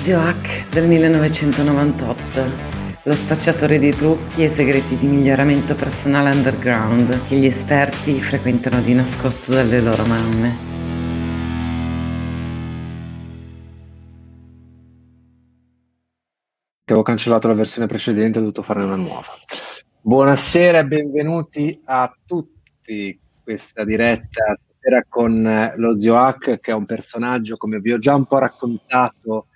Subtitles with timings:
[0.00, 2.42] Zio Hack del 1998,
[3.02, 8.94] lo spacciatore di trucchi e segreti di miglioramento personale underground che gli esperti frequentano di
[8.94, 10.56] nascosto dalle loro mamme.
[16.86, 19.34] Avevo cancellato la versione precedente, ho dovuto farne una nuova.
[20.00, 23.20] Buonasera e benvenuti a tutti.
[23.42, 28.14] Questa diretta stasera con lo Zio Hack, che è un personaggio, come vi ho già
[28.14, 29.48] un po' raccontato,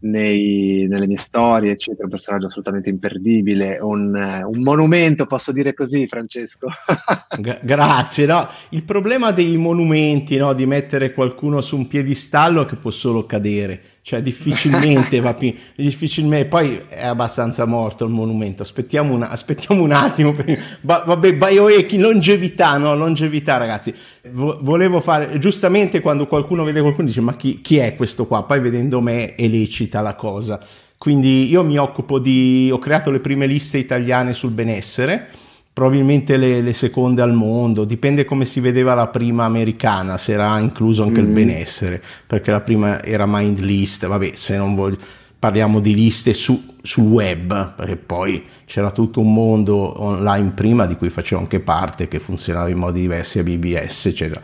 [0.00, 4.14] nei, nelle mie storie, eccetera, un personaggio assolutamente imperdibile, un,
[4.46, 6.68] un monumento, posso dire così, Francesco?
[7.38, 8.48] G- grazie, no?
[8.70, 10.52] Il problema dei monumenti, no?
[10.52, 16.46] Di mettere qualcuno su un piedistallo che può solo cadere cioè difficilmente va più, difficilmente,
[16.46, 20.32] poi è abbastanza morto il monumento, aspettiamo, una, aspettiamo un attimo,
[20.80, 23.92] ba, vabbè, biohacking, longevità, no, longevità ragazzi,
[24.30, 28.44] Vo, volevo fare, giustamente quando qualcuno vede qualcuno dice ma chi, chi è questo qua,
[28.44, 30.60] poi vedendo me è lecita la cosa,
[30.96, 35.30] quindi io mi occupo di, ho creato le prime liste italiane sul benessere,
[35.76, 40.58] probabilmente le, le, seconde al mondo, dipende come si vedeva la prima americana, se era
[40.58, 41.26] incluso anche mm.
[41.26, 44.96] il benessere, perché la prima era mind list, vabbè, se non voglio,
[45.38, 50.96] parliamo di liste su, sul web, perché poi c'era tutto un mondo online prima di
[50.96, 54.40] cui facevo anche parte, che funzionava in modi diversi a BBS, eccetera.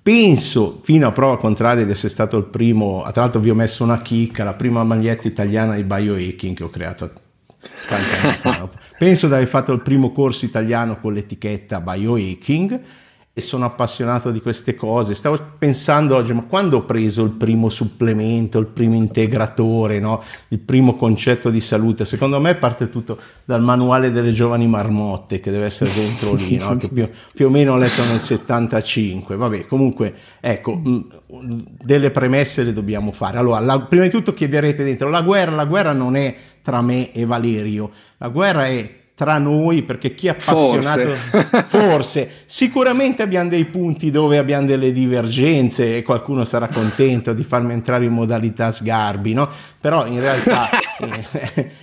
[0.00, 3.82] Penso, fino a prova contraria, di essere stato il primo, tra l'altro vi ho messo
[3.82, 7.10] una chicca, la prima maglietta italiana di biohacking che ho creato
[7.88, 8.68] tanti anni fa.
[8.98, 12.80] Penso di aver fatto il primo corso italiano con l'etichetta biohacking
[13.38, 15.14] e sono appassionato di queste cose.
[15.14, 20.20] Stavo pensando oggi, ma quando ho preso il primo supplemento, il primo integratore, no?
[20.48, 22.04] il primo concetto di salute?
[22.04, 26.76] Secondo me parte tutto dal manuale delle giovani marmotte che deve essere dentro lì, no?
[26.78, 29.36] che più, più, o meno ho letto nel 75.
[29.36, 31.00] Vabbè, comunque, ecco, mm,
[31.80, 33.38] delle premesse le dobbiamo fare.
[33.38, 36.34] Allora, la, prima di tutto chiederete dentro, la guerra, la guerra non è
[36.68, 41.64] tra me e Valerio, la guerra è tra noi perché chi è appassionato forse.
[41.66, 42.30] forse.
[42.44, 48.04] sicuramente abbiamo dei punti dove abbiamo delle divergenze e qualcuno sarà contento di farmi entrare
[48.04, 49.48] in modalità sgarbi no?
[49.80, 50.68] però in realtà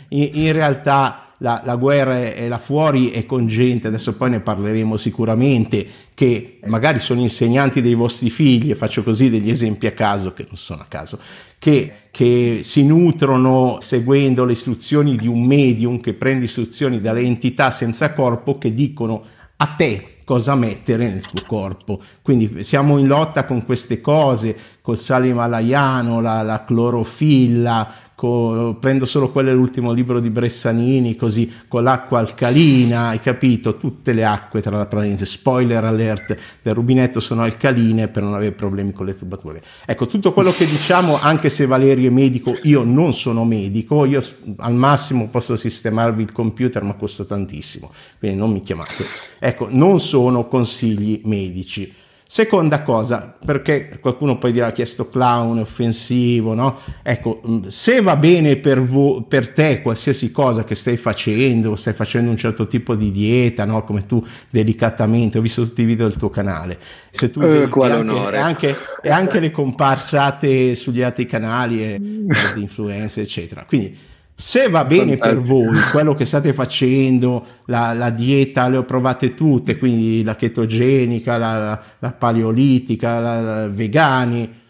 [0.10, 4.40] in, in realtà la, la, guerra è là fuori è con gente, adesso poi ne
[4.40, 9.92] parleremo sicuramente, che magari sono insegnanti dei vostri figli, e faccio così degli esempi a
[9.92, 11.20] caso, che non sono a caso,
[11.60, 17.72] che, che si nutrono seguendo le istruzioni di un medium che prende istruzioni dalle entità
[17.72, 19.22] senza corpo che dicono
[19.58, 22.00] a te cosa mettere nel tuo corpo.
[22.22, 29.06] Quindi siamo in lotta con queste cose, col sale himalayano, la, la clorofilla, co- prendo
[29.06, 33.78] solo quello dell'ultimo libro di Bressanini, così con l'acqua alcalina, hai capito?
[33.78, 38.54] Tutte le acque tra la parentesi, spoiler alert, del rubinetto sono alcaline per non avere
[38.54, 39.62] problemi con le tubature.
[39.86, 44.24] Ecco, tutto quello che diciamo, anche se Valerio è medico, io non sono medico, io
[44.58, 49.04] al massimo posso sistemarvi il computer, ma costa tantissimo, quindi non mi chiamate.
[49.40, 52.04] Ecco, non sono consigli medici.
[52.28, 56.80] Seconda cosa, perché qualcuno poi dirà che è sto clown, è offensivo, no?
[57.04, 61.94] Ecco, mm, se va bene per, vo- per te qualsiasi cosa che stai facendo, stai
[61.94, 63.84] facendo un certo tipo di dieta, no?
[63.84, 66.80] Come tu delicatamente, ho visto tutti i video del tuo canale,
[67.12, 72.00] se tu eh, anche, e, anche, e anche le comparsate sugli altri canali e,
[72.56, 73.66] di influenze, eccetera.
[73.66, 73.96] Quindi
[74.38, 75.60] se va bene Fantastico.
[75.60, 80.36] per voi quello che state facendo, la, la, dieta le ho provate tutte, quindi la
[80.36, 84.64] chetogenica, la, la paleolitica, la, la, vegani,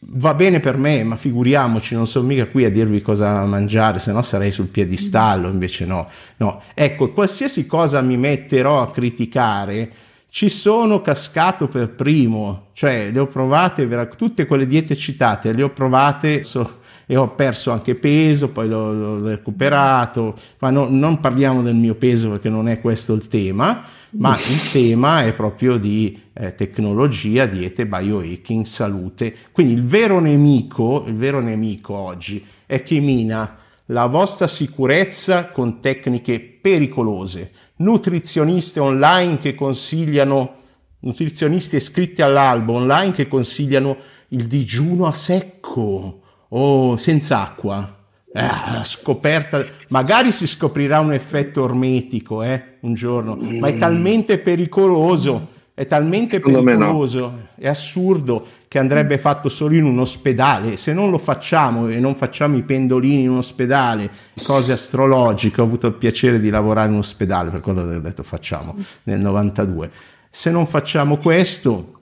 [0.00, 4.12] va bene per me, ma figuriamoci, non sono mica qui a dirvi cosa mangiare, se
[4.12, 6.06] no sarei sul piedistallo, invece no.
[6.36, 6.62] no.
[6.74, 9.92] Ecco, qualsiasi cosa mi metterò a criticare,
[10.28, 15.70] ci sono cascato per primo, cioè le ho provate, tutte quelle diete citate, le ho
[15.70, 16.44] provate...
[16.44, 16.79] So,
[17.10, 21.96] e ho perso anche peso, poi l'ho, l'ho recuperato, ma no, non parliamo del mio
[21.96, 27.46] peso perché non è questo il tema, ma il tema è proprio di eh, tecnologia,
[27.46, 29.34] diete, biohacking, salute.
[29.50, 33.56] Quindi il vero nemico, il vero nemico oggi è chi mina
[33.86, 40.58] la vostra sicurezza con tecniche pericolose, nutrizioniste online che consigliano,
[41.00, 43.96] nutrizionisti iscritti all'albo online che consigliano
[44.28, 46.19] il digiuno a secco,
[46.50, 47.96] o senza acqua.
[48.32, 54.38] Eh, la scoperta, magari si scoprirà un effetto ormetico eh, un giorno, ma è talmente
[54.38, 57.48] pericoloso, è talmente Secondo pericoloso, no.
[57.56, 60.76] è assurdo che andrebbe fatto solo in un ospedale.
[60.76, 64.08] Se non lo facciamo e non facciamo i pendolini in un ospedale,
[64.44, 68.00] cose astrologiche, ho avuto il piacere di lavorare in un ospedale, per quello che ho
[68.00, 69.90] detto facciamo nel 92.
[70.30, 71.98] Se non facciamo questo,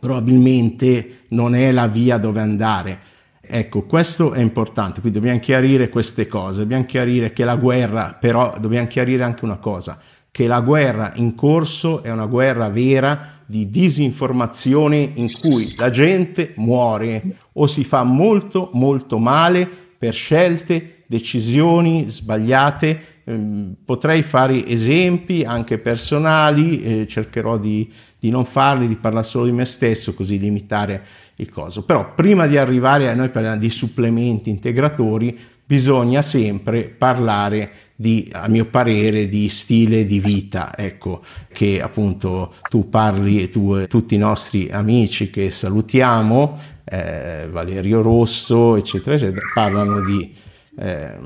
[0.00, 3.14] probabilmente non è la via dove andare
[3.48, 8.56] Ecco, questo è importante, quindi dobbiamo chiarire queste cose, dobbiamo chiarire che la guerra, però
[8.58, 9.98] dobbiamo chiarire anche una cosa,
[10.30, 16.52] che la guerra in corso è una guerra vera di disinformazione in cui la gente
[16.56, 17.22] muore
[17.54, 19.66] o si fa molto molto male
[19.96, 23.14] per scelte, decisioni sbagliate.
[23.24, 29.46] Ehm, potrei fare esempi anche personali, eh, cercherò di, di non farli, di parlare solo
[29.46, 31.02] di me stesso, così limitare
[31.36, 31.82] il coso.
[31.84, 38.46] Però prima di arrivare a noi parliamo di supplementi integratori, bisogna sempre parlare di, a
[38.48, 41.22] mio parere, di stile di vita, ecco,
[41.52, 48.76] che appunto tu parli, tu e tutti i nostri amici che salutiamo, eh, Valerio Rosso,
[48.76, 50.32] eccetera, eccetera, parlano di,
[50.78, 51.18] eh,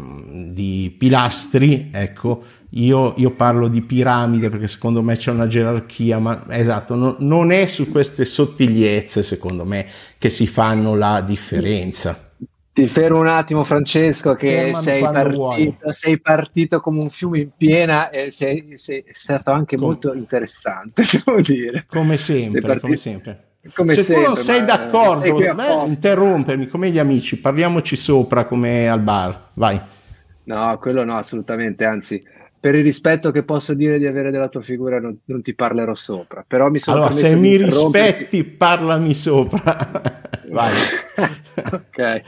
[0.53, 6.45] di pilastri, ecco, io, io, parlo di piramide perché secondo me c'è una gerarchia, ma
[6.51, 9.87] esatto, no, non è su queste sottigliezze, secondo me,
[10.19, 12.29] che si fanno la differenza.
[12.73, 18.11] Ti fermo un attimo, Francesco, che sei partito, sei partito, come un fiume in piena
[18.11, 21.87] e sei, sei stato anche come, molto interessante, devo dire.
[21.89, 23.45] Come sempre, come sempre.
[23.75, 28.47] Come Se sempre, tu non sei d'accordo, sei beh, interrompermi come gli amici, parliamoci sopra
[28.47, 29.79] come al bar, vai.
[30.45, 32.23] No, quello no, assolutamente, anzi
[32.61, 35.95] per il rispetto che posso dire di avere della tua figura non, non ti parlerò
[35.95, 36.45] sopra.
[36.47, 39.77] Però mi sono allora se mi rispetti parlami sopra.
[40.51, 40.73] Vai.
[41.73, 42.23] Ok.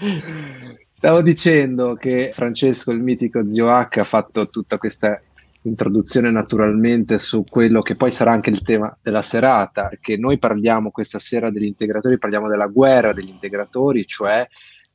[0.96, 5.20] Stavo dicendo che Francesco il mitico zio H ha fatto tutta questa
[5.62, 10.90] introduzione naturalmente su quello che poi sarà anche il tema della serata che noi parliamo
[10.90, 14.44] questa sera degli integratori parliamo della guerra degli integratori cioè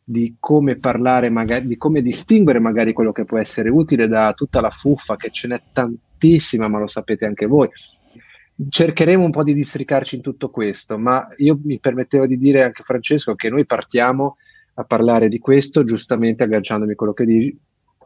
[0.10, 4.62] di come parlare, magari, di come distinguere magari quello che può essere utile da tutta
[4.62, 7.68] la fuffa, che ce n'è tantissima, ma lo sapete anche voi.
[8.70, 12.84] Cercheremo un po' di districarci in tutto questo, ma io mi permettevo di dire anche
[12.84, 14.38] Francesco che noi partiamo
[14.76, 17.58] a parlare di questo, giustamente agganciandomi a quello che, di,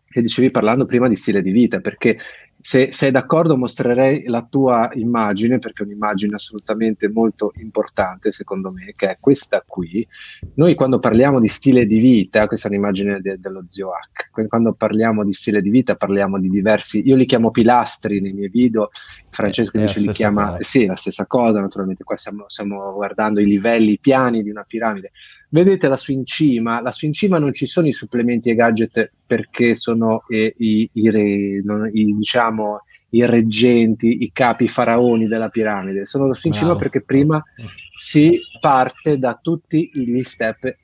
[0.09, 2.17] che dicevi parlando prima di stile di vita, perché
[2.61, 8.93] se sei d'accordo mostrerei la tua immagine, perché è un'immagine assolutamente molto importante secondo me,
[8.95, 10.07] che è questa qui.
[10.55, 14.73] Noi quando parliamo di stile di vita, questa è un'immagine de- dello zio Hack, quando
[14.73, 18.89] parliamo di stile di vita parliamo di diversi, io li chiamo pilastri nei miei video,
[19.31, 20.63] Francesco invece li chiama, cosa.
[20.63, 24.63] sì, la stessa cosa, naturalmente qua stiamo, stiamo guardando i livelli, i piani di una
[24.67, 25.11] piramide
[25.51, 28.55] vedete la sua in cima, la sua in cima non ci sono i supplementi e
[28.55, 35.27] gadget perché sono eh, i, i, re, non, i, diciamo, i reggenti, i capi faraoni
[35.27, 37.41] della piramide, sono la sua in cima perché prima
[37.95, 40.77] si parte da tutti gli step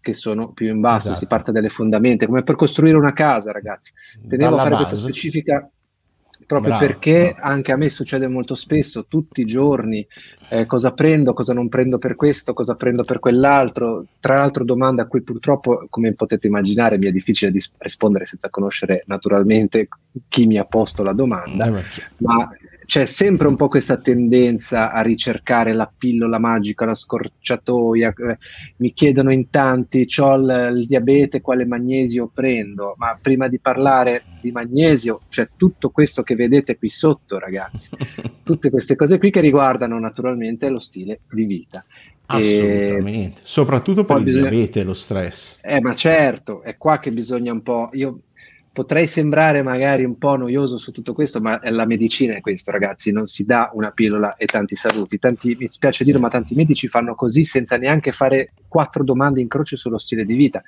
[0.00, 1.18] che sono più in basso, esatto.
[1.18, 3.92] si parte dalle fondamenta, come per costruire una casa, ragazzi.
[4.28, 4.82] Tenevo a fare base.
[4.82, 5.68] questa specifica
[6.46, 7.42] proprio Bravo, perché no.
[7.42, 10.06] anche a me succede molto spesso, tutti i giorni,
[10.50, 14.04] eh, cosa prendo, cosa non prendo per questo, cosa prendo per quell'altro.
[14.20, 18.50] Tra l'altro domanda a cui purtroppo, come potete immaginare, mi è difficile di rispondere senza
[18.50, 19.88] conoscere naturalmente
[20.28, 21.82] chi mi ha posto la domanda, eh,
[22.18, 22.50] ma
[22.86, 28.12] c'è sempre un po' questa tendenza a ricercare la pillola magica, la scorciatoia.
[28.16, 28.38] Eh,
[28.76, 32.94] mi chiedono in tanti: ho il, il, diabete, quale magnesio prendo?
[32.96, 37.90] Ma prima di parlare di magnesio, c'è tutto questo che vedete qui sotto, ragazzi.
[38.44, 41.82] Tutte queste cose qui che riguardano naturalmente lo stile di vita.
[42.26, 43.44] Assolutamente, e...
[43.44, 44.48] soprattutto per il bisogna...
[44.50, 45.60] diabete e lo stress.
[45.62, 47.88] Eh, ma certo, è qua che bisogna un po'.
[47.92, 48.20] Io
[48.74, 53.12] potrei sembrare magari un po' noioso su tutto questo, ma la medicina è questo, ragazzi,
[53.12, 55.20] non si dà una pillola e tanti saluti.
[55.20, 59.46] Tanti, mi spiace dire, ma tanti medici fanno così senza neanche fare quattro domande in
[59.46, 60.60] croce sullo stile di vita.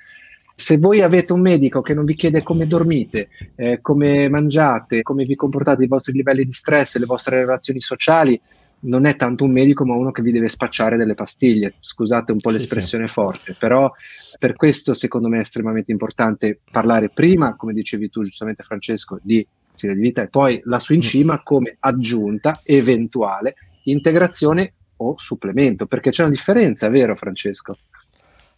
[0.55, 5.25] Se voi avete un medico che non vi chiede come dormite, eh, come mangiate, come
[5.25, 8.41] vi comportate, i vostri livelli di stress, le vostre relazioni sociali,
[8.87, 11.75] non è tanto un medico, ma uno che vi deve spacciare delle pastiglie.
[11.79, 13.93] Scusate un po' l'espressione sì, forte, però
[14.39, 19.47] per questo secondo me è estremamente importante parlare prima, come dicevi tu giustamente Francesco, di
[19.69, 21.05] stile di vita e poi la sua in mm.
[21.05, 27.77] cima come aggiunta eventuale integrazione o supplemento, perché c'è una differenza, vero Francesco?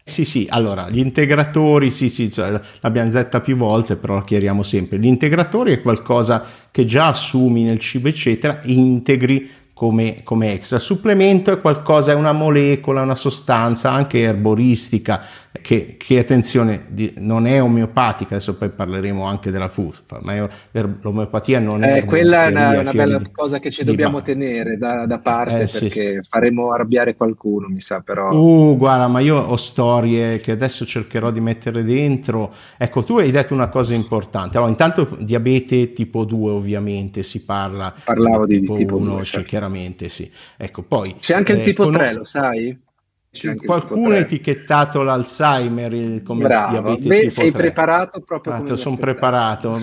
[0.08, 4.62] Sì, sì, allora, gli integratori, sì, sì, cioè, l'abbiamo detta più volte, però la chiariamo
[4.62, 4.98] sempre.
[4.98, 10.80] Gli integratori è qualcosa che già assumi nel cibo, eccetera, integri come, come extra.
[10.80, 15.22] Supplemento è qualcosa, è una molecola, una sostanza anche erboristica
[15.60, 20.48] che, che attenzione, di, non è omeopatica, adesso poi parleremo anche della fuffa, ma è,
[20.72, 21.98] er, l'omeopatia non è...
[21.98, 25.62] Eh, quella è una, una bella di, cosa che ci dobbiamo tenere da, da parte
[25.62, 28.32] eh, perché sì, faremo arrabbiare qualcuno, mi sa però...
[28.32, 32.52] Uh, guarda, ma io ho storie che adesso cercherò di mettere dentro.
[32.76, 34.56] Ecco, tu hai detto una cosa importante.
[34.56, 37.94] Allora, intanto diabete tipo 2 ovviamente si parla.
[38.04, 39.46] Parlavo di tipo, tipo 1, 2, certo.
[39.46, 40.30] chiaramente sì.
[40.56, 41.16] Ecco, poi...
[41.20, 41.92] C'è anche il eh, tipo con...
[41.92, 42.86] 3, lo sai?
[43.64, 46.70] Qualcuno ha etichettato l'Alzheimer come Bravo.
[46.70, 47.60] diabete Beh, tipo sei 3.
[47.60, 49.78] preparato proprio ah, sono preparato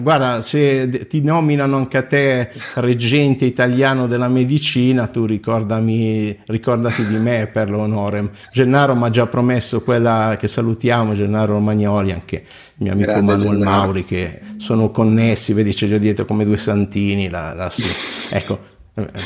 [0.00, 7.16] guarda se ti nominano anche a te reggente italiano della medicina tu ricordami ricordati di
[7.16, 12.82] me per l'onore Gennaro mi ha già promesso quella che salutiamo Gennaro Romagnoli anche il
[12.82, 13.80] mio amico Grande Manuel Gennaro.
[13.80, 17.70] Mauri che sono connessi vedi c'è già dietro come due santini la, la,
[18.30, 18.74] ecco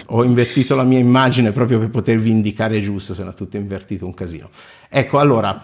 [0.07, 4.15] ho invertito la mia immagine proprio per potervi indicare giusto, se no tutto invertito un
[4.15, 4.51] casino.
[4.89, 5.63] Ecco, allora,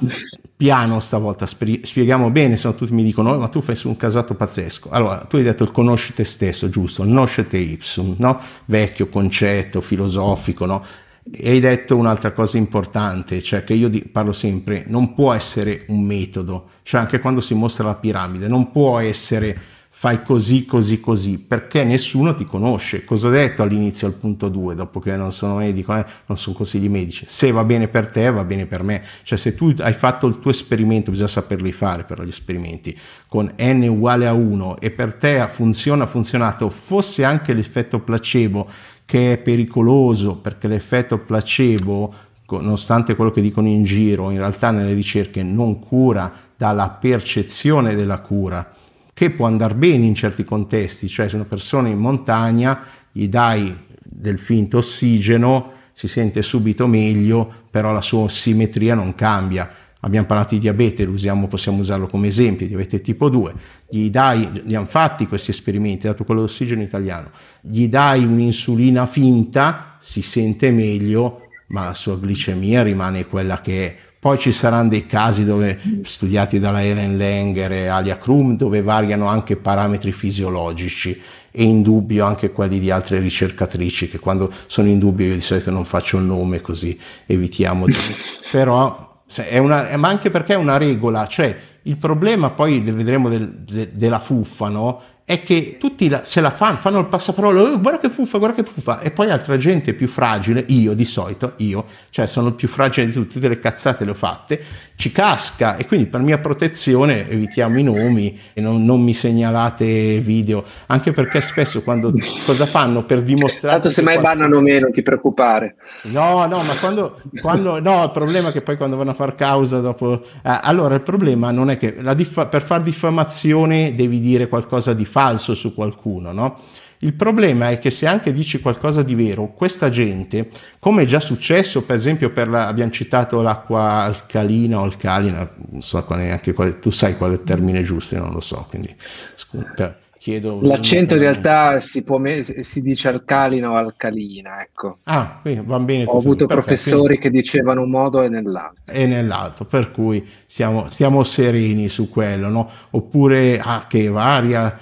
[0.56, 3.96] piano stavolta, spieghiamo bene, se no tutti mi dicono, oh, ma tu fai su un
[3.96, 4.90] casato pazzesco.
[4.90, 7.02] Allora, tu hai detto conosci te stesso, giusto?
[7.02, 8.40] Noscete ipsum, no?
[8.66, 10.84] Vecchio concetto filosofico, no?
[11.28, 16.04] E hai detto un'altra cosa importante, cioè che io parlo sempre, non può essere un
[16.04, 19.74] metodo, cioè anche quando si mostra la piramide, non può essere
[20.06, 23.04] fai così, così, così, perché nessuno ti conosce.
[23.04, 26.54] Cosa ho detto all'inizio al punto 2, dopo che non sono medico, eh, non sono
[26.54, 27.24] consigli medici?
[27.26, 29.02] Se va bene per te, va bene per me.
[29.24, 32.96] Cioè se tu hai fatto il tuo esperimento, bisogna saperli fare però gli esperimenti,
[33.26, 38.68] con n uguale a 1 e per te funziona, ha funzionato, fosse anche l'effetto placebo
[39.04, 42.14] che è pericoloso, perché l'effetto placebo
[42.48, 48.18] nonostante quello che dicono in giro, in realtà nelle ricerche non cura dalla percezione della
[48.18, 48.84] cura
[49.16, 53.74] che può andare bene in certi contesti, cioè se una persona in montagna gli dai
[53.98, 59.70] del finto ossigeno, si sente subito meglio, però la sua simmetria non cambia.
[60.00, 63.54] Abbiamo parlato di diabete, usiamo, possiamo usarlo come esempio, diabete tipo 2,
[63.88, 67.30] gli dai, li hanno fatti questi esperimenti, dato quello d'ossigeno italiano,
[67.62, 73.96] gli dai un'insulina finta, si sente meglio, ma la sua glicemia rimane quella che è
[74.26, 79.28] poi ci saranno dei casi dove, studiati dalla Helen Langer e Alia Krum dove variano
[79.28, 84.98] anche parametri fisiologici e in dubbio anche quelli di altre ricercatrici che quando sono in
[84.98, 87.94] dubbio io di solito non faccio il nome così evitiamo di...
[88.50, 91.56] però è una, ma anche perché è una regola, cioè
[91.86, 95.02] il problema poi vedremo del, de, della fuffa, no?
[95.26, 98.62] è che tutti la, se la fanno, fanno il passaparola, oh, guarda che fuffa, guarda
[98.62, 102.54] che fuffa, e poi altra gente più fragile, io di solito, io, cioè sono il
[102.54, 104.62] più fragile di tutti, tutte le cazzate le ho fatte,
[104.94, 110.20] ci casca e quindi per mia protezione evitiamo i nomi e non, non mi segnalate
[110.20, 112.12] video, anche perché spesso quando
[112.44, 113.80] cosa fanno per dimostrare...
[113.80, 114.46] Tanto se mai qualcuno...
[114.46, 115.74] bannano me non ti preoccupare.
[116.04, 119.34] No, no, ma quando, quando, no, il problema è che poi quando vanno a far
[119.34, 120.22] causa dopo...
[120.22, 122.46] Eh, allora il problema non è che diffa...
[122.46, 126.58] per far diffamazione devi dire qualcosa di falso su qualcuno, no?
[127.00, 131.20] Il problema è che se anche dici qualcosa di vero, questa gente, come è già
[131.20, 136.78] successo, per esempio, per la, abbiamo citato l'acqua alcalina o alcalina, non so neanche quale,
[136.78, 138.94] tu sai quale termine giusto, io non lo so, quindi
[139.34, 140.58] scusa, chiedo.
[140.60, 144.96] L'accento in realtà si, può, si dice alcalina o alcalina, ecco.
[145.04, 146.02] Ah, va bene.
[146.04, 146.46] Ho avuto Perfetto.
[146.46, 148.82] professori che dicevano un modo e nell'altro.
[148.86, 152.68] E nell'altro, per cui siamo, stiamo sereni su quello, no?
[152.90, 154.78] Oppure, ah, che varia...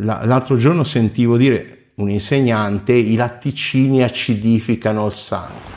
[0.00, 5.76] L'altro giorno sentivo dire un insegnante i latticini acidificano il sangue.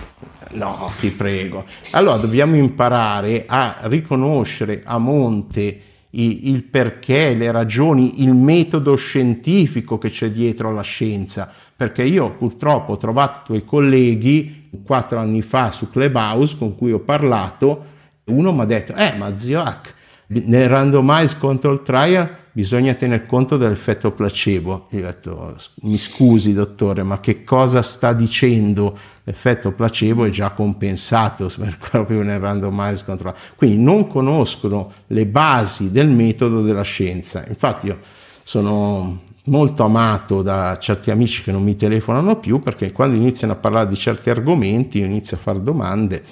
[0.52, 1.64] No, ti prego.
[1.92, 5.80] Allora dobbiamo imparare a riconoscere a monte
[6.12, 11.52] il perché, le ragioni, il metodo scientifico che c'è dietro alla scienza.
[11.76, 16.92] Perché io purtroppo ho trovato i tuoi colleghi quattro anni fa su Clubhouse con cui
[16.92, 17.86] ho parlato.
[18.26, 19.96] Uno mi ha detto: Eh, ma zio Hack,
[20.28, 24.88] nel randomized control trial bisogna tener conto dell'effetto placebo.
[24.92, 28.98] Io ho detto, mi scusi dottore, ma che cosa sta dicendo?
[29.24, 31.50] L'effetto placebo è già compensato
[31.90, 33.36] proprio nel randomized control.
[33.56, 37.44] Quindi non conoscono le basi del metodo della scienza.
[37.48, 38.00] Infatti io
[38.44, 43.56] sono molto amato da certi amici che non mi telefonano più perché quando iniziano a
[43.56, 46.24] parlare di certi argomenti io inizio a fare domande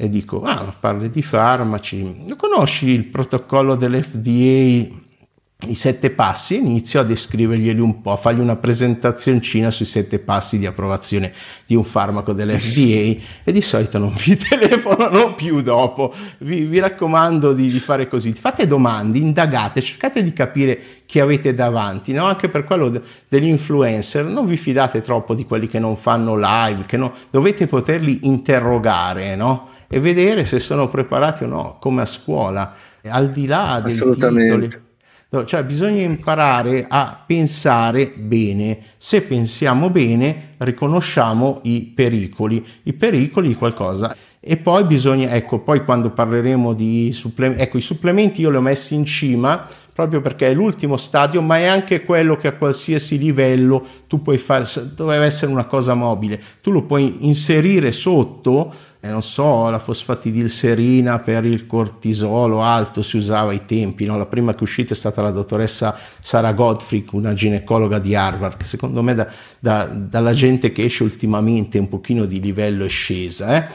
[0.00, 5.06] e dico, ah, parli di farmaci, conosci il protocollo dell'FDA
[5.66, 10.20] i sette passi e inizio a descriverglieli un po', a fargli una presentazioncina sui sette
[10.20, 11.32] passi di approvazione
[11.66, 16.14] di un farmaco dell'FDA e di solito non vi telefonano più dopo.
[16.38, 21.52] Vi, vi raccomando di, di, fare così, fate domande, indagate, cercate di capire chi avete
[21.54, 22.26] davanti, no?
[22.26, 26.36] anche per quello de, degli influencer, non vi fidate troppo di quelli che non fanno
[26.36, 29.70] live, che no, dovete poterli interrogare no?
[29.88, 34.86] e vedere se sono preparati o no, come a scuola, al di là dei titoli
[35.44, 38.78] cioè bisogna imparare a pensare bene.
[38.96, 44.16] Se pensiamo bene, riconosciamo i pericoli, i pericoli di qualcosa.
[44.40, 48.60] E poi bisogna, ecco, poi quando parleremo di supplementi, ecco, i supplementi io li ho
[48.62, 49.66] messi in cima
[49.98, 54.38] proprio perché è l'ultimo stadio, ma è anche quello che a qualsiasi livello tu puoi
[54.38, 59.78] fare, doveva essere una cosa mobile, tu lo puoi inserire sotto eh, non so, la
[59.78, 64.16] fosfatidilserina per il cortisolo alto si usava ai tempi, no?
[64.16, 68.56] la prima che è uscita è stata la dottoressa Sara Godfrey, una ginecologa di Harvard,
[68.56, 69.28] che secondo me da,
[69.60, 73.56] da, dalla gente che esce ultimamente un pochino di livello è scesa.
[73.56, 73.68] Eh?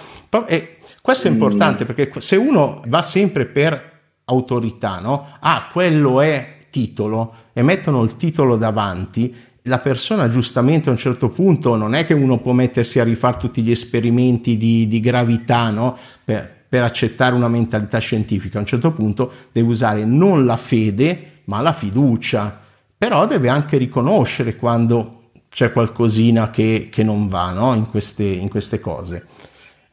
[0.48, 1.34] E questo è mm.
[1.34, 3.92] importante perché se uno va sempre per
[4.25, 5.27] autorità, no?
[5.39, 11.29] Ah, quello è titolo e mettono il titolo davanti, la persona giustamente a un certo
[11.29, 15.70] punto non è che uno può mettersi a rifare tutti gli esperimenti di, di gravità
[15.70, 15.98] no?
[16.24, 21.41] per, per accettare una mentalità scientifica, a un certo punto deve usare non la fede
[21.46, 22.62] ma la fiducia,
[22.98, 27.74] però deve anche riconoscere quando c'è qualcosina che, che non va no?
[27.74, 29.27] in, queste, in queste cose.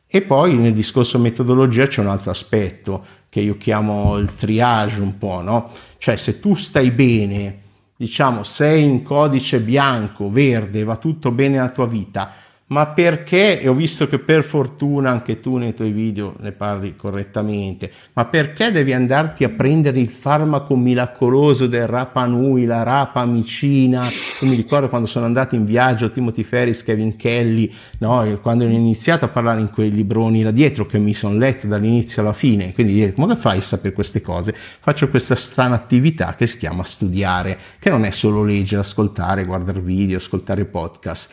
[0.07, 5.19] E poi nel discorso metodologia c'è un altro aspetto che io chiamo il triage un
[5.19, 5.71] po', no?
[5.99, 7.59] Cioè se tu stai bene
[8.01, 12.33] diciamo, sei in codice bianco, verde, va tutto bene nella tua vita,
[12.71, 16.95] ma perché, e ho visto che per fortuna anche tu nei tuoi video ne parli
[16.95, 23.25] correttamente, ma perché devi andarti a prendere il farmaco miracoloso del Rapa Nui, la Rapa
[23.25, 24.05] Micina?
[24.05, 28.39] Io mi ricordo quando sono andato in viaggio, Timothy Ferris, Kevin Kelly, no?
[28.41, 32.23] quando ho iniziato a parlare in quei libroni là dietro che mi sono letto dall'inizio
[32.23, 34.55] alla fine, quindi come fai a sapere queste cose?
[34.55, 39.81] Faccio questa strana attività che si chiama studiare, che non è solo leggere, ascoltare, guardare
[39.81, 41.33] video, ascoltare podcast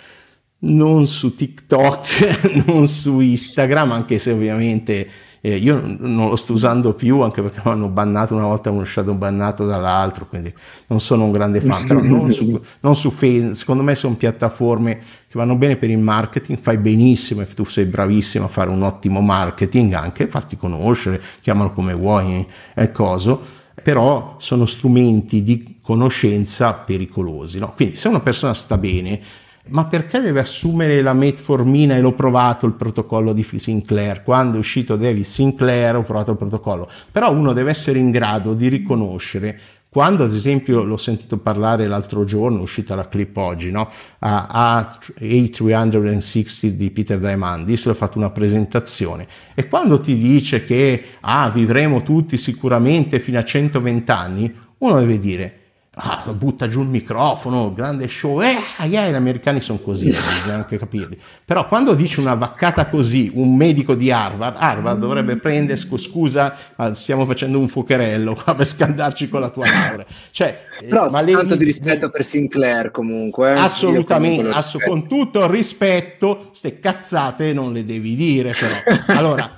[0.60, 5.10] non su TikTok, non su Instagram, anche se ovviamente
[5.42, 8.84] eh, io non lo sto usando più, anche perché mi hanno bannato una volta uno
[8.84, 10.54] shadow bannato dall'altro, quindi
[10.88, 14.98] non sono un grande fan, però non su, non su Facebook, secondo me sono piattaforme
[14.98, 18.82] che vanno bene per il marketing, fai benissimo e tu sei bravissimo a fare un
[18.82, 23.42] ottimo marketing, anche farti conoscere, chiamalo come vuoi, è coso,
[23.82, 27.74] però sono strumenti di conoscenza pericolosi, no?
[27.76, 29.22] quindi se una persona sta bene,
[29.70, 34.24] ma perché deve assumere la metformina e l'ho provato il protocollo di Sinclair?
[34.24, 38.54] Quando è uscito David Sinclair ho provato il protocollo, però uno deve essere in grado
[38.54, 39.60] di riconoscere
[39.90, 43.90] quando ad esempio l'ho sentito parlare l'altro giorno, è uscita la clip oggi, no?
[44.20, 49.26] a, A360 di Peter Diamandis, ho fatto una presentazione
[49.56, 55.18] e quando ti dice che ah, vivremo tutti sicuramente fino a 120 anni, uno deve
[55.18, 55.57] dire
[55.98, 58.56] ah, butta giù il microfono, grande show, eh,
[58.86, 61.20] yeah, gli americani sono così, bisogna anche capirli.
[61.44, 66.56] Però quando dice una vaccata così, un medico di Harvard, Harvard dovrebbe prendere, scusa,
[66.94, 70.06] stiamo facendo un fuocherello qua per scaldarci con la tua laurea.
[70.32, 73.54] Cioè, eh, Però ma tanto le, di rispetto per Sinclair comunque.
[73.54, 73.58] Eh?
[73.60, 79.06] Assolutamente, ass- con tutto il rispetto, ste cazzate non le devi dire però.
[79.18, 79.50] Allora,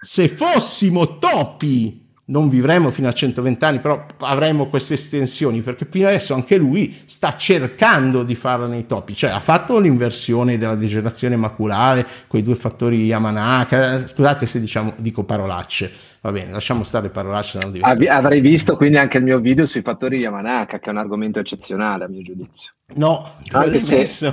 [0.00, 6.06] se fossimo topi non vivremo fino a 120 anni, però avremo queste estensioni, perché fino
[6.06, 11.36] adesso anche lui sta cercando di farla nei topi, cioè ha fatto l'inversione della degenerazione
[11.36, 17.10] maculare, quei due fattori Yamanaka, scusate se diciamo, dico parolacce, va bene, lasciamo stare le
[17.10, 17.58] parolacce.
[17.58, 21.40] Av- avrei visto quindi anche il mio video sui fattori Yamanaka, che è un argomento
[21.40, 22.72] eccezionale a mio giudizio.
[22.94, 23.96] No, anche se...
[23.96, 24.32] messo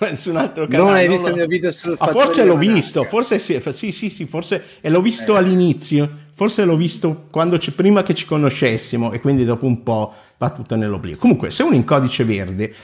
[0.00, 0.84] nessun altro canale.
[0.84, 3.90] Non hai visto non il mio video sul ah, Forse l'ho visto, forse sì, sì,
[3.90, 5.38] sì, sì, forse e l'ho visto eh.
[5.38, 7.26] all'inizio forse l'ho visto
[7.58, 11.16] ci, prima che ci conoscessimo e quindi dopo un po' va tutto nell'oblio.
[11.16, 12.74] Comunque, se uno in codice verde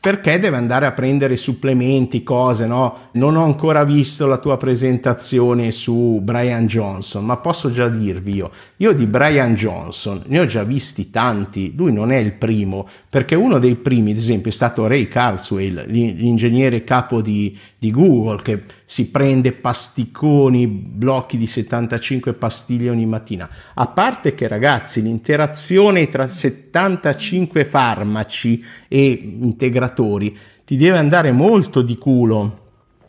[0.00, 3.08] perché deve andare a prendere supplementi, cose, no?
[3.12, 8.50] Non ho ancora visto la tua presentazione su Brian Johnson, ma posso già dirvi io,
[8.76, 13.34] io di Brian Johnson ne ho già visti tanti, lui non è il primo, perché
[13.34, 18.62] uno dei primi, ad esempio, è stato Ray Carswell, l'ingegnere capo di, di Google, che
[18.84, 23.48] si prende pasticoni, blocchi di 75 pastiglie ogni mattina.
[23.74, 29.36] A parte che ragazzi, l'interazione tra 75 farmaci e
[29.72, 32.60] integratori ti deve andare molto di culo.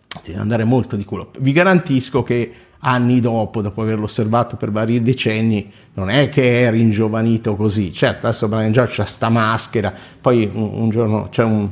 [0.08, 1.32] Ti deve andare molto di culo.
[1.40, 2.52] Vi garantisco che
[2.86, 7.92] anni dopo, dopo averlo osservato per vari decenni, non è che è ringiovanito così.
[7.92, 11.70] Certo, adesso Brian George ha sta maschera, poi un, un giorno c'è un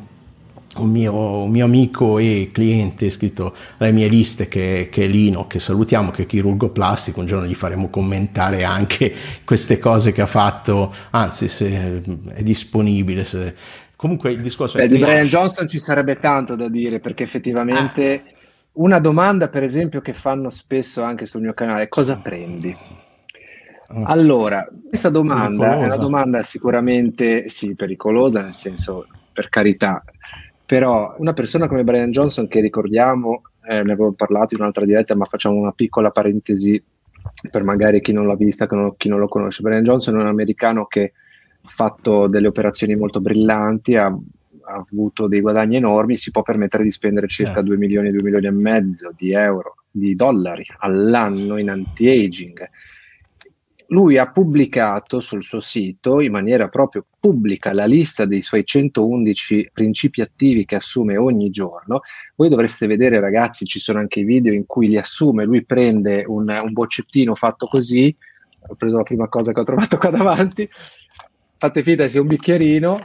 [0.77, 5.45] un mio, un mio, amico e cliente iscritto alle mie liste che, che, è Lino,
[5.45, 10.21] che salutiamo, che è chirurgo plastico, un giorno gli faremo commentare anche queste cose che
[10.21, 12.01] ha fatto, anzi se
[12.33, 13.25] è disponibile.
[13.25, 13.55] Se...
[14.01, 14.87] Comunque il discorso Beh, è...
[14.87, 18.23] Di Brian Johnson ci sarebbe tanto da dire perché effettivamente...
[18.25, 18.39] Ah.
[18.73, 22.73] Una domanda, per esempio, che fanno spesso anche sul mio canale, cosa prendi?
[23.87, 24.03] Ah.
[24.05, 25.81] Allora, questa domanda pericolosa.
[25.81, 30.01] è una domanda sicuramente sì, pericolosa, nel senso, per carità,
[30.65, 35.17] però una persona come Brian Johnson, che ricordiamo, eh, ne avevo parlato in un'altra diretta,
[35.17, 36.81] ma facciamo una piccola parentesi
[37.51, 39.63] per magari chi non l'ha vista, chi non, chi non lo conosce.
[39.63, 41.11] Brian Johnson è un americano che
[41.63, 46.91] fatto delle operazioni molto brillanti, ha, ha avuto dei guadagni enormi, si può permettere di
[46.91, 47.63] spendere circa eh.
[47.63, 52.69] 2 milioni, 2 milioni e mezzo di euro di dollari all'anno in anti-aging.
[53.87, 59.71] Lui ha pubblicato sul suo sito in maniera proprio pubblica la lista dei suoi 111
[59.73, 61.99] principi attivi che assume ogni giorno.
[62.37, 65.43] Voi dovreste vedere, ragazzi, ci sono anche i video in cui li assume.
[65.43, 68.15] Lui prende un, un boccettino fatto così.
[68.69, 70.69] Ho preso la prima cosa che ho trovato qua davanti.
[71.61, 73.03] Fate finta sia un bicchierino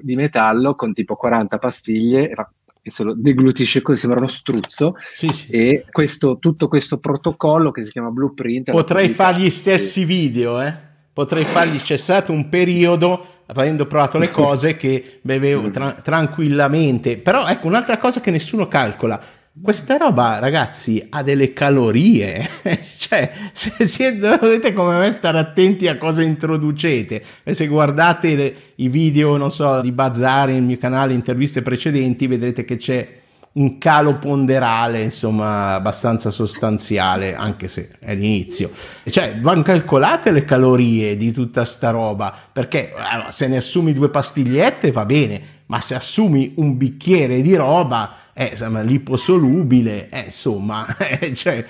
[0.00, 4.94] di metallo con tipo 40 pastiglie e se lo deglutisce così, sembra uno struzzo.
[5.12, 5.50] Sì, sì.
[5.50, 8.70] E questo, tutto questo protocollo che si chiama Blueprint.
[8.70, 10.72] Potrei fare gli stessi video, eh?
[11.12, 17.18] Potrei fargli, c'è stato un periodo, avendo provato le cose, che bevevo tra- tranquillamente.
[17.18, 19.20] Però ecco, un'altra cosa che nessuno calcola,
[19.62, 22.48] questa roba, ragazzi, ha delle calorie.
[22.98, 27.22] cioè, se siete, dovete come me stare attenti a cosa introducete.
[27.42, 32.26] E se guardate le, i video, non so, di Bazzari nel mio canale, interviste precedenti,
[32.26, 38.70] vedrete che c'è un calo ponderale, insomma, abbastanza sostanziale, anche se è l'inizio.
[39.04, 44.10] Cioè, vanno calcolate le calorie di tutta sta roba, perché allora, se ne assumi due
[44.10, 50.86] pastigliette va bene, ma se assumi un bicchiere di roba eh, insomma, liposolubile, eh, insomma,
[50.98, 51.64] eh, cioè,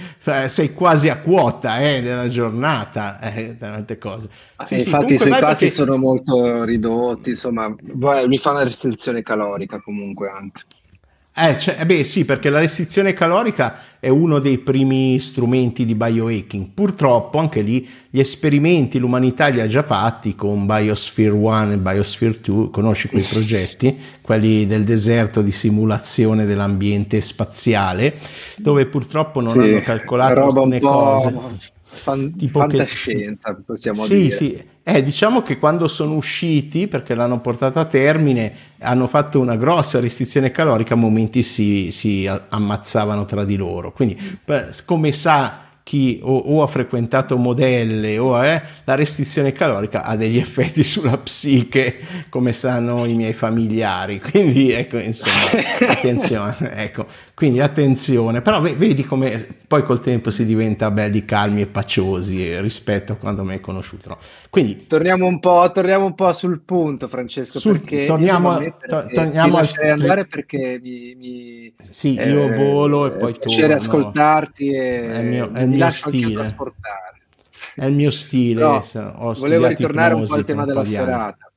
[0.49, 4.29] sei quasi a quota eh, nella giornata, eh, tante cose.
[4.65, 5.71] Sì, sì, infatti i suoi pasti che...
[5.71, 10.63] sono molto ridotti, insomma, mi fa una restrizione calorica comunque anche.
[11.39, 16.69] Eh, cioè, beh, sì, perché la restrizione calorica è uno dei primi strumenti di biohacking.
[16.73, 22.39] Purtroppo anche lì gli esperimenti l'umanità li ha già fatti con Biosphere 1 e Biosphere
[22.41, 28.19] 2, conosci quei progetti, quelli del deserto di simulazione dell'ambiente spaziale,
[28.57, 31.75] dove purtroppo non sì, hanno calcolato alcune cose.
[31.85, 34.31] Fan, tipo fantascienza, che, possiamo sì, dire.
[34.31, 39.57] Sì, eh, diciamo che quando sono usciti, perché l'hanno portato a termine, hanno fatto una
[39.57, 43.91] grossa restrizione calorica, a momenti si, si ammazzavano tra di loro.
[43.91, 44.39] Quindi,
[44.85, 50.37] come sa chi o, o, ha frequentato modelle o è la restrizione calorica ha degli
[50.37, 54.19] effetti sulla psiche come sanno i miei familiari.
[54.29, 57.07] Quindi ecco insomma attenzione ecco.
[57.35, 58.43] Quindi attenzione.
[58.43, 63.43] Però vedi come poi col tempo si diventa belli calmi e paciosi rispetto a quando
[63.43, 64.19] mi hai conosciuto no?
[64.49, 69.57] quindi torniamo un po' torniamo un po' sul punto Francesco sul, perché torniamo, to, torniamo
[69.57, 75.07] al, andare perché mi, mi sì io eh, volo e poi torno piacere ascoltarti e
[75.07, 76.57] è mio, è il mio stile.
[77.75, 78.61] È il mio stile.
[78.63, 78.83] No,
[79.39, 81.51] volevo ritornare un po' al tema della serata.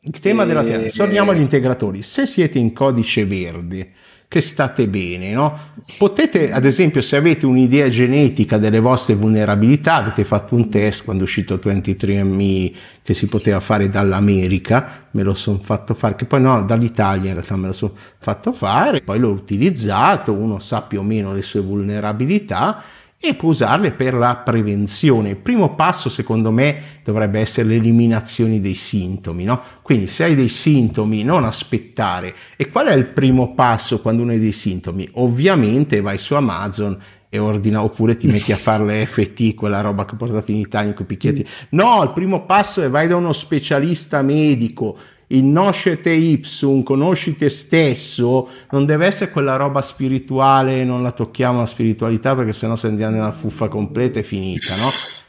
[0.00, 0.46] Il tema e...
[0.46, 0.90] della serata.
[0.90, 2.02] Torniamo agli integratori.
[2.02, 3.92] Se siete in codice verde,
[4.28, 5.56] che state bene, no?
[5.98, 11.22] Potete, ad esempio, se avete un'idea genetica delle vostre vulnerabilità, avete fatto un test quando
[11.22, 16.40] è uscito 23andMe che si poteva fare dall'America, me lo sono fatto fare, che poi
[16.40, 20.98] no, dall'Italia in realtà me lo sono fatto fare, poi l'ho utilizzato, uno sa più
[20.98, 22.82] o meno le sue vulnerabilità
[23.18, 25.30] e può usarle per la prevenzione.
[25.30, 29.60] Il primo passo, secondo me, dovrebbe essere l'eliminazione dei sintomi, no?
[29.82, 32.34] Quindi se hai dei sintomi, non aspettare.
[32.56, 35.08] E qual è il primo passo quando uno ha dei sintomi?
[35.14, 36.98] Ovviamente vai su Amazon
[37.28, 40.58] e ordina oppure ti metti a fare le FT, quella roba che ho portato in
[40.58, 41.46] Italia con i picchietti.
[41.70, 44.96] No, il primo passo è vai da uno specialista medico
[45.28, 51.60] il noscete ipsum, conosci te stesso, non deve essere quella roba spirituale, non la tocchiamo
[51.60, 54.88] la spiritualità perché sennò se andiamo nella fuffa completa è finita, no?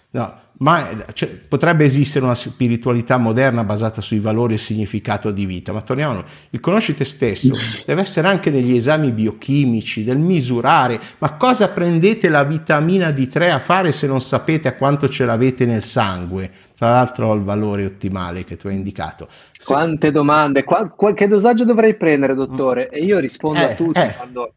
[0.10, 5.72] No, ma cioè, potrebbe esistere una spiritualità moderna basata sui valori e significato di vita,
[5.72, 6.26] ma torniamo a noi.
[6.52, 7.54] Il conosci te stesso
[7.86, 13.60] deve essere anche negli esami biochimici, del misurare, ma cosa prendete la vitamina D3 a
[13.60, 16.50] fare se non sapete a quanto ce l'avete nel sangue?
[16.76, 19.28] Tra l'altro ho il valore ottimale che tu hai indicato.
[19.52, 19.74] Se...
[19.74, 22.90] Quante domande, Qual- qualche dosaggio dovrei prendere, dottore?
[22.90, 24.16] E io rispondo eh, a tutti eh.
[24.16, 24.54] quando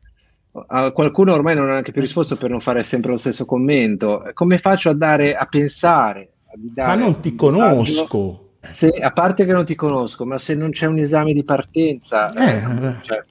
[0.52, 4.30] a qualcuno ormai non ha neanche più risposto per non fare sempre lo stesso commento.
[4.34, 6.30] Come faccio a dare a pensare?
[6.76, 8.48] A ma non ti conosco.
[8.62, 12.32] Se, a parte che non ti conosco, ma se non c'è un esame di partenza,
[12.34, 13.24] eh, eh, cioè,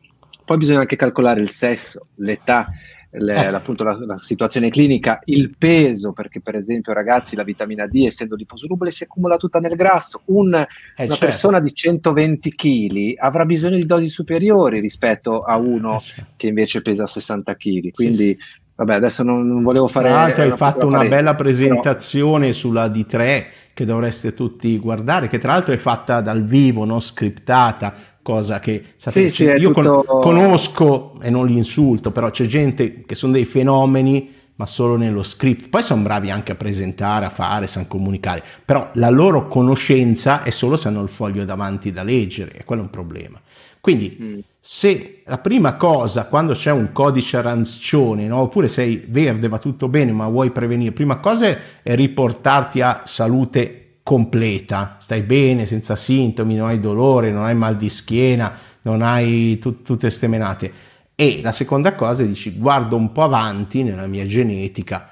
[0.44, 2.70] poi bisogna anche calcolare il sesso, l'età
[3.12, 3.48] le, eh.
[3.48, 8.36] appunto la, la, situazione clinica, il peso, perché per esempio ragazzi la vitamina D essendo
[8.36, 10.68] liposolubile si accumula tutta nel grasso, Un, eh, una
[11.08, 11.26] certo.
[11.26, 16.32] persona di 120 kg avrà bisogno di dosi superiori rispetto a uno eh, certo.
[16.38, 18.38] che invece pesa 60 kg, quindi sì, sì.
[18.76, 20.10] vabbè adesso non, non volevo fare...
[20.10, 22.58] Tra l'altro hai fatto una bella presentazione però...
[22.58, 27.94] sulla D3 che dovreste tutti guardare, che tra l'altro è fatta dal vivo, non scriptata,
[28.22, 30.04] cosa che sapete, sì, sì, io tutto...
[30.04, 34.98] con, conosco e non li insulto, però c'è gente che sono dei fenomeni ma solo
[34.98, 35.70] nello script.
[35.70, 40.50] Poi sono bravi anche a presentare, a fare, sanno comunicare, però la loro conoscenza è
[40.50, 43.40] solo se hanno il foglio davanti da leggere, e quello è un problema.
[43.80, 44.40] Quindi mm.
[44.60, 48.42] se la prima cosa quando c'è un codice arancione, no?
[48.42, 51.48] oppure sei verde, va tutto bene, ma vuoi prevenire, prima cosa
[51.82, 57.78] è riportarti a salute completa, stai bene, senza sintomi, non hai dolore, non hai mal
[57.78, 60.72] di schiena, non hai t- tutte queste menate.
[61.14, 65.08] E la seconda cosa dici, guardo un po' avanti nella mia genetica,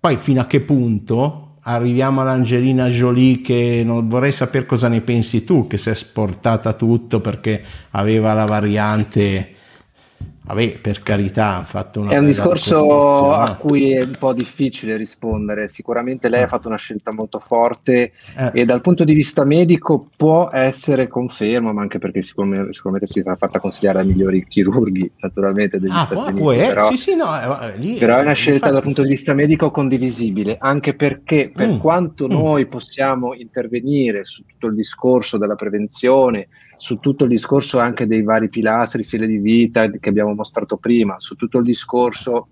[0.00, 5.44] poi fino a che punto arriviamo all'Angelina Jolie che non vorrei sapere cosa ne pensi
[5.44, 9.56] tu, che si è sportata tutto perché aveva la variante
[10.52, 14.96] Vabbè, per carità, ha fatto una È un discorso a cui è un po' difficile
[14.96, 15.68] rispondere.
[15.68, 16.48] Sicuramente lei ha eh.
[16.48, 18.50] fatto una scelta molto forte eh.
[18.52, 23.22] e dal punto di vista medico può essere conferma, ma anche perché sicuramente, sicuramente si
[23.22, 26.60] sarà fatta consigliare ai migliori chirurghi, naturalmente, degli ah, Stati Uniti.
[26.60, 26.66] Eh?
[26.66, 28.72] Però, sì, sì, no, eh, lì, però è una scelta infatti...
[28.72, 31.78] dal punto di vista medico condivisibile, anche perché per mm.
[31.78, 32.30] quanto mm.
[32.30, 36.48] noi possiamo intervenire su tutto il discorso della prevenzione,
[36.80, 41.20] su tutto il discorso anche dei vari pilastri, stile di vita che abbiamo mostrato prima,
[41.20, 42.48] su tutto il discorso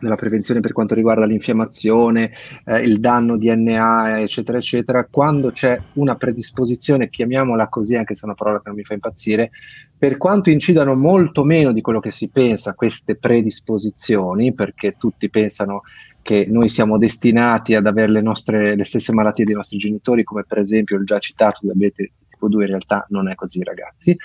[0.00, 2.32] della prevenzione per quanto riguarda l'infiammazione,
[2.64, 8.24] eh, il danno DNA, eccetera, eccetera, quando c'è una predisposizione, chiamiamola così, anche se è
[8.24, 9.50] una parola che non mi fa impazzire,
[9.98, 15.82] per quanto incidano molto meno di quello che si pensa queste predisposizioni, perché tutti pensano
[16.22, 20.44] che noi siamo destinati ad avere le, nostre, le stesse malattie dei nostri genitori, come
[20.44, 22.12] per esempio il già citato diabete
[22.46, 24.16] tipo 2 in realtà non è così ragazzi,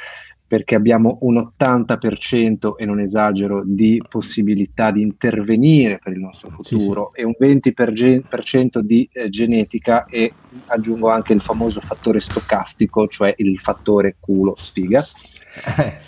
[0.48, 7.12] perché abbiamo un 80% e non esagero di possibilità di intervenire per il nostro futuro
[7.14, 7.22] sì, sì.
[7.22, 10.34] e un 20% di eh, genetica e
[10.68, 15.02] aggiungo anche il famoso fattore stocastico, cioè il fattore culo spiga.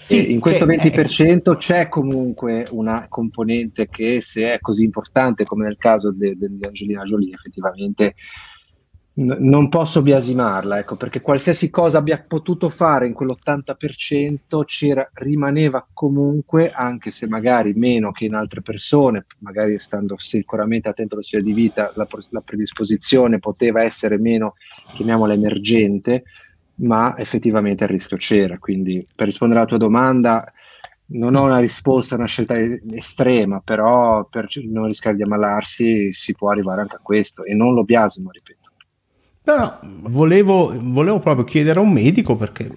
[0.08, 5.78] E in questo 20% c'è comunque una componente che se è così importante come nel
[5.78, 8.16] caso de- de- di Angelina Jolie effettivamente
[9.16, 16.72] non posso biasimarla, ecco, perché qualsiasi cosa abbia potuto fare in quell'80% c'era, rimaneva comunque,
[16.72, 21.54] anche se magari meno che in altre persone, magari stando sicuramente attento allo stile di
[21.54, 24.56] vita, la, la predisposizione poteva essere meno,
[24.96, 26.24] chiamiamola emergente,
[26.76, 28.58] ma effettivamente il rischio c'era.
[28.58, 30.52] Quindi per rispondere alla tua domanda,
[31.06, 32.56] non ho una risposta, una scelta
[32.96, 37.76] estrema, però per non rischiare di ammalarsi si può arrivare anche a questo e non
[37.76, 38.63] lo biasimo, ripeto.
[39.46, 39.80] No, no,
[40.10, 42.70] volevo, volevo proprio chiedere a un medico perché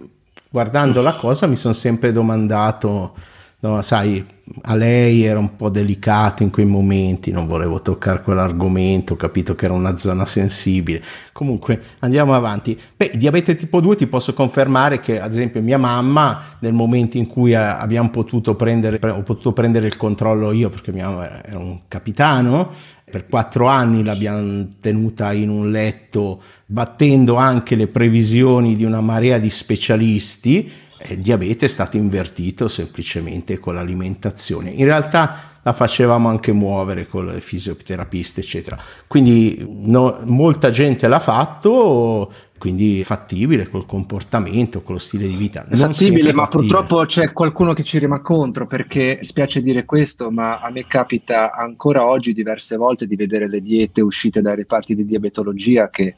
[0.51, 3.15] guardando la cosa mi sono sempre domandato,
[3.61, 4.25] no, sai,
[4.63, 9.55] a lei era un po' delicato in quei momenti, non volevo toccare quell'argomento, ho capito
[9.55, 11.03] che era una zona sensibile.
[11.33, 12.79] Comunque andiamo avanti.
[12.97, 17.29] Beh, diabete tipo 2 ti posso confermare che ad esempio mia mamma nel momento in
[17.29, 21.81] cui abbiamo potuto prendere, ho potuto prendere il controllo io perché mia mamma era un
[21.87, 22.71] capitano,
[23.09, 29.39] per quattro anni l'abbiamo tenuta in un letto battendo anche le previsioni di una marea
[29.39, 30.69] di specialisti.
[31.09, 34.71] Il diabete è stato invertito semplicemente con l'alimentazione.
[34.71, 38.79] In realtà la facevamo anche muovere con le fisioterapiste, eccetera.
[39.09, 45.65] Quindi no, molta gente l'ha fatto, quindi fattibile col comportamento, con lo stile di vita.
[45.67, 46.73] Non fattibile, ma fattibile.
[46.73, 51.53] purtroppo c'è qualcuno che ci rima contro perché spiace dire questo, ma a me capita
[51.53, 56.15] ancora oggi diverse volte di vedere le diete uscite dai reparti di diabetologia che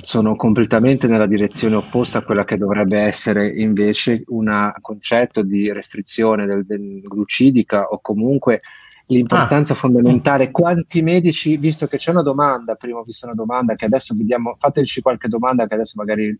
[0.00, 6.46] sono completamente nella direzione opposta a quella che dovrebbe essere invece un concetto di restrizione
[6.46, 8.60] del, del glucidica o comunque
[9.06, 9.76] l'importanza ah.
[9.76, 10.50] fondamentale.
[10.50, 14.56] Quanti medici, visto che c'è una domanda, prima ho visto una domanda che adesso vediamo,
[14.58, 16.36] fateci qualche domanda che adesso magari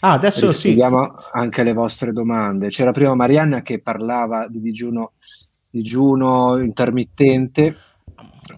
[0.00, 1.28] ah, adesso vediamo sì.
[1.32, 2.68] anche le vostre domande.
[2.68, 5.12] C'era prima Marianna che parlava di digiuno,
[5.68, 7.76] digiuno intermittente,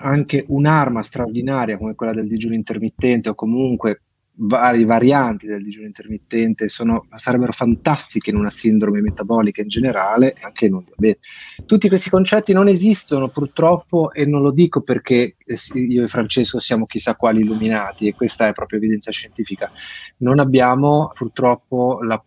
[0.01, 4.03] anche un'arma straordinaria come quella del digiuno intermittente o comunque
[4.40, 10.66] vari varianti del digiuno intermittente sono, sarebbero fantastiche in una sindrome metabolica in generale, anche
[10.66, 11.20] in un diabete.
[11.66, 16.61] Tutti questi concetti non esistono purtroppo e non lo dico perché eh, io e Francesco
[16.61, 19.70] siamo chissà quali illuminati e questa è proprio evidenza scientifica.
[20.18, 22.22] Non abbiamo purtroppo la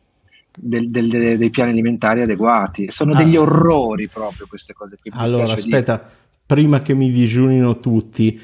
[0.54, 2.92] del, del, dei piani alimentari adeguati.
[2.92, 3.42] Sono degli ah.
[3.42, 5.12] orrori proprio queste cose qui.
[5.14, 6.10] Allora, aspetta, dire.
[6.46, 8.40] prima che mi digiunino tutti,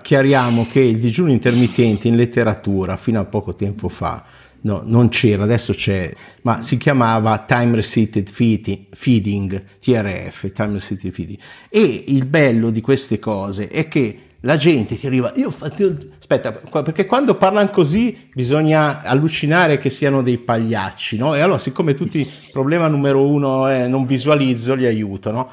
[0.00, 4.24] chiariamo che il digiuno intermittente in letteratura fino a poco tempo fa
[4.62, 11.38] no, non c'era, adesso c'è, ma si chiamava Time Restricted Feeding, TRF, Time Restricted Feeding.
[11.68, 15.96] E il bello di queste cose è che la gente ti arriva, io ho fatto,
[16.18, 21.36] aspetta, perché quando parlano così bisogna allucinare che siano dei pagliacci, no?
[21.36, 25.50] E allora siccome tutti, problema numero uno è non visualizzo, li aiuto, no?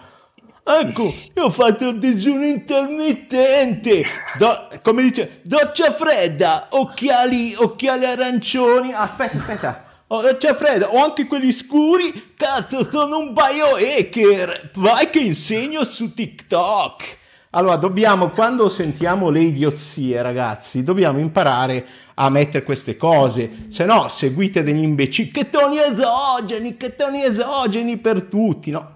[0.78, 4.04] Ecco, io ho fatto il digiuno intermittente,
[4.38, 11.26] Do, come dice, doccia fredda, occhiali, occhiali arancioni, aspetta, aspetta, oh, doccia fredda, ho anche
[11.28, 17.18] quelli scuri, cazzo, sono un biohacker, vai che insegno su TikTok.
[17.52, 24.08] Allora, dobbiamo, quando sentiamo le idiozie, ragazzi, dobbiamo imparare a mettere queste cose, se no
[24.08, 28.92] seguite degli imbecilli, che toni esogeni, che toni esogeni per tutti, no?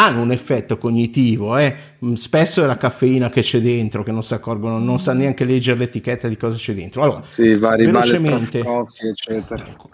[0.00, 1.74] Hanno un effetto cognitivo, eh?
[2.04, 5.44] Mm, spesso è la caffeina che c'è dentro, che non si accorgono, non sa neanche
[5.44, 7.02] leggere l'etichetta di cosa c'è dentro.
[7.02, 9.14] Allora, sì, vari velocemente, coffee,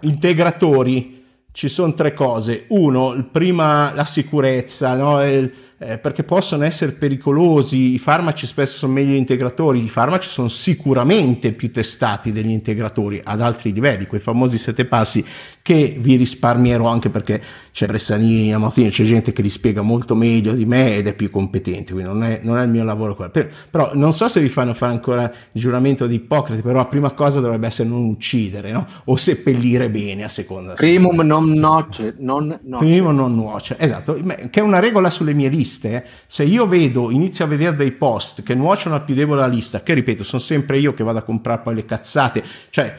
[0.00, 2.66] integratori, ci sono tre cose.
[2.68, 5.24] Uno, prima la sicurezza, no?
[5.26, 7.94] Il, eh, perché possono essere pericolosi.
[7.94, 13.40] I farmaci spesso sono meglio integratori, i farmaci sono sicuramente più testati degli integratori ad
[13.40, 15.24] altri livelli, quei famosi sette passi
[15.62, 20.52] che vi risparmierò anche perché c'è Bressanini, Amautini, c'è gente che li spiega molto meglio
[20.52, 23.32] di me ed è più competente, quindi non è, non è il mio lavoro quello.
[23.32, 26.86] Per, però non so se vi fanno fare ancora il giuramento di Ippocrate, però la
[26.86, 28.86] prima cosa dovrebbe essere non uccidere, no?
[29.06, 30.74] O seppellire bene a seconda.
[30.74, 32.84] Primum non noce, non noce.
[32.84, 35.65] Primum non nuoce, esatto, che è una regola sulle mie liste.
[35.66, 39.82] Se io vedo, inizio a vedere dei post che nuociono al più debole la lista,
[39.82, 42.96] che ripeto, sono sempre io che vado a comprare poi le cazzate, cioè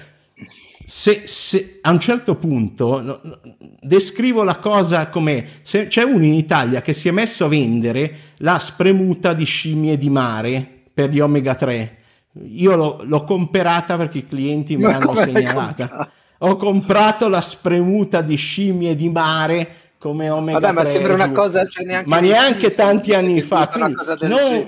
[0.85, 3.39] se, se, a un certo punto no, no,
[3.81, 8.17] descrivo la cosa come se c'è uno in Italia che si è messo a vendere
[8.37, 11.97] la spremuta di scimmie di mare per gli omega 3
[12.43, 16.09] io l'ho, l'ho comprata perché i clienti mi hanno segnalata.
[16.39, 21.31] ho comprato la spremuta di scimmie di mare come omega Vabbè, 3 ma sembra una
[21.31, 24.67] cosa cioè neanche ma neanche tanti anni fa quindi non,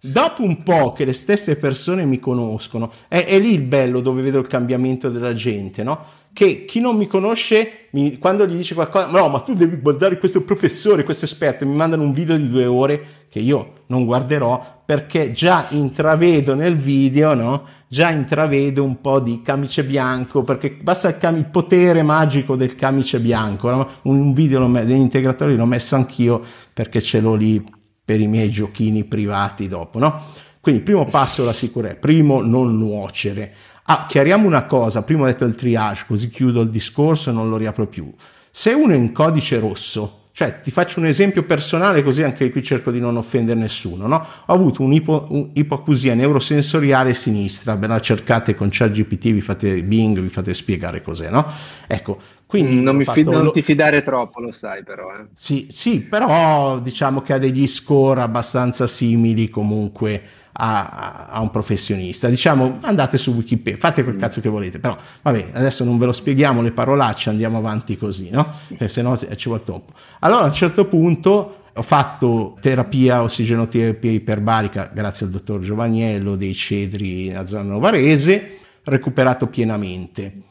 [0.00, 4.22] Dopo un po' che le stesse persone mi conoscono, è, è, lì il bello dove
[4.22, 6.04] vedo il cambiamento della gente, no?
[6.32, 10.18] Che chi non mi conosce, mi, quando gli dice qualcosa, no, ma tu devi guardare
[10.18, 14.82] questo professore, questo esperto, mi mandano un video di due ore che io non guarderò
[14.84, 17.66] perché già intravedo nel video, no?
[17.90, 22.74] Già intravedo un po' di camice bianco, perché basta il, cam- il potere magico del
[22.74, 23.88] camice bianco.
[24.02, 26.42] Un video degli integratori l'ho messo anch'io
[26.74, 27.64] perché ce l'ho lì
[28.04, 30.22] per i miei giochini privati dopo, no?
[30.60, 33.54] Quindi primo passo la sicurezza, primo non nuocere.
[33.84, 37.48] Ah, chiariamo una cosa, prima ho detto il triage, così chiudo il discorso e non
[37.48, 38.12] lo riapro più.
[38.50, 42.62] Se uno è in codice rosso, cioè ti faccio un esempio personale così anche qui
[42.62, 44.24] cerco di non offendere nessuno, no?
[44.46, 50.54] Ho avuto un'ipoacusia neurosensoriale sinistra, ve la cercate con ChatGPT, vi fate Bing, vi fate
[50.54, 51.44] spiegare cos'è, no?
[51.88, 55.10] Ecco, quindi mm, non, fatto, non ti fidare troppo, lo sai però.
[55.10, 55.26] Eh.
[55.34, 62.28] Sì, sì, però diciamo che ha degli score abbastanza simili comunque a, a, un professionista.
[62.28, 64.18] Diciamo, andate su Wikipedia, fate quel mm.
[64.18, 68.30] cazzo che volete, però vabbè, adesso non ve lo spieghiamo le parolacce, andiamo avanti così,
[68.30, 68.50] no?
[68.68, 69.92] Perché se no ci vuole troppo.
[70.20, 76.54] Allora a un certo punto ho fatto terapia, ossigenoterapia iperbarica grazie al dottor Giovanniello dei
[76.54, 80.44] Cedri nella zona novarese, recuperato pienamente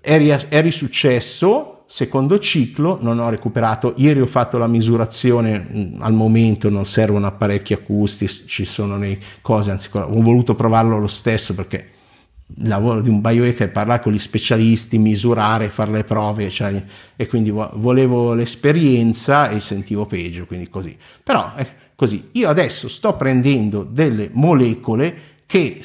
[0.00, 6.12] è, è risuccesso, secondo ciclo, non ho recuperato, ieri ho fatto la misurazione, mm, al
[6.12, 11.54] momento non servono apparecchi acustici, ci sono le cose, anzi ho voluto provarlo lo stesso
[11.54, 11.98] perché
[12.56, 16.82] il lavoro di un biohacker è parlare con gli specialisti, misurare, fare le prove, cioè,
[17.14, 20.96] e quindi volevo l'esperienza e sentivo peggio, quindi così.
[21.22, 22.30] Però è così.
[22.32, 25.80] Io adesso sto prendendo delle molecole che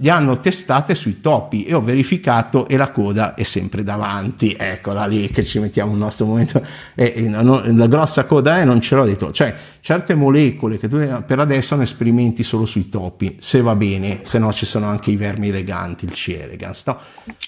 [0.00, 5.06] li hanno testate sui topi e ho verificato e la coda è sempre davanti, eccola
[5.06, 6.60] lì che ci mettiamo il nostro momento,
[6.92, 9.54] e, e non, la grossa coda è non ce l'ho detto, cioè
[9.86, 14.40] certe molecole che tu per adesso ne sperimenti solo sui topi, se va bene, se
[14.40, 16.98] no ci sono anche i vermi eleganti, il C elegans, no?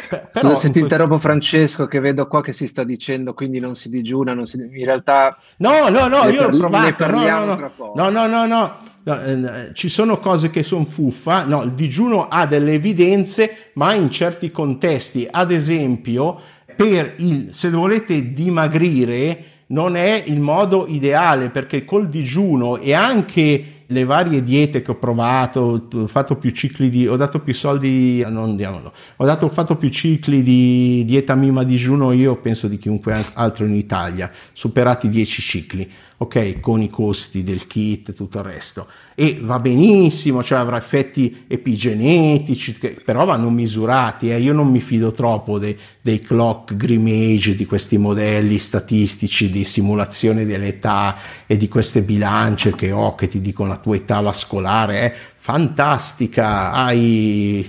[0.09, 3.75] Per, però, se ti interrompo Francesco che vedo qua che si sta dicendo quindi non
[3.75, 5.37] si digiuna, non si, in realtà...
[5.57, 8.77] No, no, no, io l'ho provato, no, no, no, no, no, no, no.
[9.03, 13.95] No, eh, ci sono cose che sono fuffa, no, il digiuno ha delle evidenze, ma
[13.95, 16.41] in certi contesti, ad esempio,
[16.77, 23.79] per il, se volete dimagrire, non è il modo ideale perché col digiuno e anche
[23.91, 28.23] le varie diete che ho provato, ho fatto più cicli di, ho dato più soldi,
[28.29, 28.93] non diamo, no.
[29.17, 33.75] ho, dato, fatto più cicli di dieta mima digiuno io penso di chiunque altro in
[33.75, 38.87] Italia, superati 10 cicli, ok, con i costi del kit e tutto il resto
[39.21, 44.31] e va benissimo, cioè avrà effetti epigenetici, che però vanno misurati.
[44.31, 44.39] Eh.
[44.39, 50.47] Io non mi fido troppo dei, dei clock grimage, di questi modelli statistici di simulazione
[50.47, 51.17] dell'età
[51.49, 55.01] e di queste bilance che ho che ti dicono la tua età vascolare.
[55.01, 57.69] È fantastica, hai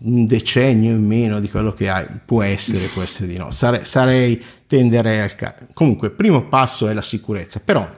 [0.00, 3.50] un decennio in meno di quello che hai, può essere, può essere di no.
[3.50, 5.66] Sare, sarei, tenderei al caso.
[5.72, 7.88] Comunque, primo passo è la sicurezza, però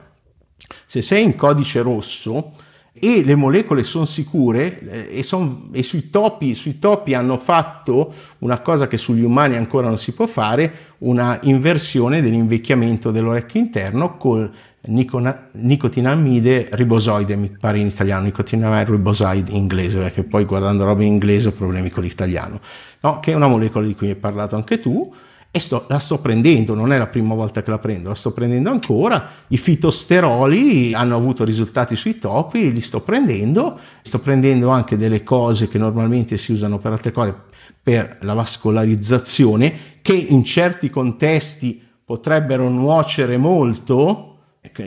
[0.85, 2.53] Se sei in codice rosso
[2.93, 8.13] e le molecole sono sicure eh, e, son, e sui, topi, sui topi hanno fatto
[8.39, 14.17] una cosa che sugli umani ancora non si può fare, una inversione dell'invecchiamento dell'orecchio interno
[14.17, 14.51] col
[14.87, 21.03] nicona, nicotinamide ribosoide, mi pare in italiano, nicotinamide ribosoide in inglese, perché poi guardando roba
[21.03, 22.59] in inglese ho problemi con l'italiano,
[23.01, 23.19] no?
[23.19, 25.13] che è una molecola di cui hai parlato anche tu,
[25.53, 28.31] e sto, la sto prendendo, non è la prima volta che la prendo, la sto
[28.31, 34.95] prendendo ancora, i fitosteroli hanno avuto risultati sui topi, li sto prendendo, sto prendendo anche
[34.95, 37.35] delle cose che normalmente si usano per altre cose,
[37.83, 44.30] per la vascolarizzazione, che in certi contesti potrebbero nuocere molto,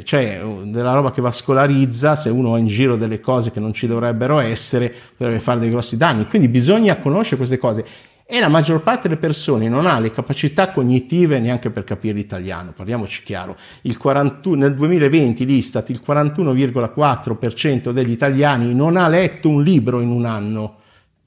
[0.03, 3.87] cioè della roba che vascolarizza, se uno ha in giro delle cose che non ci
[3.87, 6.27] dovrebbero essere, potrebbe fare dei grossi danni.
[6.27, 7.85] Quindi bisogna conoscere queste cose
[8.27, 12.73] e la maggior parte delle persone non ha le capacità cognitive neanche per capire l'italiano,
[12.75, 13.55] parliamoci chiaro.
[13.97, 20.25] 41, nel 2020 l'Istat, il 41,4% degli italiani non ha letto un libro in un
[20.25, 20.77] anno.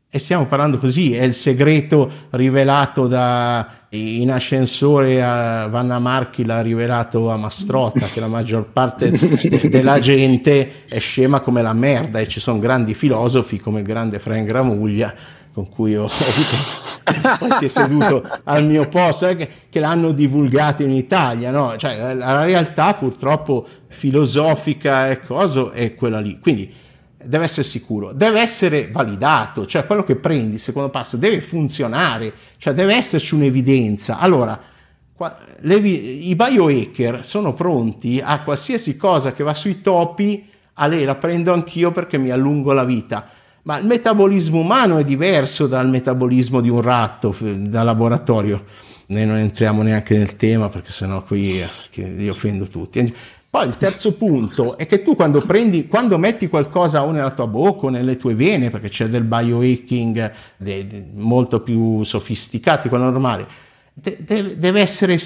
[0.09, 6.61] E stiamo parlando così, è il segreto rivelato da in ascensore a Vanna Marchi l'ha
[6.61, 12.19] rivelato a Mastrotta che la maggior parte de- della gente è scema come la merda
[12.19, 15.13] e ci sono grandi filosofi come il grande Frank Gramuglia
[15.53, 20.11] con cui ho, ho avuto, poi si è seduto al mio posto, eh, che, l'hanno
[20.11, 21.75] divulgato in Italia, no?
[21.77, 26.37] Cioè, la, la, realtà purtroppo filosofica e cosa è quella lì.
[26.39, 26.71] Quindi
[27.27, 32.33] deve essere sicuro, deve essere validato, cioè quello che prendi, il secondo passo, deve funzionare,
[32.57, 34.17] cioè deve esserci un'evidenza.
[34.17, 34.59] Allora,
[35.13, 41.05] qua, le, i biohacker sono pronti a qualsiasi cosa che va sui topi, a lei
[41.05, 43.29] la prendo anch'io perché mi allungo la vita
[43.67, 48.63] ma il metabolismo umano è diverso dal metabolismo di un ratto da laboratorio.
[49.07, 51.61] Noi non entriamo neanche nel tema perché sennò qui
[51.91, 53.13] io offendo tutti.
[53.49, 57.47] Poi il terzo punto è che tu quando prendi, quando metti qualcosa o nella tua
[57.47, 62.89] bocca o nelle tue vene, perché c'è del biohacking de, de, molto più sofisticato di
[62.89, 63.47] quello normale,
[63.93, 65.17] de, deve essere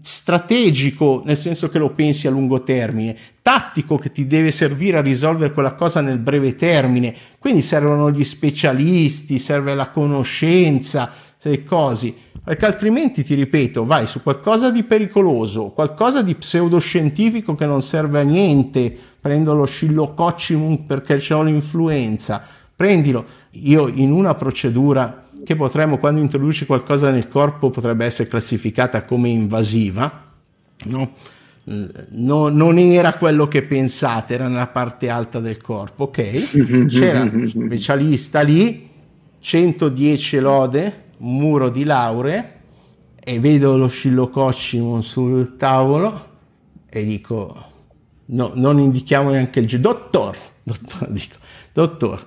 [0.00, 5.02] strategico nel senso che lo pensi a lungo termine, tattico che ti deve servire a
[5.02, 11.10] risolvere quella cosa nel breve termine, quindi servono gli specialisti, serve la conoscenza,
[11.66, 12.14] cose,
[12.44, 18.20] perché altrimenti ti ripeto, vai su qualcosa di pericoloso, qualcosa di pseudoscientifico che non serve
[18.20, 22.42] a niente, prendo lo scillococcimum perché ho l'influenza,
[22.74, 29.04] prendilo, io in una procedura che potremmo, quando introduci qualcosa nel corpo, potrebbe essere classificata
[29.04, 30.30] come invasiva,
[30.84, 31.10] no?
[31.64, 36.86] No, non era quello che pensate, era nella parte alta del corpo, ok?
[36.90, 38.88] C'era un specialista lì,
[39.38, 42.60] 110 lode, muro di lauree,
[43.24, 46.30] e vedo lo scillococimum sul tavolo
[46.88, 47.64] e dico,
[48.26, 51.36] no, non indichiamo neanche il dottor, dottor, dico,
[51.72, 52.24] dottor,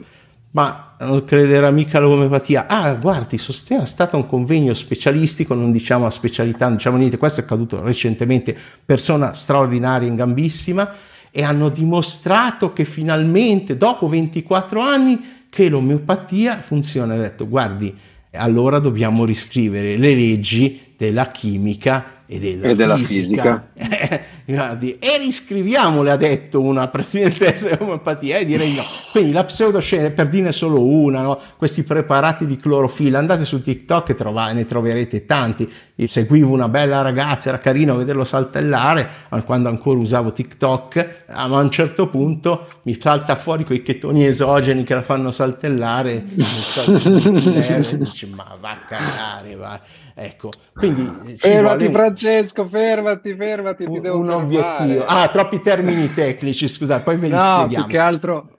[0.52, 2.68] ma non crederà mica all'omeopatia.
[2.68, 7.18] Ah, guardi, Sostena è stato un convegno specialistico, non diciamo la specialità, non diciamo niente,
[7.18, 10.94] questo è accaduto recentemente, persona straordinaria, in gambissima,
[11.30, 17.16] e hanno dimostrato che finalmente, dopo 24 anni, che l'omeopatia funziona.
[17.16, 17.94] Ha detto, guardi,
[18.36, 23.70] allora dobbiamo riscrivere le leggi della chimica e della, e della fisica.
[23.74, 24.26] fisica.
[25.00, 28.82] e riscriviamole, ha detto una presidentessa di omeopatia, e direi no.
[29.12, 31.40] Quindi la pseudoscienza, per dirne solo una, no?
[31.58, 35.72] questi preparati di clorofilla, andate su TikTok e trova, ne troverete tanti.
[35.98, 39.08] Io seguivo una bella ragazza, era carino vederlo saltellare,
[39.46, 44.84] quando ancora usavo TikTok, ma a un certo punto mi salta fuori quei chetoni esogeni
[44.84, 46.92] che la fanno saltellare, so,
[47.98, 49.82] dice, ma va a cagare, va
[50.18, 55.04] Ecco, quindi eh, fermati Francesco, fermati, fermati, un, ti devo un obiettivo.
[55.06, 57.86] Ah, troppi termini tecnici, scusate, poi ve li no, spieghiamo.
[57.86, 58.58] più che altro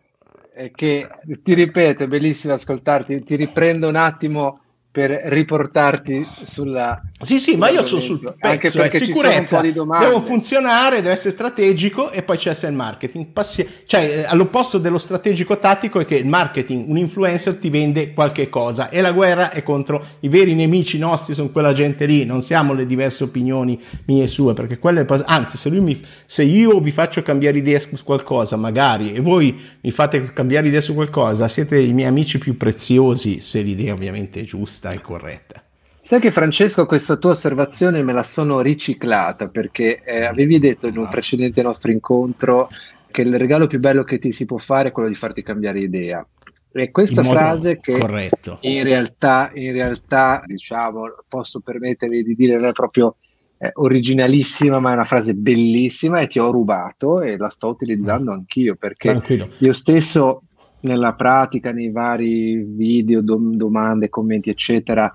[0.53, 1.09] è che
[1.43, 4.61] ti ripeto, è bellissimo ascoltarti, ti riprendo un attimo
[4.97, 6.99] per riportarti sulla...
[7.21, 11.33] Sì, sì, ma io sono sul pezzo, anche perché sicurezza, ci devo funzionare, deve essere
[11.33, 13.27] strategico e poi c'è il marketing.
[13.27, 18.15] Passi- cioè, eh, all'opposto dello strategico tattico è che il marketing, un influencer ti vende
[18.15, 22.25] qualche cosa e la guerra è contro i veri nemici nostri, sono quella gente lì,
[22.25, 25.05] non siamo le diverse opinioni mie e sue, perché quelle...
[25.27, 29.91] Anzi, se, mi, se io vi faccio cambiare idea su qualcosa, magari, e voi mi
[29.91, 34.45] fate cambiare idea su qualcosa, siete i miei amici più preziosi, se l'idea ovviamente è
[34.45, 35.63] giusta giusta e corretta.
[36.01, 40.99] Sai che Francesco questa tua osservazione me la sono riciclata perché eh, avevi detto in
[40.99, 42.69] un precedente nostro incontro
[43.11, 45.81] che il regalo più bello che ti si può fare è quello di farti cambiare
[45.81, 46.25] idea.
[46.71, 48.59] E questa frase che corretto.
[48.61, 53.17] in realtà, in realtà, diciamo, posso permettermi di dire non è proprio
[53.59, 58.31] è originalissima, ma è una frase bellissima e ti ho rubato e la sto utilizzando
[58.31, 59.49] anch'io perché Tranquillo.
[59.59, 60.43] io stesso
[60.81, 65.11] nella pratica, nei vari video, dom- domande, commenti, eccetera,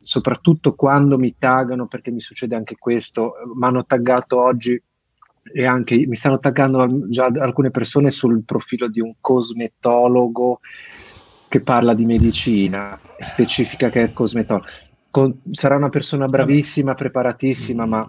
[0.00, 4.80] soprattutto quando mi taggano, perché mi succede anche questo, mi hanno taggato oggi
[5.52, 10.60] e anche mi stanno taggando già alcune persone sul profilo di un cosmetologo
[11.48, 14.66] che parla di medicina, specifica che è cosmetologo
[15.16, 18.06] con, sarà una persona bravissima, preparatissima, ma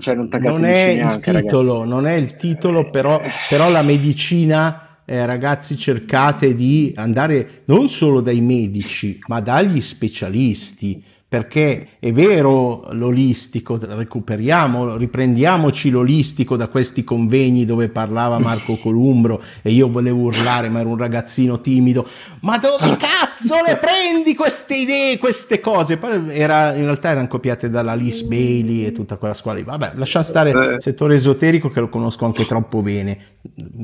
[0.00, 1.88] cioè, non, non è neanche, il titolo, ragazzi.
[1.88, 8.20] non è il titolo, però, però la medicina, eh, ragazzi, cercate di andare non solo
[8.20, 17.64] dai medici, ma dagli specialisti perché è vero l'olistico, recuperiamo, riprendiamoci l'olistico da questi convegni
[17.64, 22.06] dove parlava Marco Columbro e io volevo urlare ma ero un ragazzino timido,
[22.40, 23.25] ma dove cazzo
[23.64, 25.96] le prendi queste idee, queste cose?
[25.96, 29.92] Poi era, in realtà erano copiate dalla Liz Bailey e tutta quella scuola lì, vabbè
[29.94, 30.80] lasciamo stare il eh.
[30.80, 33.18] settore esoterico che lo conosco anche troppo bene,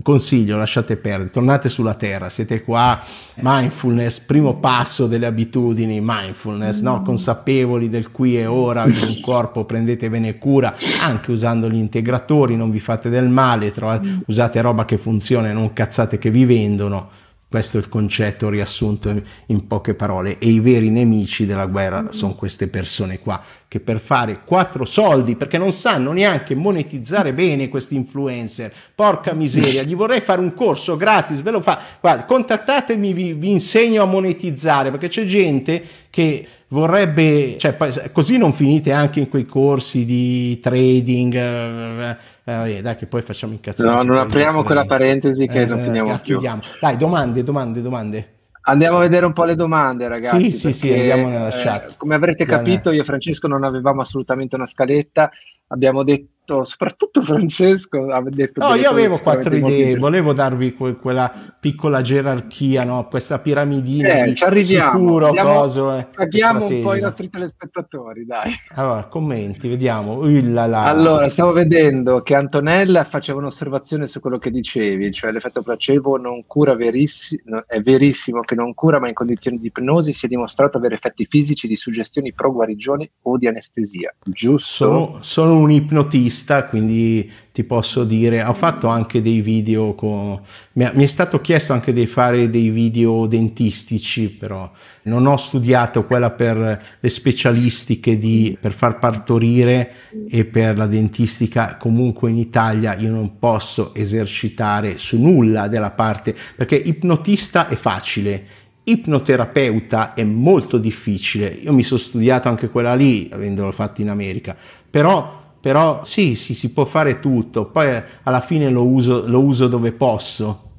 [0.02, 3.00] consiglio lasciate perdere, tornate sulla terra, siete qua,
[3.36, 7.02] mindfulness, primo passo delle abitudini, mindfulness, no?
[7.02, 12.56] Consapevolezza consapevoli del qui e ora di un corpo, prendetevene cura anche usando gli integratori,
[12.56, 16.44] non vi fate del male, trovate, usate roba che funziona e non cazzate che vi
[16.44, 17.08] vendono
[17.52, 19.10] questo è il concetto riassunto
[19.44, 20.38] in, poche parole.
[20.38, 23.42] E i veri nemici della guerra sono queste persone qua,
[23.72, 29.82] che per fare quattro soldi, perché non sanno neanche monetizzare bene questi influencer, porca miseria,
[29.82, 31.80] gli vorrei fare un corso gratis, ve lo fa.
[31.98, 37.74] Guarda, contattatemi, vi, vi insegno a monetizzare, perché c'è gente che vorrebbe, cioè,
[38.12, 41.34] così non finite anche in quei corsi di trading.
[41.34, 43.88] Eh, eh, dai, che poi facciamo incazzare.
[43.88, 46.36] No, non apriamo quella parentesi che eh, non finiamo più.
[46.36, 46.60] Chiudiamo.
[46.78, 48.32] Dai, domande, domande, domande.
[48.64, 50.50] Andiamo a vedere un po' le domande, ragazzi.
[50.50, 51.90] Sì, perché, sì, sì, andiamo nella chat.
[51.90, 55.30] Eh, come avrete capito, io e Francesco non avevamo assolutamente una scaletta
[55.72, 56.31] abbiamo detto,
[56.64, 58.66] soprattutto Francesco ha detto...
[58.66, 63.06] No, io avevo quattro idee, volevo darvi que- quella piccola gerarchia, no?
[63.08, 68.26] questa piramidina eh, ci arriviamo, sicuro, abbiamo, coso, eh, Paghiamo un po' i nostri telespettatori,
[68.26, 68.52] dai.
[68.74, 70.18] Allora, commenti, vediamo.
[70.18, 70.84] Ullala.
[70.84, 76.44] Allora, stavo vedendo che Antonella faceva un'osservazione su quello che dicevi, cioè l'effetto placebo non
[76.46, 80.78] cura verissimo, è verissimo che non cura, ma in condizioni di ipnosi si è dimostrato
[80.78, 84.70] avere effetti fisici di suggestioni pro guarigione o di anestesia, giusto?
[84.72, 86.31] Sono, sono un ipnotista,
[86.68, 90.40] quindi ti posso dire, ho fatto anche dei video, con,
[90.72, 94.70] mi, è stato chiesto anche di fare dei video dentistici, però
[95.02, 99.92] non ho studiato quella per le specialistiche di, per far partorire
[100.28, 106.34] e per la dentistica, comunque in Italia io non posso esercitare su nulla della parte,
[106.56, 108.44] perché ipnotista è facile,
[108.84, 111.48] ipnoterapeuta è molto difficile.
[111.48, 114.56] Io mi sono studiato anche quella lì, avendolo fatto in America,
[114.90, 119.68] però però sì, sì, si può fare tutto, poi alla fine lo uso, lo uso
[119.68, 120.70] dove posso.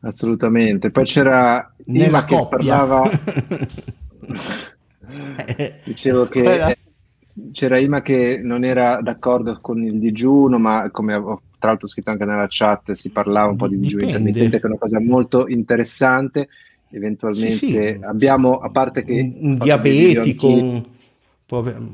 [0.00, 2.76] Assolutamente, poi c'era Nella che coppia.
[2.76, 3.10] parlava...
[5.84, 6.74] Dicevo che Quella...
[7.52, 12.10] c'era Ima che non era d'accordo con il digiuno, ma come ho tra l'altro scritto
[12.10, 15.48] anche nella chat, si parlava un po' di digiuno intermittente, che è una cosa molto
[15.48, 16.50] interessante.
[16.90, 17.98] Eventualmente sì, sì.
[18.02, 19.18] abbiamo, a parte che...
[19.18, 20.96] Un, un diabetico...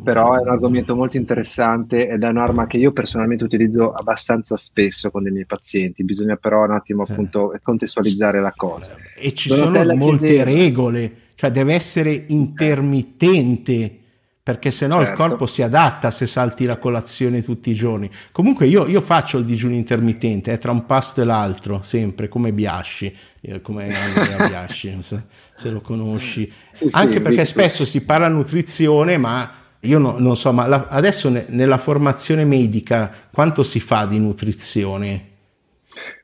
[0.03, 5.13] Però è un argomento molto interessante ed è un'arma che io personalmente utilizzo abbastanza spesso
[5.13, 6.03] con i miei pazienti.
[6.03, 8.97] Bisogna però un attimo appunto contestualizzare la cosa.
[9.17, 10.45] E ci Donatella sono molte chiede...
[10.45, 13.99] regole, cioè deve essere intermittente
[14.45, 15.11] perché se no certo.
[15.11, 18.11] il corpo si adatta se salti la colazione tutti i giorni.
[18.31, 22.53] Comunque io, io faccio il digiuno intermittente, è tra un pasto e l'altro, sempre come
[22.53, 24.91] Biasci, eh, come Andrea Biasci,
[25.55, 26.51] se, lo conosci.
[26.71, 27.61] Sì, Anche sì, perché visto.
[27.61, 29.51] spesso si parla nutrizione, ma
[29.81, 34.19] io no, non so, ma la, adesso ne, nella formazione medica quanto si fa di
[34.19, 35.33] nutrizione?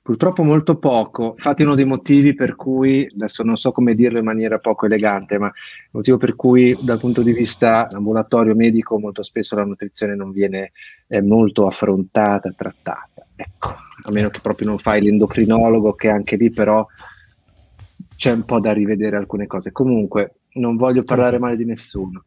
[0.02, 4.24] Purtroppo molto poco, infatti uno dei motivi per cui, adesso non so come dirlo in
[4.24, 9.22] maniera poco elegante, ma il motivo per cui dal punto di vista ambulatorio medico molto
[9.22, 10.72] spesso la nutrizione non viene
[11.06, 13.24] eh, molto affrontata, trattata.
[13.36, 16.84] Ecco, a meno che proprio non fai l'endocrinologo, che anche lì però
[18.20, 19.72] c'è un po' da rivedere alcune cose.
[19.72, 22.22] Comunque, non voglio parlare male di nessuno.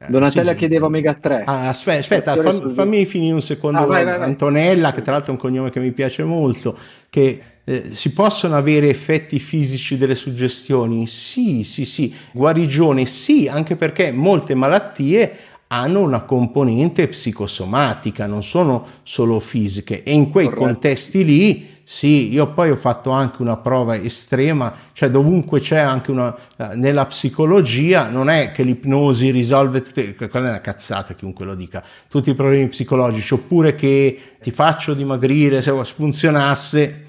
[0.00, 1.42] Eh, Donatella sì, chiedeva Omega 3.
[1.44, 3.80] Ah, aspetta, aspetta fam, fammi finire un secondo.
[3.80, 4.26] Ah, vai, vai, vai.
[4.26, 6.74] Antonella, che tra l'altro è un cognome che mi piace molto,
[7.10, 11.06] che eh, si possono avere effetti fisici delle suggestioni?
[11.06, 12.14] Sì, sì, sì.
[12.32, 13.04] Guarigione?
[13.04, 20.30] Sì, anche perché molte malattie hanno una componente psicosomatica, non sono solo fisiche e in
[20.30, 20.64] quei Corretto.
[20.64, 26.10] contesti lì sì, io poi ho fatto anche una prova estrema, cioè dovunque c'è anche
[26.10, 31.46] una, eh, nella psicologia, non è che l'ipnosi risolve, tutte, quella è una cazzata chiunque
[31.46, 37.04] lo dica, tutti i problemi psicologici, oppure che ti faccio dimagrire, se funzionasse,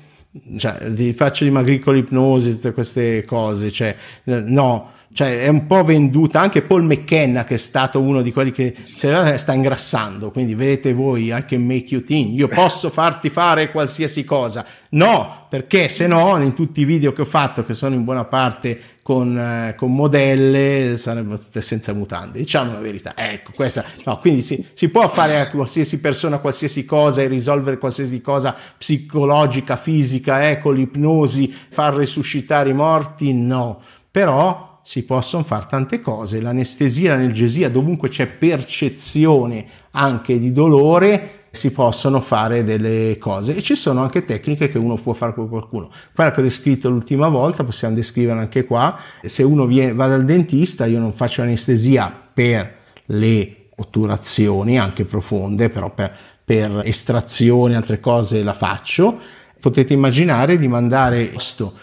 [0.56, 5.84] cioè ti faccio dimagrire con l'ipnosi, tutte queste cose, cioè no cioè è un po'
[5.84, 10.32] venduta anche Paul McKenna che è stato uno di quelli che sta ingrassando.
[10.32, 12.34] Quindi vedete voi can make you thin.
[12.34, 14.66] Io posso farti fare qualsiasi cosa.
[14.90, 18.26] No perché se no in tutti i video che ho fatto che sono in buona
[18.26, 22.38] parte con, eh, con modelle sarebbero tutte senza mutande.
[22.38, 23.14] Diciamo la verità.
[23.16, 27.80] Ecco questa no quindi si, si può fare a qualsiasi persona qualsiasi cosa e risolvere
[27.80, 33.34] qualsiasi cosa psicologica fisica eh, con l'ipnosi far risuscitare i morti?
[33.34, 33.82] No.
[34.12, 41.72] Però si possono fare tante cose, l'anestesia, l'analgesia, dovunque c'è percezione anche di dolore, si
[41.72, 43.56] possono fare delle cose.
[43.56, 45.92] E ci sono anche tecniche che uno può fare con qualcuno.
[46.12, 50.26] Quella che ho descritto l'ultima volta, possiamo descrivere anche qua, se uno viene, va dal
[50.26, 56.12] dentista, io non faccio anestesia per le otturazioni, anche profonde, però per,
[56.44, 59.20] per estrazioni, altre cose la faccio,
[59.60, 61.74] potete immaginare di mandare questo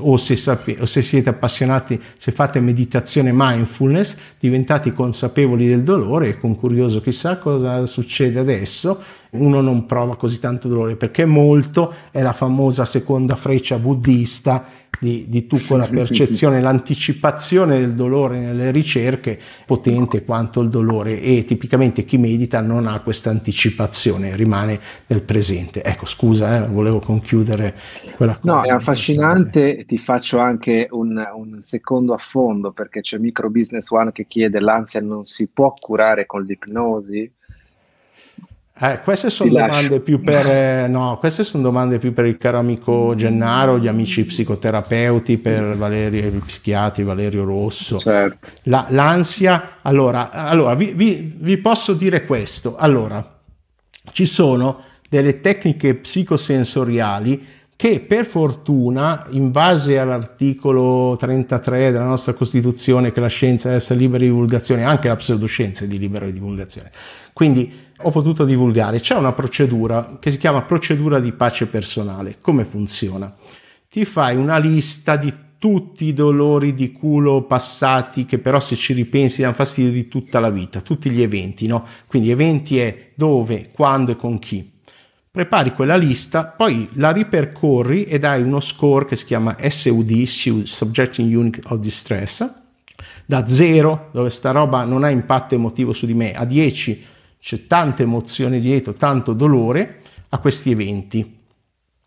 [0.00, 6.28] o se, sape, o se siete appassionati, se fate meditazione mindfulness, diventate consapevoli del dolore
[6.28, 9.00] e con curioso chissà cosa succede adesso,
[9.32, 14.64] uno non prova così tanto dolore perché molto è la famosa seconda freccia buddista
[15.00, 21.20] di, di tu con la percezione, l'anticipazione del dolore nelle ricerche potente quanto il dolore
[21.20, 24.78] e tipicamente chi medita non ha questa anticipazione, rimane
[25.08, 25.82] nel presente.
[25.82, 27.74] Ecco, scusa, eh, volevo conchiudere
[28.14, 28.52] quella cosa.
[28.54, 34.12] No, è affascinante, ti faccio anche un, un secondo affondo perché c'è Micro Business One
[34.12, 37.28] che chiede l'ansia non si può curare con l'ipnosi?
[38.80, 42.58] Eh, queste sono domande più per eh, no, queste sono domande più per il caro
[42.58, 47.98] amico Gennaro, gli amici psicoterapeuti, per Valerio, gli psichiatri, Valerio Rosso.
[47.98, 48.48] Certo.
[48.64, 52.76] La, l'ansia, allora, allora vi, vi, vi posso dire questo.
[52.76, 53.40] Allora,
[54.12, 63.10] ci sono delle tecniche psicosensoriali che per fortuna, in base all'articolo 33 della nostra Costituzione,
[63.10, 66.32] che la scienza è essa libera di divulgazione, anche la pseudoscienza è di libera di
[66.32, 66.92] divulgazione,
[67.32, 69.00] quindi ho potuto divulgare.
[69.00, 72.38] C'è una procedura che si chiama procedura di pace personale.
[72.40, 73.34] Come funziona?
[73.88, 78.94] Ti fai una lista di tutti i dolori di culo passati che però se ci
[78.94, 81.86] ripensi danno fastidio di tutta la vita, tutti gli eventi, no?
[82.06, 84.72] Quindi eventi è dove, quando e con chi
[85.32, 90.24] prepari quella lista, poi la ripercorri e dai uno score che si chiama SUD,
[90.64, 92.46] Subjecting Unit of Distress,
[93.24, 97.06] da 0, dove sta roba non ha impatto emotivo su di me, a 10
[97.42, 101.40] c'è tanta emozione dietro, tanto dolore, a questi eventi.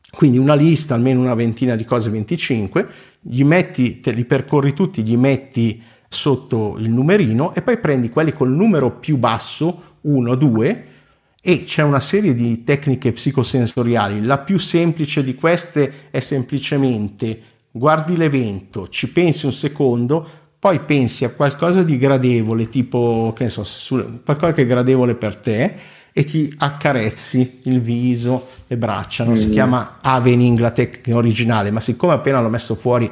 [0.09, 2.87] Quindi una lista, almeno una ventina di cose, 25,
[3.19, 8.31] gli metti, te li percorri tutti, gli metti sotto il numerino e poi prendi quelli
[8.31, 10.85] col numero più basso, 1, 2,
[11.41, 14.23] e c'è una serie di tecniche psicosensoriali.
[14.23, 21.25] La più semplice di queste è semplicemente guardi l'evento, ci pensi un secondo, poi pensi
[21.25, 23.63] a qualcosa di gradevole, tipo che ne so,
[24.25, 25.75] qualcosa che è gradevole per te
[26.11, 29.23] e ti accarezzi il viso, le braccia.
[29.23, 29.35] Non mm.
[29.35, 33.07] si chiama Avening la tecnica originale, ma siccome appena l'ho messo fuori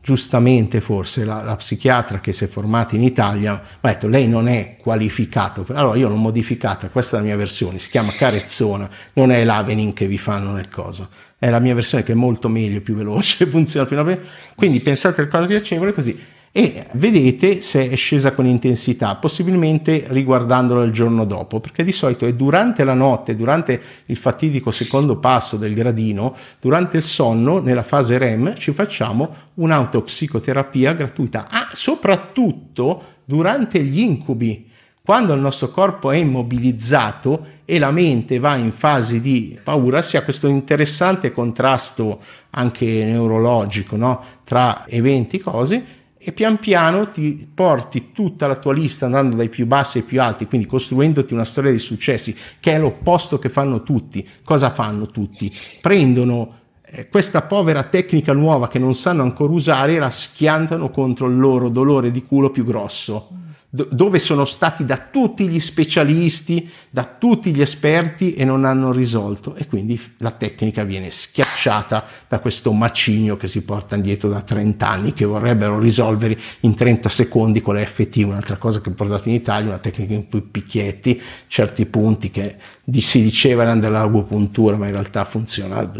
[0.00, 4.28] giustamente forse la, la, psichiatra che si è formata in Italia mi ha detto lei
[4.28, 8.86] non è qualificato allora io l'ho modificata questa è la mia versione si chiama carezzona
[9.14, 12.50] non è l'avening che vi fanno nel coso è la mia versione che è molto
[12.50, 17.90] meglio più veloce funziona più veloce quindi pensate al cosa piacevole così e vedete se
[17.90, 22.94] è scesa con intensità, possibilmente riguardandolo il giorno dopo, perché di solito è durante la
[22.94, 28.70] notte, durante il fatidico secondo passo del gradino, durante il sonno, nella fase REM, ci
[28.70, 34.70] facciamo un'autopsicoterapia gratuita, ah, soprattutto durante gli incubi.
[35.02, 40.16] Quando il nostro corpo è immobilizzato e la mente va in fasi di paura, si
[40.16, 44.22] ha questo interessante contrasto anche neurologico no?
[44.44, 49.66] tra eventi, cose, e pian piano ti porti tutta la tua lista andando dai più
[49.66, 53.82] bassi ai più alti, quindi costruendoti una storia di successi, che è l'opposto che fanno
[53.82, 54.26] tutti.
[54.42, 55.52] Cosa fanno tutti?
[55.82, 61.26] Prendono eh, questa povera tecnica nuova che non sanno ancora usare e la schiantano contro
[61.26, 63.28] il loro dolore di culo più grosso
[63.74, 69.56] dove sono stati da tutti gli specialisti, da tutti gli esperti e non hanno risolto.
[69.56, 74.88] E quindi la tecnica viene schiacciata da questo macigno che si porta indietro da 30
[74.88, 79.28] anni che vorrebbero risolvere in 30 secondi con la FT, un'altra cosa che ho portato
[79.28, 82.56] in Italia, una tecnica in cui picchietti certi punti che
[82.92, 85.90] si diceva erano dell'agopuntura ma in realtà funziona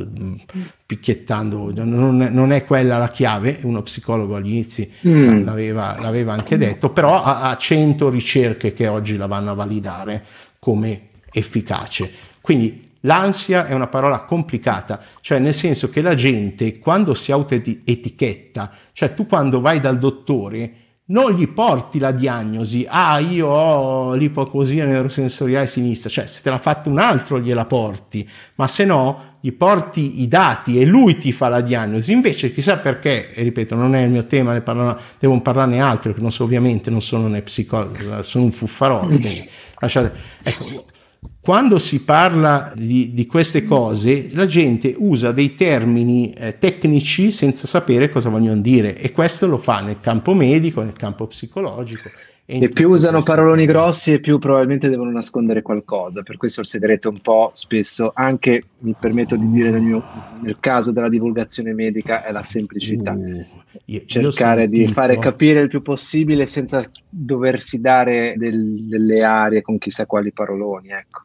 [0.86, 5.44] picchiettando, non, non, è quella la chiave, uno psicologo agli inizi mm.
[5.44, 10.22] l'aveva, l'aveva, anche detto, però ha, ha 100 ricerche che oggi la vanno a validare
[10.58, 12.10] come efficace.
[12.40, 18.70] Quindi l'ansia è una parola complicata, cioè nel senso che la gente quando si autoetichetta,
[18.92, 20.72] cioè tu quando vai dal dottore
[21.06, 26.58] non gli porti la diagnosi, ah io ho l'ipocosia neurosensoriale sinistra, cioè se te l'ha
[26.58, 31.30] fatto un altro gliela porti, ma se no gli porti i dati e lui ti
[31.32, 34.98] fa la diagnosi, invece chissà perché, e ripeto non è il mio tema, ne parlo,
[35.18, 39.46] devo parlarne altro, che non so, ovviamente non sono né psicologo, sono un fuffarolo, quindi
[39.78, 40.84] lasciate, ecco,
[41.40, 47.66] quando si parla di, di, queste cose, la gente usa dei termini eh, tecnici senza
[47.66, 52.08] sapere cosa vogliono dire e questo lo fa nel campo medico, nel campo psicologico.
[52.46, 56.66] E, e più usano paroloni grossi e più probabilmente devono nascondere qualcosa, per questo il
[56.66, 60.02] segreto un po' spesso, anche mi permetto di dire nel, mio,
[60.42, 63.12] nel caso della divulgazione medica, è la semplicità.
[63.12, 63.46] Uh,
[63.86, 69.62] io, Cercare io di fare capire il più possibile senza doversi dare del, delle aree
[69.62, 71.22] con chissà quali paroloni, ecco.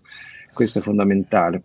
[0.53, 1.63] Questo è fondamentale.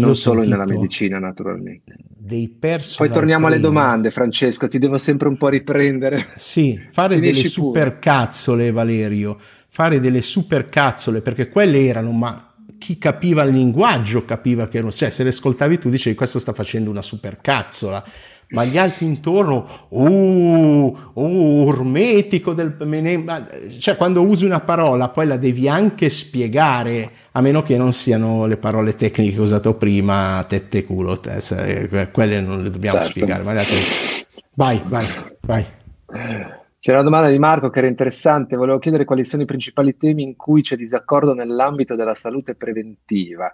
[0.00, 1.96] Non solo nella medicina, naturalmente.
[1.98, 4.68] Dei Poi torniamo alle domande, Francesco.
[4.68, 6.26] Ti devo sempre un po' riprendere.
[6.36, 9.38] Sì, fare Finisci delle supercazzole, Valerio.
[9.68, 14.92] Fare delle supercazzole, perché quelle erano, ma chi capiva il linguaggio capiva che erano.
[14.92, 18.04] Cioè, se le ascoltavi tu dicevi questo sta facendo una supercazzola
[18.50, 22.76] ma gli altri intorno, uh, uh, urmetico del
[23.78, 28.46] cioè quando usi una parola poi la devi anche spiegare, a meno che non siano
[28.46, 33.12] le parole tecniche che ho usato prima, tette culo, te, quelle non le dobbiamo certo.
[33.12, 33.76] spiegare, ma altri...
[34.54, 35.06] vai, vai,
[35.40, 35.64] vai.
[36.80, 40.22] C'era una domanda di Marco che era interessante, volevo chiedere quali sono i principali temi
[40.22, 43.52] in cui c'è disaccordo nell'ambito della salute preventiva.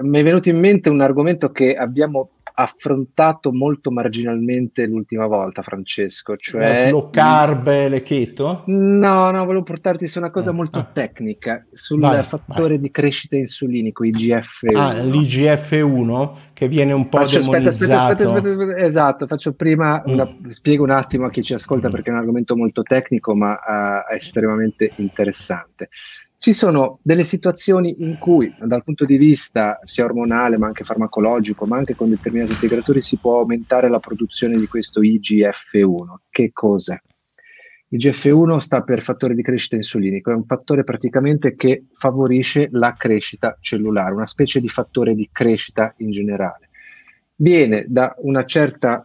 [0.00, 6.36] Mi è venuto in mente un argomento che abbiamo affrontato molto marginalmente l'ultima volta, Francesco.
[6.36, 6.90] Cioè...
[6.90, 8.64] Low carb e le keto?
[8.66, 10.84] No, no, volevo portarti su una cosa ah, molto ah.
[10.84, 12.80] tecnica, sul vai, fattore vai.
[12.80, 14.76] di crescita insulinico, IGF-1.
[14.76, 17.94] Ah, l'IGF-1 che viene un po' faccio, demonizzato.
[17.94, 20.48] Aspetta, aspetta, aspetta, esatto, faccio prima, una, mm.
[20.48, 21.90] spiego un attimo a chi ci ascolta mm.
[21.92, 25.90] perché è un argomento molto tecnico ma uh, estremamente interessante.
[26.40, 31.66] Ci sono delle situazioni in cui dal punto di vista sia ormonale ma anche farmacologico,
[31.66, 36.14] ma anche con determinati integratori si può aumentare la produzione di questo IGF-1.
[36.30, 36.96] Che cos'è?
[37.90, 43.56] IGF-1 sta per fattore di crescita insulinico, è un fattore praticamente che favorisce la crescita
[43.60, 46.68] cellulare, una specie di fattore di crescita in generale.
[47.34, 49.04] Viene da una certa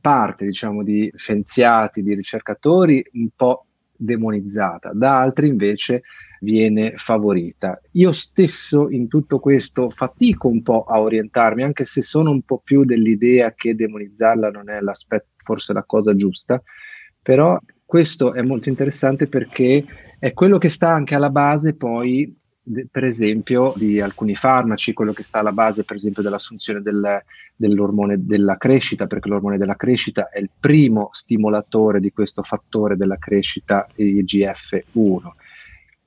[0.00, 3.64] parte, diciamo, di scienziati, di ricercatori un po'
[3.96, 6.02] demonizzata, da altri invece
[6.40, 7.80] viene favorita.
[7.92, 12.60] Io stesso in tutto questo fatico un po' a orientarmi, anche se sono un po'
[12.62, 14.78] più dell'idea che demonizzarla non è
[15.36, 16.62] forse la cosa giusta,
[17.22, 19.84] però questo è molto interessante perché
[20.18, 22.36] è quello che sta anche alla base poi
[22.90, 27.22] per esempio di alcuni farmaci, quello che sta alla base per esempio dell'assunzione del,
[27.56, 33.16] dell'ormone della crescita, perché l'ormone della crescita è il primo stimolatore di questo fattore della
[33.16, 35.30] crescita IGF-1.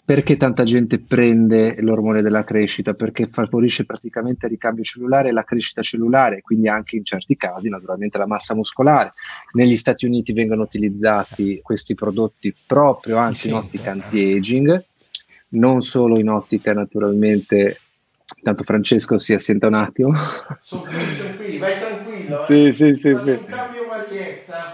[0.06, 2.93] Perché tanta gente prende l'ormone della crescita?
[2.93, 7.70] Perché favorisce praticamente il ricambio cellulare e la crescita cellulare, quindi anche in certi casi
[7.70, 9.14] naturalmente la massa muscolare.
[9.54, 14.86] Negli Stati Uniti vengono utilizzati questi prodotti proprio anche in ottica anti-aging,
[15.49, 17.78] non solo in ottica naturalmente
[18.41, 20.12] Tanto Francesco si assenta un attimo.
[20.60, 22.38] Sono qui, sono qui, vai tranquillo.
[22.43, 22.72] Sì, eh.
[22.72, 23.18] sì, sì.
[23.18, 23.30] sì.
[23.30, 24.72] Un cambio maglietta.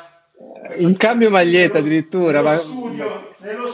[0.77, 2.41] Un cambio maglietta addirittura.
[2.41, 2.55] Ma...
[2.55, 3.27] Studio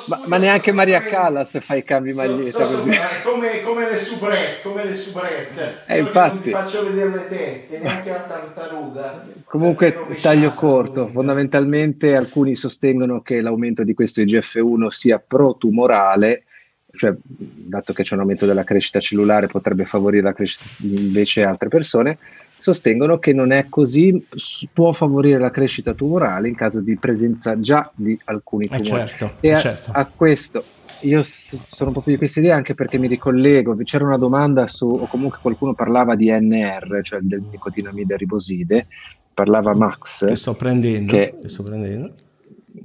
[0.08, 2.92] ma, ma, neanche Maria Callas fa i cambi maglietta so, so, così.
[3.24, 5.78] come, come, le subrette, come le subrette.
[5.88, 6.52] Eh, infatti.
[6.52, 9.26] Non faccio vedere le tette, neanche la tartaruga.
[9.46, 11.10] Comunque, taglio corto.
[11.12, 16.44] Fondamentalmente alcuni sostengono che l'aumento di questo IGF-1 sia protumorale,
[16.92, 21.70] cioè dato che c'è un aumento della crescita cellulare potrebbe favorire la crescita invece altre
[21.70, 22.18] persone
[22.58, 24.26] sostengono che non è così,
[24.72, 29.02] può favorire la crescita tumorale in caso di presenza già di alcuni eh, tumori.
[29.02, 29.92] Eh certo, e a, certo.
[29.92, 30.64] a, questo
[31.02, 34.68] io sono un po' più di questa idea anche perché mi ricollego, c'era una domanda
[34.68, 38.88] su, o comunque qualcuno parlava di NR, cioè del nicotinamide riboside,
[39.34, 40.26] parlava Max.
[40.26, 42.14] Che sto prendendo, che, che sto prendendo.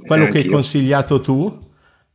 [0.06, 1.68] Quello che hai consigliato tu?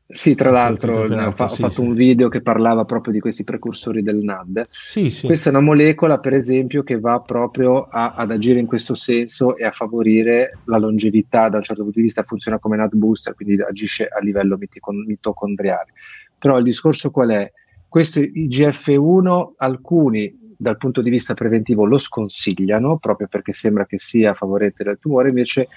[0.07, 1.87] Sì, tra l'altro ho, fa- sì, ho, fatto sì.
[1.87, 4.67] un video che parlava proprio di questi precursori del NAD.
[4.69, 5.25] Sì, sì.
[5.25, 9.57] Questa è una molecola, per esempio, che va proprio a, ad agire in questo senso
[9.57, 13.33] e a favorire la longevità da un certo punto di vista, funziona come NAD booster,
[13.33, 14.59] quindi agisce a livello
[15.07, 15.91] mitocondriale.
[16.37, 17.51] Però il discorso qual è?
[17.87, 24.33] Questo IGF-1, alcuni dal punto di vista preventivo lo sconsigliano proprio perché sembra che sia
[24.33, 25.67] favorente del tumore, invece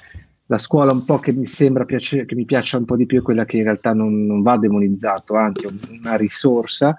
[0.51, 3.18] la scuola un po' che mi sembra piace, che mi piaccia un po' di più
[3.18, 6.96] è quella che in realtà non, non va demonizzato, anzi è una risorsa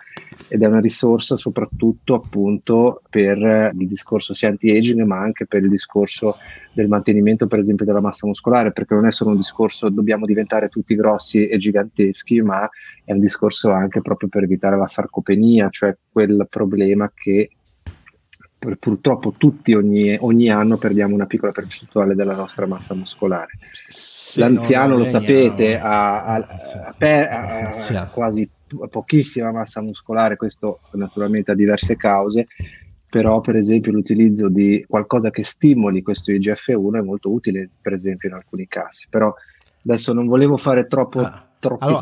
[0.48, 5.70] ed è una risorsa soprattutto appunto per il discorso sia anti-aging ma anche per il
[5.70, 6.38] discorso
[6.74, 10.70] del mantenimento per esempio della massa muscolare perché non è solo un discorso dobbiamo diventare
[10.70, 12.70] tutti grossi e giganteschi ma
[13.04, 17.50] è un discorso anche proprio per evitare la sarcopenia cioè quel problema che
[18.60, 23.52] purtroppo tutti ogni, ogni, anno perdiamo una piccola percentuale della nostra massa muscolare.
[23.88, 26.48] Se L'anziano, lo sapete, ha, ha,
[26.98, 28.50] ha, ha quasi
[28.90, 32.48] pochissima massa muscolare, questo naturalmente ha diverse cause,
[33.10, 38.28] però per esempio l'utilizzo di qualcosa che stimoli questo IGF-1 è molto utile, per esempio
[38.30, 39.08] in alcuni casi.
[39.10, 39.34] Però
[39.86, 41.22] adesso non volevo fare troppo...
[41.22, 42.02] Ah troppi allora,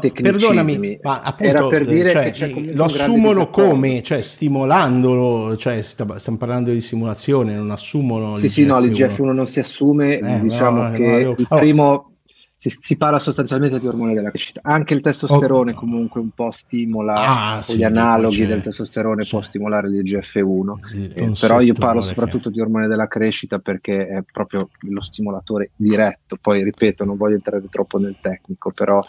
[1.02, 4.04] ma appunto, Era per dire cioè, che lo assumono come?
[4.04, 9.48] Cioè, stimolandolo, cioè, sta, stiamo parlando di simulazione, non assumono Sì, sì, no, l'IGF-1 non
[9.48, 12.12] si assume, eh, diciamo no, che no, il primo
[12.60, 14.62] si, si, parla sostanzialmente di ormone della crescita.
[14.64, 15.76] Anche il testosterone oh.
[15.76, 21.62] comunque un po' stimola, ah, sì, gli analoghi del testosterone può stimolare l'IGF-1, eh, però
[21.62, 22.56] io parlo soprattutto che...
[22.56, 26.38] di ormone della crescita perché è proprio lo stimolatore diretto.
[26.42, 29.00] Poi ripeto, non voglio entrare troppo nel tecnico, però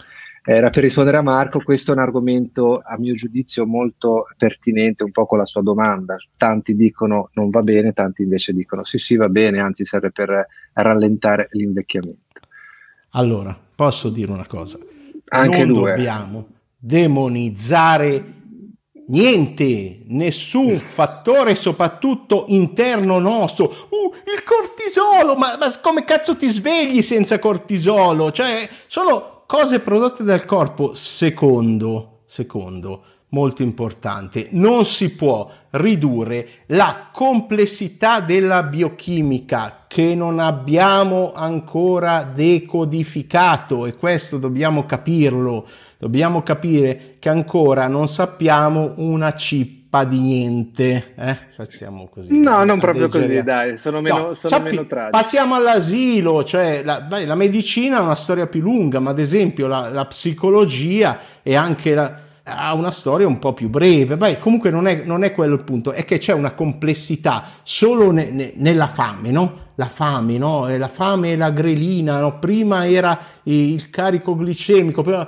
[0.51, 5.11] era per rispondere a Marco, questo è un argomento a mio giudizio molto pertinente un
[5.11, 6.15] po' con la sua domanda.
[6.37, 10.47] Tanti dicono non va bene, tanti invece dicono sì sì va bene, anzi serve per
[10.73, 12.39] rallentare l'invecchiamento.
[13.11, 14.79] Allora, posso dire una cosa?
[15.25, 15.91] Anche non due.
[15.91, 18.23] dobbiamo demonizzare
[19.05, 23.65] niente, nessun fattore, soprattutto interno nostro.
[23.65, 28.31] Uh, il cortisolo, ma, ma, come cazzo ti svegli senza cortisolo?
[28.31, 30.93] Cioè, sono cose prodotte dal corpo.
[30.93, 41.31] Secondo, secondo, molto importante, non si può ridurre la complessità della biochimica che non abbiamo
[41.33, 45.65] ancora decodificato e questo dobbiamo capirlo,
[45.97, 49.33] dobbiamo capire che ancora non sappiamo una
[49.89, 51.37] cippa di niente, eh?
[51.55, 52.39] facciamo così.
[52.39, 55.11] No, non proprio così, dai, sono meno, no, sono sappi, meno tragici.
[55.11, 59.65] Passiamo all'asilo, cioè la, beh, la, medicina è una storia più lunga, ma ad esempio
[59.65, 64.17] la, la psicologia e anche la ha una storia un po' più breve.
[64.17, 68.11] Beh, comunque non è, non è quello il punto, è che c'è una complessità solo
[68.11, 69.67] ne, ne, nella fame, no?
[69.79, 70.67] La fame, no?
[70.77, 72.37] la fame e la grelina, no?
[72.37, 75.25] prima era il carico glicemico, prima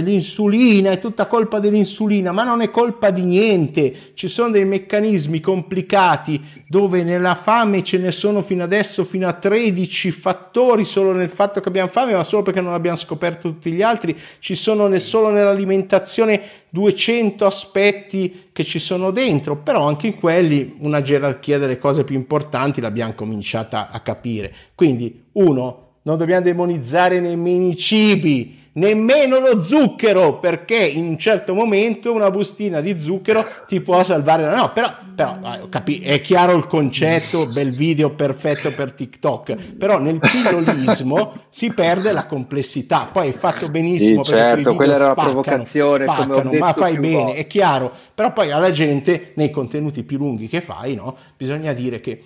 [0.00, 5.40] l'insulina, è tutta colpa dell'insulina, ma non è colpa di niente, ci sono dei meccanismi
[5.40, 11.28] complicati dove nella fame ce ne sono fino adesso fino a 13 fattori solo nel
[11.28, 14.98] fatto che abbiamo fame, ma solo perché non abbiamo scoperto tutti gli altri, ci sono
[14.98, 16.40] solo nell'alimentazione
[16.70, 22.14] 200 aspetti che ci sono dentro, però anche in quelli una gerarchia delle cose più
[22.14, 24.54] importanti l'abbiamo cominciata a capire.
[24.74, 31.54] Quindi, uno, non dobbiamo demonizzare nemmeno i cibi, nemmeno lo zucchero, perché in un certo
[31.54, 34.54] momento una bustina di zucchero ti può salvare.
[34.54, 40.18] No, però, però capi- è chiaro il concetto, bel video perfetto per TikTok, però nel
[40.18, 43.08] pillolismo si perde la complessità.
[43.10, 47.16] Poi è fatto benissimo sì, certo, quella era spaccano, la provocazione, spaccano, ma fai bene,
[47.16, 47.34] volte.
[47.34, 47.92] è chiaro.
[48.14, 52.22] Però poi alla gente, nei contenuti più lunghi che fai, no, bisogna dire che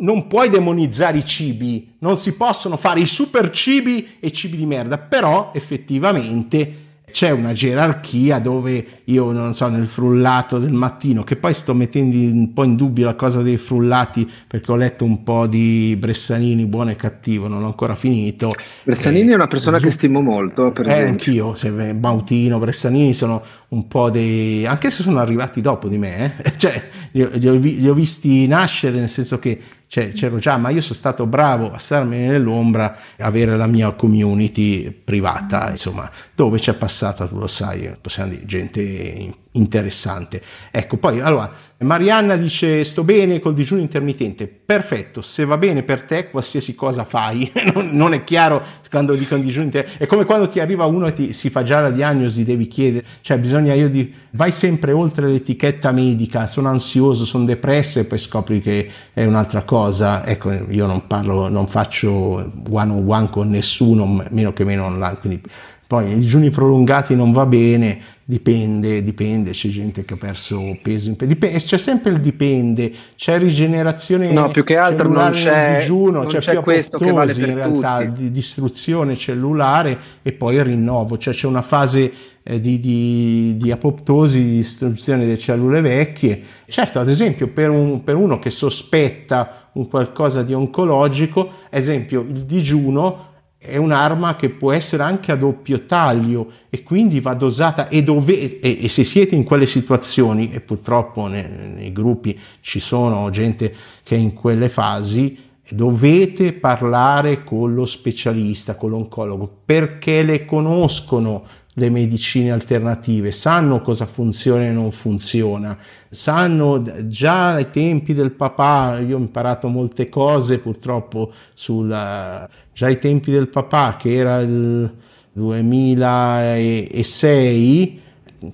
[0.00, 4.66] non puoi demonizzare i cibi, non si possono fare i super cibi e cibi di
[4.66, 11.36] merda, però effettivamente c'è una gerarchia dove io non so nel frullato del mattino che
[11.36, 15.22] poi sto mettendo un po' in dubbio la cosa dei frullati perché ho letto un
[15.22, 18.48] po' di Bressanini buono e cattivo non ho ancora finito.
[18.84, 23.12] Bressanini eh, è una persona zu- che stimo molto per eh, anch'io se, Bautino Bressanini
[23.12, 26.52] sono un po' dei anche se sono arrivati dopo di me eh?
[26.58, 29.60] cioè li ho, li, ho, visti nascere nel senso che
[29.90, 33.90] cioè, c'ero già, ma io sono stato bravo a starmene nell'ombra e avere la mia
[33.90, 40.40] community privata, insomma, dove c'è passata, tu lo sai, possiamo dire, gente interessante.
[40.70, 46.02] Ecco, poi allora Marianna dice sto bene col digiuno intermittente, perfetto, se va bene per
[46.02, 50.46] te qualsiasi cosa fai, non, non, è chiaro quando dico digiuno intermittente, è come quando
[50.46, 53.88] ti arriva uno e ti, si fa già la diagnosi, devi chiedere, cioè bisogna io
[53.88, 59.24] di vai sempre oltre l'etichetta medica, sono ansioso, sono depresso e poi scopri che è
[59.24, 64.64] un'altra cosa, ecco io non parlo, non faccio one on one con nessuno, meno che
[64.64, 65.42] meno online, quindi
[65.90, 71.16] poi i digiuni prolungati non va bene, dipende, dipende, c'è gente che ha perso peso,
[71.18, 76.26] dipende, c'è sempre il dipende, c'è rigenerazione No, più che altro non c'è, digiuno, non
[76.28, 78.22] c'è, c'è questo che vale per in realtà tutti.
[78.22, 82.12] di distruzione cellulare e poi il rinnovo, cioè c'è una fase
[82.44, 86.40] eh, di, di, di, apoptosi, di distruzione delle cellule vecchie.
[86.68, 92.44] Certo, ad esempio, per, un, per uno che sospetta un qualcosa di oncologico, esempio il
[92.44, 93.29] digiuno
[93.62, 97.88] è un'arma che può essere anche a doppio taglio e quindi va dosata.
[97.88, 102.80] E, dove, e, e se siete in quelle situazioni e purtroppo nei, nei, gruppi ci
[102.80, 110.22] sono gente che è in quelle fasi dovete parlare con lo specialista con l'oncologo perché
[110.22, 111.44] le conoscono
[111.74, 118.98] le medicine alternative, sanno cosa funziona e non funziona, sanno già ai tempi del papà,
[118.98, 124.92] io ho imparato molte cose purtroppo sulla, già ai tempi del papà che era il
[125.32, 128.08] 2006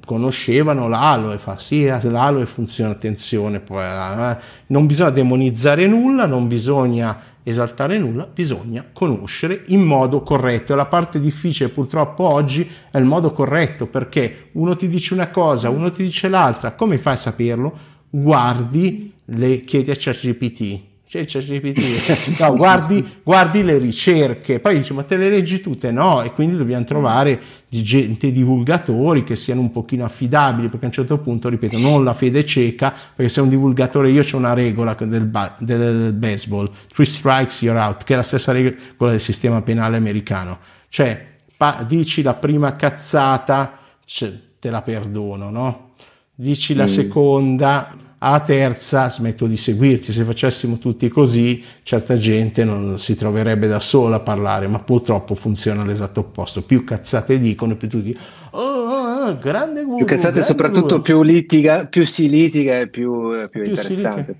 [0.04, 4.36] conoscevano l'aloe, fa sì, l'aloe funziona, attenzione, poi eh,
[4.66, 7.16] non bisogna demonizzare nulla, non bisogna
[7.48, 10.72] esaltare nulla, bisogna conoscere in modo corretto.
[10.72, 15.30] E la parte difficile purtroppo oggi è il modo corretto perché uno ti dice una
[15.30, 17.78] cosa, uno ti dice l'altra, come fai a saperlo?
[18.10, 20.94] Guardi, le chiedi a ChatGPT
[21.24, 25.90] c'è ChatGPT, no, guardi, guardi le ricerche, poi dici ma te le leggi tutte?
[25.90, 30.88] No, e quindi dobbiamo trovare di gente, divulgatori che siano un pochino affidabili, perché a
[30.88, 34.54] un certo punto, ripeto, non la fede cieca, perché se un divulgatore, io ho una
[34.54, 39.62] regola del, del baseball, three strikes you're out, che è la stessa regola del sistema
[39.62, 40.58] penale americano,
[40.88, 45.90] cioè pa- dici la prima cazzata, cioè, te la perdono, no?
[46.34, 46.88] Dici la mm.
[46.88, 50.12] seconda, a terza smetto di seguirti.
[50.12, 55.34] Se facessimo tutti così, certa gente non si troverebbe da sola a parlare, ma purtroppo
[55.34, 56.62] funziona l'esatto opposto.
[56.62, 58.18] Più cazzate dicono, più tu dici,
[58.50, 63.70] oh, grande guru, Più cazzate, soprattutto più, litiga, più si litiga e più, più, più
[63.70, 64.36] interessante.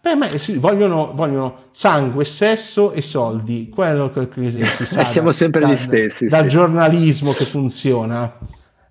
[0.00, 5.04] Beh, ma, sì, vogliono, vogliono, sangue, sesso e soldi, quello che, si sa.
[5.06, 6.26] siamo sempre da, gli stessi.
[6.26, 6.48] Dal sì.
[6.48, 8.32] giornalismo che funziona.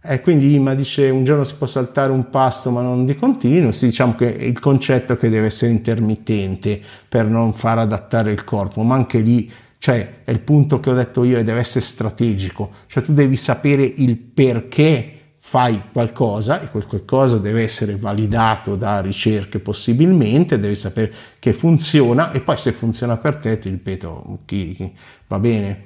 [0.08, 3.72] E quindi Ima dice un giorno si può saltare un pasto ma non di continuo,
[3.72, 8.44] sì, diciamo che il concetto è che deve essere intermittente per non far adattare il
[8.44, 12.72] corpo, ma anche lì cioè, è il punto che ho detto io deve essere strategico,
[12.88, 19.00] cioè tu devi sapere il perché fai qualcosa e quel qualcosa deve essere validato da
[19.00, 24.74] ricerche possibilmente, devi sapere che funziona e poi se funziona per te, ti ripeto, chi,
[24.74, 24.92] chi,
[25.28, 25.84] va bene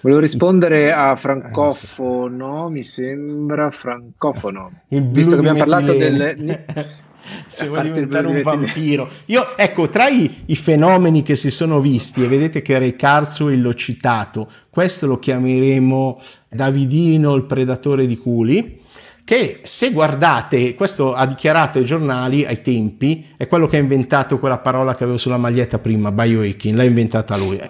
[0.00, 6.64] Volevo rispondere a francofono, mi sembra francofono, visto che abbiamo parlato del...
[7.46, 9.08] se vuoi diventare un vampiro.
[9.26, 13.60] Io, ecco, tra i, i, fenomeni che si sono visti, e vedete che Ray Kurzweil
[13.60, 18.80] l'ho citato, questo lo chiameremo Davidino, il predatore di culi,
[19.24, 24.38] che se guardate, questo ha dichiarato ai giornali ai tempi, è quello che ha inventato
[24.38, 27.60] quella parola che avevo sulla maglietta prima, biohacking, l'ha inventata lui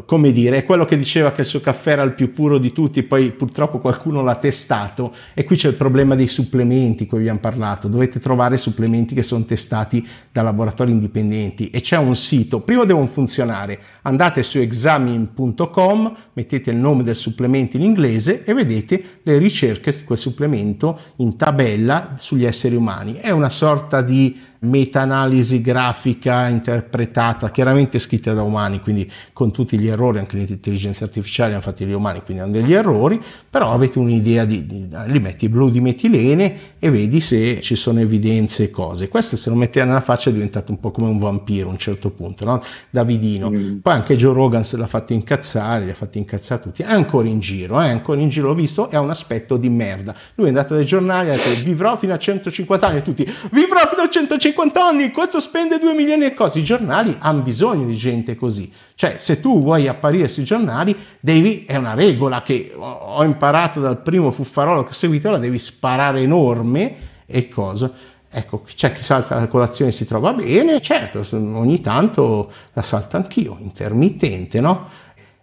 [0.00, 2.72] come dire, è quello che diceva che il suo caffè era il più puro di
[2.72, 7.40] tutti, poi purtroppo qualcuno l'ha testato e qui c'è il problema dei supplementi cui abbiamo
[7.40, 12.84] parlato, dovete trovare supplementi che sono testati da laboratori indipendenti e c'è un sito, prima
[12.84, 19.38] devono funzionare, andate su examin.com, mettete il nome del supplemento in inglese e vedete le
[19.38, 26.46] ricerche di quel supplemento in tabella sugli esseri umani, è una sorta di meta-analisi grafica
[26.48, 31.62] interpretata, chiaramente scritta da umani, quindi con tutti gli errori, anche le intelligenze artificiali hanno
[31.62, 35.68] fatto gli umani, quindi hanno degli errori, però avete un'idea di, di li metti blu
[35.68, 39.08] di metilene e vedi se ci sono evidenze e cose.
[39.08, 41.78] Questo se lo metteva nella faccia è diventato un po' come un vampiro a un
[41.78, 42.62] certo punto, no?
[42.90, 43.50] Davidino.
[43.50, 43.78] Mm.
[43.78, 47.26] Poi anche Joe Rogan se l'ha fatto incazzare, li ha fatti incazzare tutti, è ancora
[47.26, 50.14] in giro, è ancora in giro, l'ho visto, è un aspetto di merda.
[50.36, 53.24] Lui è andato dai giornali e ha detto vivrò fino a 150 anni e tutti
[53.50, 56.58] vivrò fino a 150 50 anni, questo spende 2 milioni e cose.
[56.58, 58.70] I giornali hanno bisogno di gente così.
[58.94, 64.02] Cioè, se tu vuoi apparire sui giornali, devi, è una regola che ho imparato dal
[64.02, 66.94] primo fuffarolo che ho seguito, la devi sparare enorme
[67.26, 67.90] e cosa.
[68.30, 73.16] Ecco, c'è chi salta la colazione e si trova bene, certo, ogni tanto la salta
[73.16, 74.88] anch'io, intermittente, no?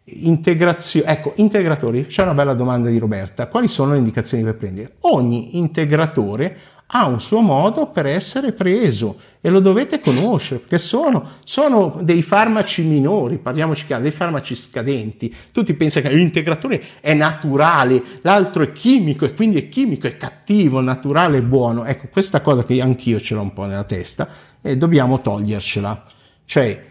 [0.06, 3.48] Integrazione, ecco, integratori, c'è una bella domanda di Roberta.
[3.48, 4.96] Quali sono le indicazioni per prendere?
[5.02, 6.58] Ogni integratore
[6.92, 12.24] ha un suo modo per essere preso e lo dovete conoscere perché sono, sono dei
[12.24, 15.34] farmaci minori, parliamoci chiaro, dei farmaci scadenti.
[15.52, 20.82] Tutti pensano che l'integratore è naturale, l'altro è chimico e quindi è chimico, è cattivo,
[20.82, 21.86] naturale e buono.
[21.86, 24.28] Ecco, questa cosa che anch'io ce l'ho un po' nella testa
[24.62, 26.06] e dobbiamo togliercela.
[26.44, 26.89] Cioè,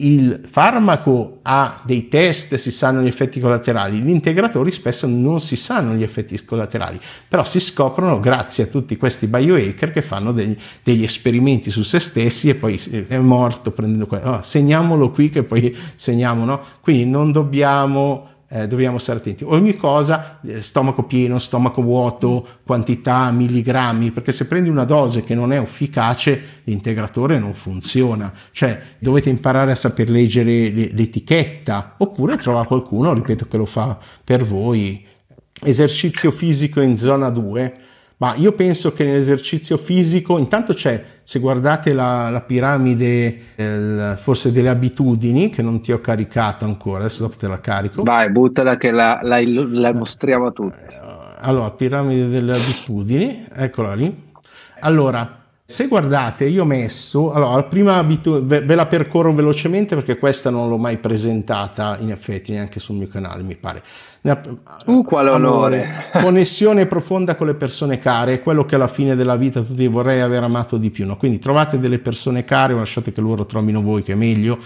[0.00, 5.56] il farmaco ha dei test, si sanno gli effetti collaterali, gli integratori spesso non si
[5.56, 6.98] sanno gli effetti collaterali,
[7.28, 11.98] però si scoprono grazie a tutti questi biohacker che fanno degli, degli esperimenti su se
[11.98, 16.60] stessi e poi è morto prendendo quello, oh, segniamolo qui che poi segniamo, no?
[16.80, 19.44] Quindi non dobbiamo eh, dobbiamo stare attenti.
[19.44, 25.36] Ogni cosa, eh, stomaco pieno, stomaco vuoto, quantità, milligrammi, perché se prendi una dose che
[25.36, 28.32] non è efficace, l'integratore non funziona.
[28.50, 34.44] Cioè, dovete imparare a saper leggere l'etichetta, oppure trovare qualcuno, ripeto, che lo fa per
[34.44, 35.06] voi.
[35.62, 37.88] Esercizio fisico in zona 2
[38.20, 44.52] ma io penso che nell'esercizio fisico, intanto c'è, se guardate la, la piramide eh, forse
[44.52, 48.02] delle abitudini, che non ti ho caricato ancora, adesso dopo te la carico.
[48.02, 50.94] Vai, buttala che la, la, la mostriamo a tutti.
[51.40, 54.28] Allora, piramide delle abitudini, eccola lì.
[54.80, 55.39] Allora,
[55.70, 60.18] se guardate, io ho messo, allora, la prima abitudine, ve, ve, la percorro velocemente perché
[60.18, 63.80] questa non l'ho mai presentata in effetti neanche sul mio canale, mi pare.
[64.86, 66.10] Uh, quale onore!
[66.20, 70.18] connessione profonda con le persone care, è quello che alla fine della vita tutti vorrei
[70.18, 71.06] aver amato di più.
[71.06, 71.16] No?
[71.16, 74.58] Quindi trovate delle persone care, lasciate che loro trovino voi che è meglio,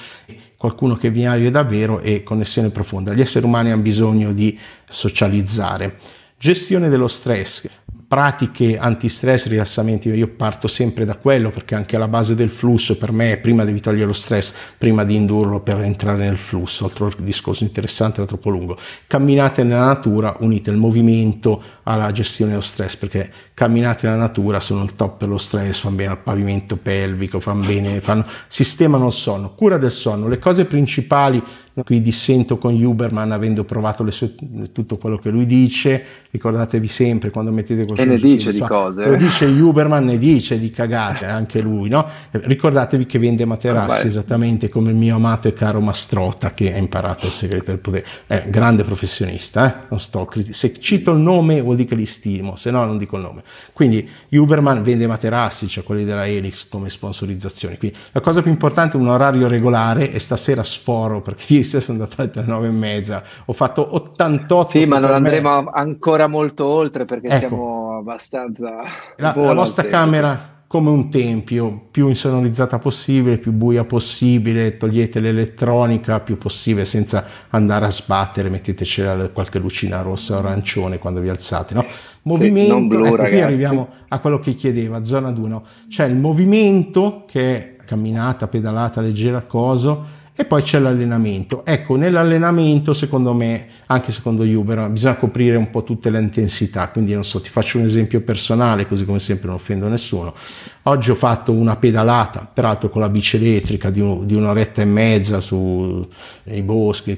[0.56, 3.12] qualcuno che vi aiuti davvero e connessione profonda.
[3.12, 5.96] Gli esseri umani hanno bisogno di socializzare.
[6.38, 7.68] Gestione dello stress
[8.06, 13.12] pratiche antistress, rilassamenti, io parto sempre da quello perché anche alla base del flusso per
[13.12, 17.64] me prima devi togliere lo stress, prima di indurlo per entrare nel flusso, altro discorso
[17.64, 18.76] interessante ma troppo lungo.
[19.06, 24.82] Camminate nella natura, unite il movimento alla gestione dello stress perché camminate nella natura sono
[24.84, 29.12] il top per lo stress, fanno bene al pavimento pelvico, fanno bene, fanno, sistemano il
[29.12, 31.42] sonno, cura del sonno, le cose principali
[31.82, 34.34] qui dissento con Huberman avendo provato sue,
[34.72, 38.02] tutto quello che lui dice, ricordatevi sempre quando mettete questo...
[38.02, 39.04] E ne dice di cose.
[39.04, 42.06] Lo dice Huberman, ne dice di cagate, anche lui, no?
[42.30, 46.76] Ricordatevi che vende materassi oh, esattamente come il mio amato e caro Mastrota che ha
[46.76, 48.04] imparato il segreto del potere.
[48.26, 49.86] È un grande professionista, eh?
[49.88, 53.16] non sto se cito il nome vuol dire che li stimo, se no non dico
[53.16, 53.42] il nome.
[53.72, 57.78] Quindi Huberman vende materassi, cioè quelli della Helix come sponsorizzazione.
[57.78, 62.04] Quindi la cosa più importante è un orario regolare e stasera sforo perché stessa sono
[62.04, 64.70] andato alle nove e mezza, ho fatto 88.
[64.70, 65.70] Sì, ma non andremo me...
[65.74, 68.82] ancora molto oltre perché ecco, siamo abbastanza...
[69.16, 76.18] La, la vostra camera come un tempio, più insonorizzata possibile, più buia possibile, togliete l'elettronica
[76.18, 81.74] più possibile senza andare a sbattere, metteteci qualche lucina rossa o arancione quando vi alzate,
[81.74, 81.86] no?
[82.22, 85.64] Movimento, sì, blu, ecco, qui arriviamo a quello che chiedeva, zona 2, no?
[85.88, 90.04] C'è il movimento che è camminata, pedalata, leggera, coso,
[90.36, 91.64] e poi c'è l'allenamento.
[91.64, 96.88] Ecco, nell'allenamento, secondo me, anche secondo Uber, bisogna coprire un po' tutte le intensità.
[96.88, 100.34] Quindi, non so, ti faccio un esempio personale, così come sempre non offendo nessuno.
[100.82, 104.86] Oggi ho fatto una pedalata, peraltro con la bici elettrica di, un, di un'oretta e
[104.86, 106.04] mezza su,
[106.42, 107.16] nei boschi,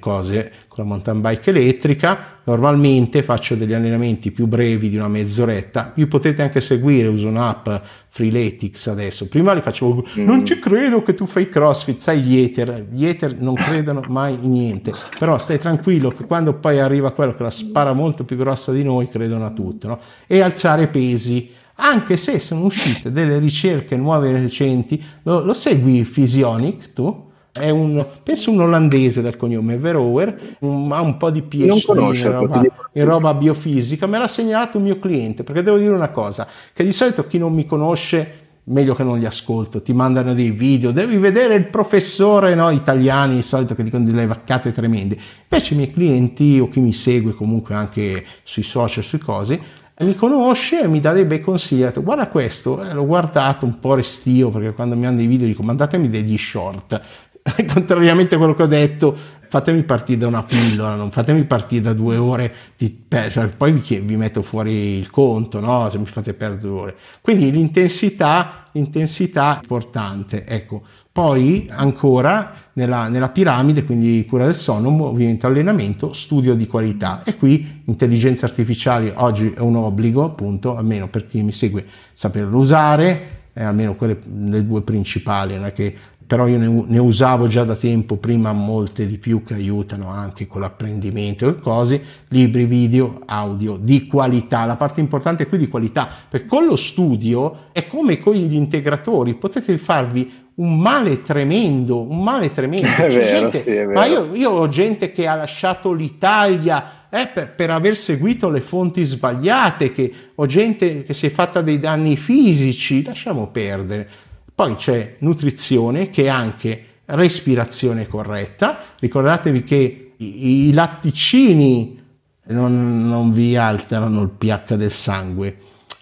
[0.00, 2.34] cose, con la mountain bike elettrica.
[2.44, 5.92] Normalmente faccio degli allenamenti più brevi di una mezz'oretta.
[5.94, 7.68] Vi potete anche seguire, uso un'app
[8.08, 9.26] Freeletics adesso.
[9.26, 10.24] Prima li facevo, mm.
[10.24, 14.38] non ci credo che tu fai crossfit, sai gli ether, gli ether non credono mai
[14.40, 14.92] in niente.
[15.18, 18.84] Però stai tranquillo che quando poi arriva quello che la spara molto più grossa di
[18.84, 19.88] noi, credono a tutto.
[19.88, 19.98] No?
[20.26, 26.04] E alzare pesi anche se sono uscite delle ricerche nuove e recenti, lo, lo segui
[26.04, 27.24] Physionic tu?
[27.58, 32.30] È un, penso un olandese dal cognome Verower, un, ha un po' di PhD in
[32.30, 36.46] roba, in roba biofisica, me l'ha segnalato un mio cliente, perché devo dire una cosa,
[36.72, 40.50] che di solito chi non mi conosce meglio che non li ascolto, ti mandano dei
[40.50, 45.16] video, devi vedere il professore no, italiani, di solito che dicono delle vaccate tremende.
[45.48, 49.60] Invece i miei clienti o chi mi segue comunque anche sui social, sui cosi,
[49.98, 51.80] mi conosce e mi dà dei bei consigli.
[51.80, 55.46] Detto, guarda questo, eh, l'ho guardato un po' restio perché quando mi hanno dei video
[55.46, 57.00] dico mandatemi degli short.
[57.72, 59.16] Contrariamente a quello che ho detto,
[59.48, 64.00] fatemi partire da una pillola, non fatemi partire da due ore, di, cioè, poi vi,
[64.00, 65.88] vi, metto fuori il conto, no?
[65.88, 66.96] se mi fate perdere due ore.
[67.20, 70.44] Quindi l'intensità, l'intensità è importante.
[70.44, 70.82] Ecco.
[71.12, 77.22] Poi ancora nella, nella, piramide, quindi cura del sonno, movimento, allenamento, studio di qualità.
[77.24, 82.58] E qui intelligenza artificiale oggi è un obbligo, appunto, almeno per chi mi segue, saperlo
[82.58, 85.94] usare, eh, almeno quelle le due principali, non è che
[86.26, 90.46] però io ne, ne, usavo già da tempo prima molte di più che aiutano anche
[90.46, 94.64] con l'apprendimento e cose, libri, video, audio di qualità.
[94.64, 98.54] La parte importante è qui di qualità, perché con lo studio è come con gli
[98.54, 102.86] integratori, potete farvi un male tremendo, un male tremendo.
[102.96, 103.92] È vero, gente, sì, è vero.
[103.92, 108.62] Ma io, io, ho gente che ha lasciato l'Italia eh, per, per, aver seguito le
[108.62, 114.08] fonti sbagliate, che ho gente che si è fatta dei danni fisici, lasciamo perdere.
[114.56, 118.78] Poi c'è nutrizione che è anche respirazione corretta.
[118.98, 122.02] Ricordatevi che i, i latticini
[122.44, 125.58] non, non vi alterano il pH del sangue,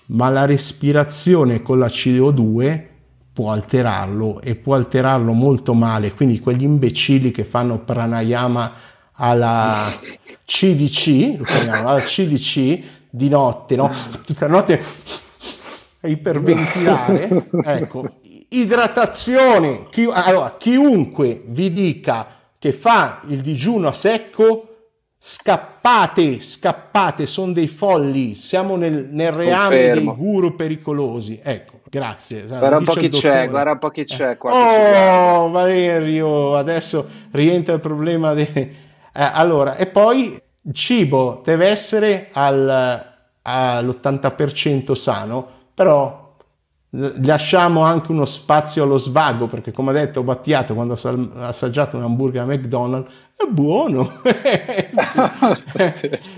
[0.07, 2.83] ma la respirazione con la CO2
[3.33, 6.15] può alterarlo e può alterarlo molto male.
[6.15, 8.73] Quindi quegli imbecilli che fanno pranayama
[9.15, 9.85] alla
[10.45, 12.79] CDC, chiamiamo, alla CDC
[13.11, 13.91] di notte, no?
[14.25, 14.79] Tutta la notte
[16.03, 18.21] a iperventilare, ecco,
[18.59, 22.27] idratazione, chi, allora, chiunque vi dica
[22.59, 24.69] che fa il digiuno a secco,
[25.19, 30.15] scappate, scappate, sono dei folli, siamo nel, nel reame Confermo.
[30.15, 31.81] dei guru pericolosi, ecco.
[31.89, 32.43] Grazie.
[32.43, 34.53] Guarda un po' chi c'è, guarda un po' chi c'è qua.
[34.53, 38.43] Oh, Valerio, adesso rientra il problema di...
[38.53, 38.73] Eh,
[39.13, 43.05] allora, e poi il cibo deve essere al,
[43.43, 46.24] all'80% sano, però
[46.95, 52.05] lasciamo anche uno spazio allo svago perché come ha detto Battiato quando ha assaggiato un
[52.05, 54.13] hamburger a McDonald's è buono.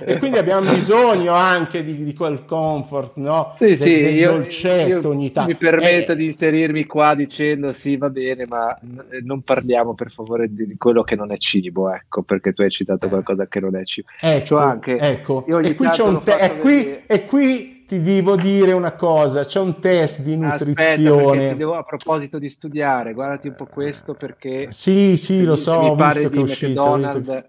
[0.08, 3.52] E quindi abbiamo bisogno anche di, di quel comfort no?
[3.54, 5.50] sì, del, sì, del io, dolcetto io ogni tanto.
[5.50, 8.76] mi permetto eh, di inserirmi qua dicendo sì va bene ma
[9.24, 12.70] non parliamo per favore di, di quello che non è cibo ecco perché tu hai
[12.70, 14.08] citato qualcosa che non è cibo.
[14.20, 15.44] Ecco, cioè anche, ecco.
[15.46, 19.60] e qui c'è un te- e qui, e qui ti devo dire una cosa, c'è
[19.60, 21.34] un test di nutrizione.
[21.34, 24.68] Aspetta, devo, a proposito di studiare, guardati un po' questo perché...
[24.70, 27.44] Sì, sì, lo so, mi pare di McDonald's.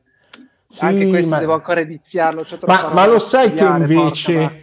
[0.67, 1.39] Sì, anche questo ma...
[1.39, 2.45] devo ancora iniziarlo.
[2.65, 4.61] Ma, ma lo sai che invece...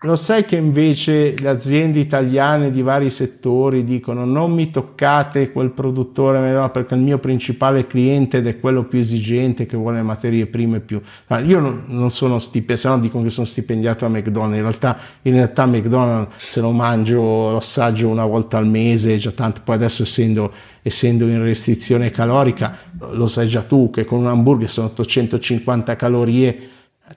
[0.00, 5.70] Lo sai che invece le aziende italiane di vari settori dicono non mi toccate quel
[5.70, 10.80] produttore perché il mio principale cliente ed è quello più esigente che vuole materie prime
[10.80, 11.00] più...
[11.46, 14.98] io non, non sono stipendiato, se no dicono che sono stipendiato a McDonald's, in realtà,
[15.22, 19.76] in realtà McDonald's se lo mangio, lo assaggio una volta al mese, già tanto, poi
[19.76, 20.52] adesso essendo,
[20.82, 22.76] essendo in restrizione calorica,
[23.12, 26.68] lo sai già tu che con un hamburger sono 850 calorie,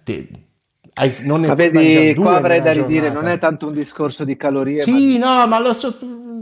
[0.02, 0.30] te,
[1.00, 4.82] hai, non ma vedi, qua avrei da ridire, non è tanto un discorso di calorie.
[4.82, 5.40] Sì, ma...
[5.40, 5.96] no, ma lo so,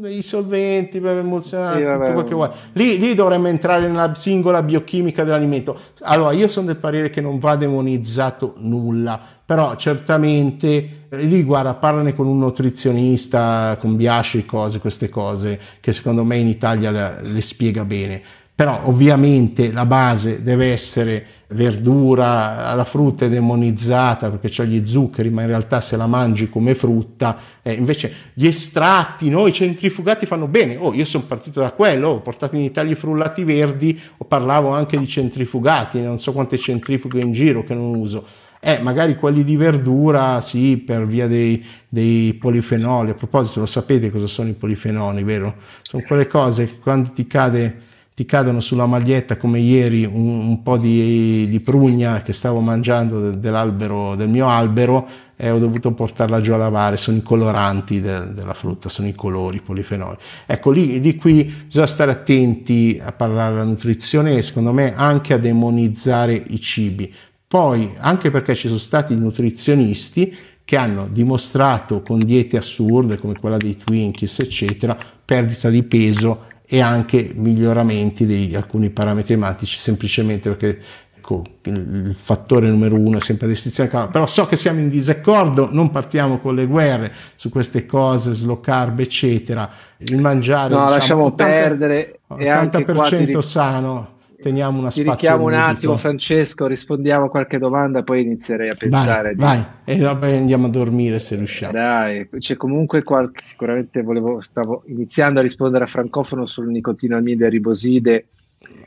[0.06, 2.50] i solventi, emozionanti, sì, tutto quel che vuoi.
[2.74, 5.80] Lì, lì, dovremmo entrare nella singola biochimica dell'alimento.
[6.02, 12.16] Allora, io sono del parere che non va demonizzato nulla, però certamente lì guarda, parlane
[12.16, 17.42] con un nutrizionista, con Biasci, cose, queste cose, che secondo me in Italia le, le
[17.42, 18.22] spiega bene
[18.58, 25.30] però ovviamente la base deve essere verdura, la frutta è demonizzata perché c'è gli zuccheri,
[25.30, 30.48] ma in realtà se la mangi come frutta, eh, invece gli estratti, noi centrifugati fanno
[30.48, 34.26] bene, oh io sono partito da quello, ho portato in Italia i frullati verdi, o
[34.26, 38.26] parlavo anche di centrifugati, non so quante centrifughe in giro che non uso,
[38.60, 43.12] eh, magari quelli di verdura, sì, per via dei, dei, polifenoli.
[43.12, 45.58] A proposito, lo sapete cosa sono i polifenoli, vero?
[45.84, 47.86] Sono quelle cose che quando ti cade
[48.18, 53.30] ti cadono sulla maglietta come ieri un, un po' di, di, prugna che stavo mangiando
[53.30, 58.34] dell'albero, del mio albero e ho dovuto portarla giù a lavare, sono i coloranti de,
[58.34, 60.18] della frutta, sono i colori, i polifenoli.
[60.48, 65.36] Ecco, lì, lì qui bisogna stare attenti a parlare della nutrizione e secondo me anche
[65.36, 67.14] a demonizzare i cibi.
[67.48, 70.36] Poi, anche perché ci sono stati nutrizionisti
[70.66, 76.82] che hanno dimostrato con diete assurde come quella dei Twinkies, eccetera, perdita di peso e
[76.82, 80.80] anche miglioramenti di alcuni parametri ematici semplicemente perché
[81.16, 84.90] ecco, il fattore numero uno è sempre la restrizione calorica però so che siamo in
[84.90, 89.70] disaccordo non partiamo con le guerre su queste cose slow carb eccetera.
[90.00, 95.98] Il mangiare no diciamo, lasciamo 80, perdere 80% sano teniamo una Ti richiamo un attimo,
[95.98, 99.36] Francesco, rispondiamo a qualche domanda, poi inizierei a pensare.
[99.36, 99.64] Vai, di...
[99.64, 99.96] vai.
[99.98, 101.72] e vabbè, andiamo a dormire se riusciamo.
[101.74, 103.42] Dai, c'è comunque qualche.
[103.42, 108.26] Sicuramente volevo, stavo iniziando a rispondere a Francofono sul nicotinamide e riboside.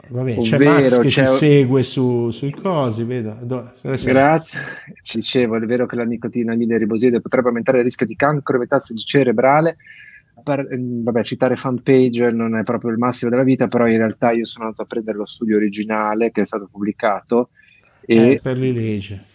[0.08, 1.26] Va bene, c'è Max che c'è...
[1.26, 3.38] ci segue su, sui cosi, vedo.
[3.82, 4.60] Grazie.
[5.02, 8.56] Ci dicevo, è vero che la nicotinamide e riboside potrebbe aumentare il rischio di cancro
[8.56, 9.76] e metastasi cerebrale
[10.42, 14.32] per, ehm, vabbè, citare fanpage non è proprio il massimo della vita, però in realtà
[14.32, 17.50] io sono andato a prendere lo studio originale che è stato pubblicato.
[18.04, 18.32] E...
[18.32, 19.28] Eh, per le leggi.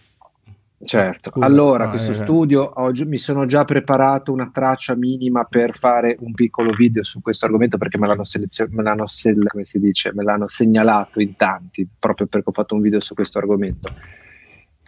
[0.84, 5.74] Certo, Scusa, allora questo eh, studio oggi mi sono già preparato una traccia minima per
[5.74, 9.64] fare un piccolo video su questo argomento perché me l'hanno, selezio- me l'hanno, se- come
[9.64, 13.38] si dice, me l'hanno segnalato in tanti proprio perché ho fatto un video su questo
[13.38, 13.90] argomento.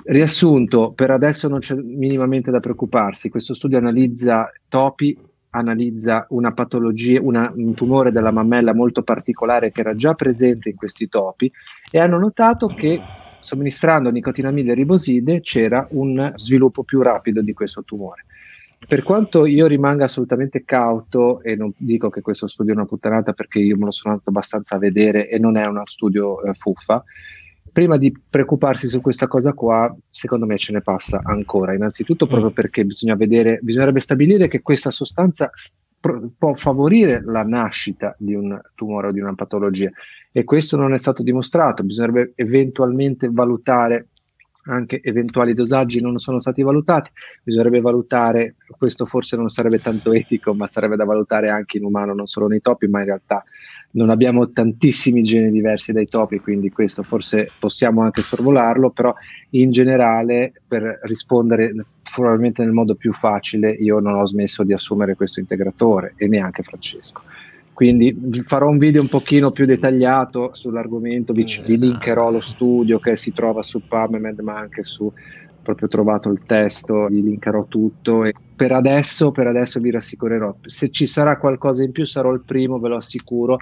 [0.05, 5.19] Riassunto, per adesso non c'è minimamente da preoccuparsi, questo studio analizza topi
[5.51, 10.77] analizza una patologia, una, un tumore della mammella molto particolare che era già presente in
[10.77, 11.51] questi topi
[11.91, 13.01] e hanno notato che
[13.41, 18.25] somministrando nicotinamide e riboside c'era un sviluppo più rapido di questo tumore.
[18.87, 23.33] per quanto io rimanga assolutamente cauto e non dico che questo studio è una puttanata
[23.33, 26.55] perché io me lo sono andato abbastanza a vedere e non è uno studio eh,
[26.55, 27.03] fuffa,
[27.79, 31.75] prima di preoccuparsi su questa cosa qua, secondo me ce ne passa ancora.
[31.75, 32.29] Innanzitutto mm.
[32.29, 35.49] proprio perché bisogna vedere, bisognerebbe stabilire che questa sostanza
[36.37, 39.89] può favorire la nascita di un tumore o di una patologia
[40.33, 44.09] e questo non è stato dimostrato, bisognerebbe eventualmente valutare
[44.65, 47.11] anche eventuali dosaggi non sono stati valutati,
[47.43, 52.13] bisognerebbe valutare, questo forse non sarebbe tanto etico, ma sarebbe da valutare anche in umano,
[52.13, 53.45] non solo nei topi, ma in realtà
[53.91, 59.15] non abbiamo tantissimi geni diversi dai topi, quindi questo forse possiamo anche sorvolarlo, però
[59.51, 65.15] in generale per rispondere probabilmente nel modo più facile io non ho smesso di assumere
[65.15, 67.23] questo integratore e neanche Francesco.
[67.73, 73.15] Quindi farò un video un pochino più dettagliato sull'argomento, vi, vi linkerò lo studio che
[73.15, 75.11] si trova su PubMed ma anche su
[75.63, 80.57] proprio trovato il testo, vi linkerò tutto e per adesso, per adesso vi rassicurerò.
[80.67, 83.59] Se ci sarà qualcosa in più sarò il primo, ve lo assicuro,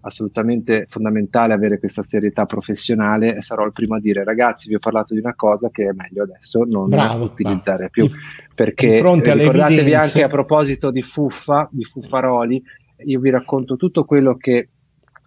[0.00, 5.12] assolutamente fondamentale avere questa serietà professionale sarò il primo a dire ragazzi vi ho parlato
[5.12, 8.14] di una cosa che è meglio adesso non Bravo, utilizzare più di,
[8.54, 12.62] perché ricordatevi anche a proposito di fuffa, di fuffaroli
[13.04, 14.68] io vi racconto tutto quello che,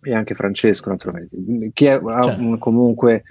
[0.01, 1.37] e anche Francesco naturalmente,
[1.71, 2.41] chi è, ha certo.
[2.41, 3.23] un, comunque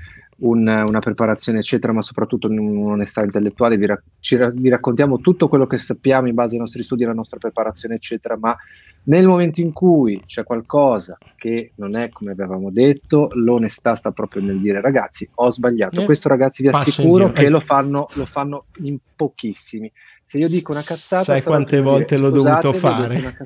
[0.42, 5.66] un, una preparazione eccetera, ma soprattutto un'onestà intellettuale, vi, ra- ci, vi raccontiamo tutto quello
[5.66, 8.56] che sappiamo in base ai nostri studi, alla nostra preparazione eccetera, ma
[9.04, 14.42] nel momento in cui c'è qualcosa che non è come avevamo detto, l'onestà sta proprio
[14.42, 16.02] nel dire ragazzi, ho sbagliato.
[16.02, 17.48] Eh, Questo ragazzi vi assicuro che eh.
[17.48, 19.90] lo fanno, lo fanno, in pochissimi.
[20.22, 21.24] Se io dico una cazzata...
[21.24, 23.36] Sai quante volte dire, l'ho dovuto fare?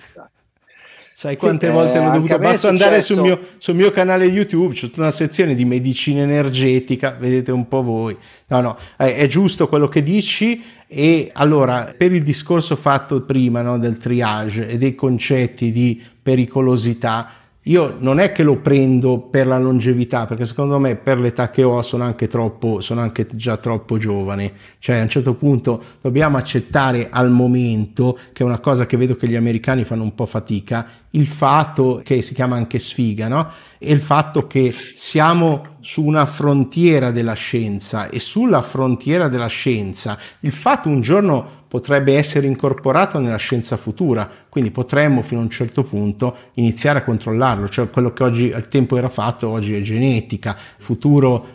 [1.19, 2.37] Sai quante sì, volte l'ho dovuto?
[2.37, 7.17] Basta andare sul mio, sul mio, canale YouTube, c'è tutta una sezione di medicina energetica,
[7.19, 8.15] vedete un po' voi.
[8.49, 10.63] No, no, è, è giusto quello che dici.
[10.87, 17.31] E allora, per il discorso fatto prima no, del triage e dei concetti di pericolosità,
[17.69, 21.65] io non è che lo prendo per la longevità, perché secondo me per l'età che
[21.65, 24.53] ho sono anche, troppo, sono anche già troppo giovane.
[24.79, 29.17] Cioè a un certo punto dobbiamo accettare al momento, che è una cosa che vedo
[29.17, 33.51] che gli americani fanno un po' fatica, il fatto che si chiama anche sfiga, no?
[33.79, 40.19] E il fatto che siamo su una frontiera della scienza e sulla frontiera della scienza
[40.41, 45.51] il fatto un giorno potrebbe essere incorporato nella scienza futura, quindi potremmo fino a un
[45.51, 49.81] certo punto iniziare a controllarlo, cioè quello che oggi al tempo era fatto, oggi è
[49.81, 51.55] genetica, futuro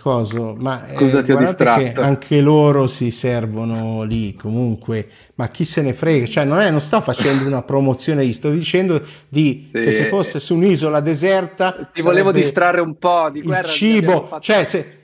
[0.00, 5.92] coso, ma Scusa, eh, che anche loro si servono lì comunque, ma chi se ne
[5.92, 9.80] frega, cioè non, è, non sto facendo una promozione, gli sto dicendo di, sì.
[9.80, 14.38] che se fosse su un'isola deserta ti volevo distrarre un po' di guerra, il cibo,
[14.40, 14.99] cioè se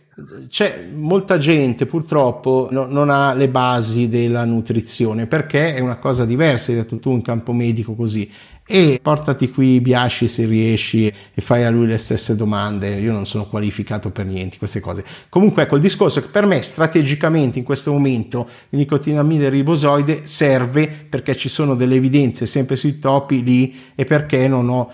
[0.48, 6.24] c'è molta gente purtroppo no, non ha le basi della nutrizione perché è una cosa
[6.24, 8.30] diversa, hai detto tu in campo medico così.
[8.68, 12.97] E portati qui Biasci se riesci e fai a lui le stesse domande.
[12.97, 15.05] Io non sono qualificato per niente queste cose.
[15.28, 20.88] Comunque ecco il discorso che per me strategicamente in questo momento il nicotinamide ribosoide serve
[20.88, 24.90] perché ci sono delle evidenze sempre sui topi lì e perché non ho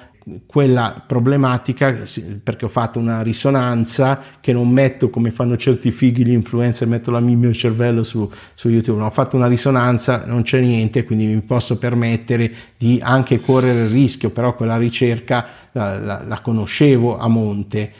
[0.47, 2.03] quella problematica
[2.43, 7.11] perché ho fatto una risonanza che non metto come fanno certi fighi gli influencer metto
[7.11, 8.99] la mio cervello su, su youtube.
[8.99, 13.85] No, ho fatto una risonanza non c'è niente quindi mi posso permettere di anche correre
[13.85, 17.93] il rischio però quella ricerca la, la, la conoscevo a monte.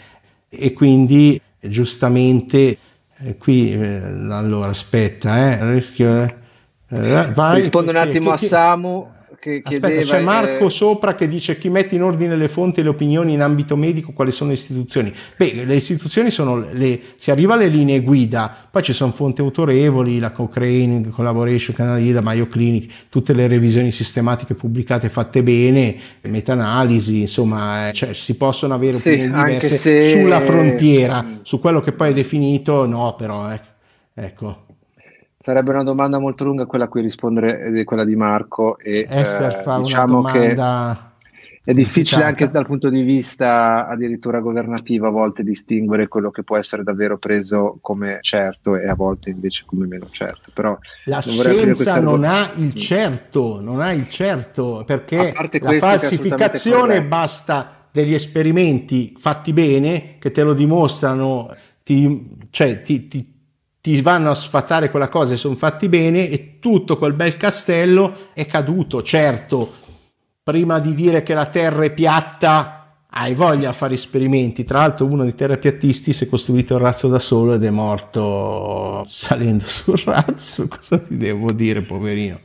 [0.49, 2.79] E quindi giustamente
[3.19, 4.01] eh, qui eh,
[4.31, 6.23] allora aspetta eh, rischio,
[6.89, 9.11] eh, vai, rispondo un attimo che, a Samu
[9.43, 10.71] che Aspetta, c'è Marco eh...
[10.71, 14.13] sopra che dice chi mette in ordine le fonti e le opinioni in ambito medico,
[14.13, 15.13] quali sono le istituzioni?
[15.37, 20.21] Beh, le istituzioni sono le, si arriva alle linee guida, poi ci sono fonti autorevoli,
[20.21, 27.89] la Cochrane, Collaboration, Canalida, Mayo Clinic, tutte le revisioni sistematiche pubblicate fatte bene, meta-analisi, insomma,
[27.89, 30.03] eh, cioè, si possono avere sì, opinioni diverse se...
[30.09, 33.61] sulla frontiera, su quello che poi è definito, no, però, eh,
[34.15, 34.67] ecco.
[35.43, 39.65] Sarebbe una domanda molto lunga quella a cui rispondere eh, quella di Marco e Esther
[39.67, 41.11] eh, diciamo domanda
[41.63, 46.45] che è difficile anche dal punto di vista addirittura governativo a volte distinguere quello che
[46.45, 50.53] può essere davvero preso come certo e a volte invece come meno certo.
[50.55, 57.87] Però la scienza non ha il certo, non ha il certo perché la falsificazione basta
[57.91, 61.53] degli esperimenti fatti bene che te lo dimostrano,
[61.83, 63.32] ti, cioè ti, ti
[63.83, 68.31] ti vanno a sfatare quella cosa e sono fatti bene e tutto quel bel castello
[68.33, 69.03] è caduto.
[69.03, 69.73] Certo,
[70.41, 72.77] prima di dire che la terra è piatta
[73.15, 74.65] hai voglia a fare esperimenti.
[74.65, 79.05] Tra l'altro, uno dei terapiattisti si è costruito il razzo da solo ed è morto
[79.09, 80.69] salendo sul razzo.
[80.69, 82.39] Cosa ti devo dire, poverino?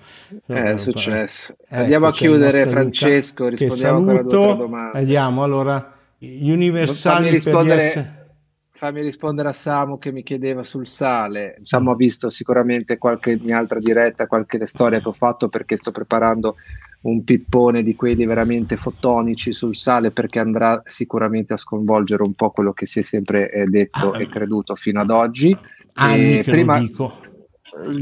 [0.45, 1.55] È successo.
[1.61, 3.47] Ecco, Andiamo a chiudere, Francesco.
[3.47, 4.99] Rispondiamo a quella domanda.
[4.99, 5.93] Vediamo allora.
[6.19, 8.16] Universali rispondere
[8.77, 11.57] fammi rispondere a Samu che mi chiedeva sul sale.
[11.63, 15.91] Samu ha visto sicuramente qualche mia altra diretta, qualche storia che ho fatto perché sto
[15.91, 16.57] preparando
[17.01, 22.51] un pippone di quelli veramente fotonici sul sale perché andrà sicuramente a sconvolgere un po'
[22.51, 25.57] quello che si è sempre eh, detto ah, e creduto fino ad oggi.
[25.93, 26.77] Anni e che prima...
[26.77, 27.25] dico.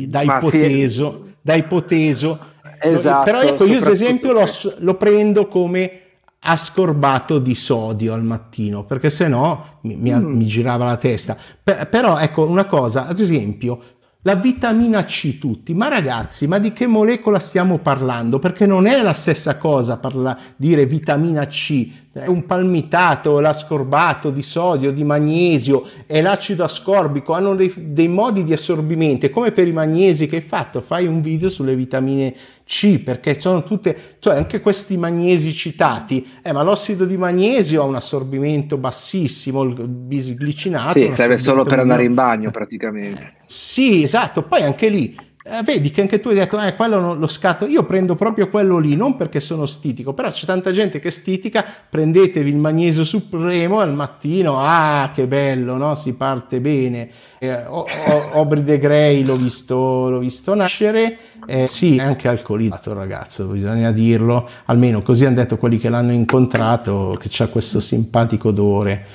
[0.08, 1.36] Da ipoteso, sì.
[1.42, 2.40] da ipoteso.
[2.82, 4.44] Esatto, Però ecco, io ad esempio lo,
[4.80, 6.05] lo prendo come
[6.46, 10.36] ascorbato di sodio al mattino, perché se no mi, mi, mm.
[10.36, 11.36] mi girava la testa.
[11.64, 13.82] Per, però ecco una cosa, ad esempio,
[14.26, 18.40] la vitamina C tutti, ma ragazzi, ma di che molecola stiamo parlando?
[18.40, 24.42] Perché non è la stessa cosa parla, dire vitamina C, è un palmitato, l'ascorbato di
[24.42, 29.74] sodio, di magnesio, è l'acido ascorbico, hanno dei, dei modi di assorbimento, come per i
[29.74, 32.34] magnesi che hai fatto, fai un video sulle vitamine
[32.66, 37.86] C, perché sono tutte, cioè anche questi magnesi citati, eh, ma l'ossido di magnesio ha
[37.86, 41.00] un assorbimento bassissimo, il bisglicinato.
[41.00, 43.34] Sì, serve solo per andare in bagno praticamente.
[43.46, 45.16] Sì, esatto, poi anche lì
[45.48, 48.50] eh, vedi che anche tu hai detto, eh, quello non, lo scatto, io prendo proprio
[48.50, 53.04] quello lì, non perché sono stitico, però c'è tanta gente che stitica, prendetevi il magnesio
[53.04, 55.94] supremo al mattino, ah che bello, no?
[55.94, 57.10] si parte bene.
[57.38, 62.96] Eh, Aubrey de Grey l'ho visto, l'ho visto nascere, eh, sì, è anche alcolizzato il
[62.96, 68.48] ragazzo, bisogna dirlo, almeno così hanno detto quelli che l'hanno incontrato, che c'ha questo simpatico
[68.48, 69.06] odore.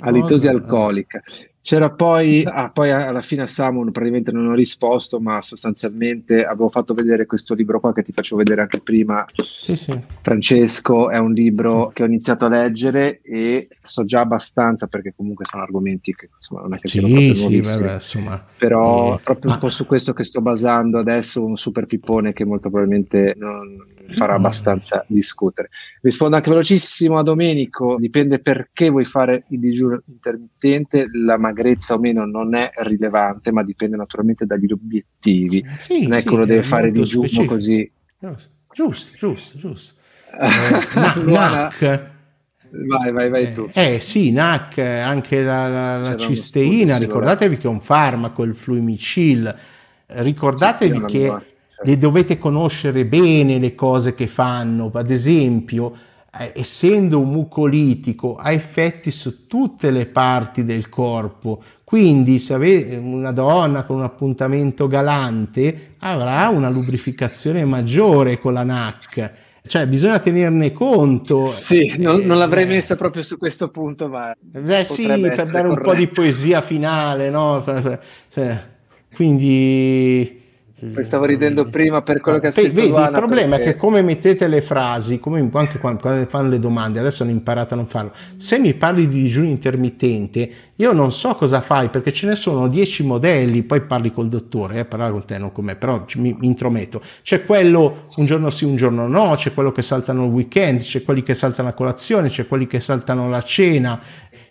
[0.00, 1.22] Alitosi alcolica.
[1.64, 6.68] C'era poi, ah, poi alla fine a Samun praticamente non ho risposto, ma sostanzialmente avevo
[6.68, 9.24] fatto vedere questo libro qua che ti faccio vedere anche prima.
[9.34, 9.98] Sì, sì.
[10.20, 15.46] Francesco è un libro che ho iniziato a leggere e so già abbastanza perché comunque
[15.48, 19.20] sono argomenti che insomma, non è che sì, siano proprio sì, vabbè, insomma, però eh,
[19.24, 19.54] proprio ma...
[19.54, 23.82] un po' su questo che sto basando adesso un super pippone che molto probabilmente non,
[24.08, 25.68] farà abbastanza discutere.
[26.00, 31.98] Rispondo anche velocissimo a Domenico, dipende perché vuoi fare il digiuno intermittente, la magrezza o
[31.98, 35.64] meno non è rilevante, ma dipende naturalmente dagli obiettivi.
[35.78, 37.54] Sì, non è sì, che uno deve fare digiuno specifico.
[37.54, 37.90] così.
[38.72, 39.94] Giusto, giusto, giusto.
[40.40, 42.12] eh, NAC.
[42.70, 43.68] Vai, vai, vai tu.
[43.72, 48.54] Eh, eh sì, NAC, anche la, la, la cisteina, ricordatevi che è un farmaco, il
[48.54, 49.54] fluimicil.
[50.06, 55.92] Ricordatevi che le dovete conoscere bene le cose che fanno, ad esempio,
[56.38, 62.96] eh, essendo un mucolitico, ha effetti su tutte le parti del corpo, quindi se avete
[62.96, 69.42] una donna con un appuntamento galante avrà una lubrificazione maggiore con la NAC.
[69.66, 71.54] Cioè, bisogna tenerne conto.
[71.58, 74.34] Sì, non, non l'avrei eh, messa proprio su questo punto, ma.
[74.38, 75.68] Beh, sì, per dare corretto.
[75.68, 77.64] un po' di poesia finale, no?
[79.14, 80.42] Quindi
[81.00, 83.70] stavo ridendo prima per quello che ha scritto Vedi, Luana il problema perché...
[83.70, 87.32] è che come mettete le frasi, come anche quando, quando fanno le domande, adesso hanno
[87.32, 88.12] imparato a non farlo.
[88.36, 92.68] Se mi parli di digiuno intermittente, io non so cosa fai perché ce ne sono
[92.68, 96.36] dieci modelli, poi parli col dottore, eh, parlare con te, non con me, però mi,
[96.38, 97.00] mi intrometto.
[97.22, 101.02] C'è quello un giorno sì, un giorno no, c'è quello che saltano il weekend, c'è
[101.02, 104.00] quelli che saltano a colazione, c'è quelli che saltano la cena,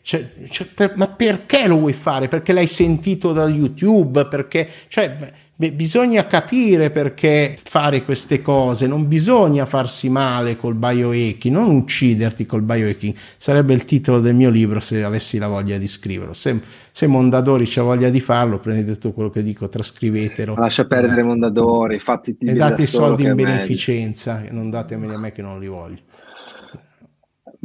[0.03, 2.27] cioè, cioè, per, ma perché lo vuoi fare?
[2.27, 4.27] Perché l'hai sentito da YouTube?
[4.27, 5.31] Perché, cioè,
[5.63, 12.45] beh, bisogna capire perché fare queste cose, non bisogna farsi male col biohacking, non ucciderti
[12.45, 13.15] col biohacking.
[13.37, 16.33] Sarebbe il titolo del mio libro se avessi la voglia di scriverlo.
[16.33, 16.59] Se,
[16.91, 20.55] se Mondadori c'ha voglia di farlo, prendete tutto quello che dico, trascrivetelo.
[20.55, 25.41] Lascia perdere Mondadori, fatti E date i soldi in beneficenza, non datemeli a me che
[25.41, 25.99] non li voglio.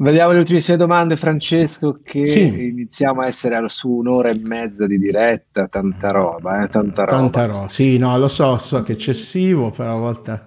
[0.00, 2.68] Vediamo le ultimissime domande, Francesco, che sì.
[2.68, 6.68] iniziamo a essere su un'ora e mezza di diretta, tanta roba, eh?
[6.68, 7.16] tanta roba.
[7.16, 10.46] Tanta roba, sì, no, lo so, so che è eccessivo, però a volte...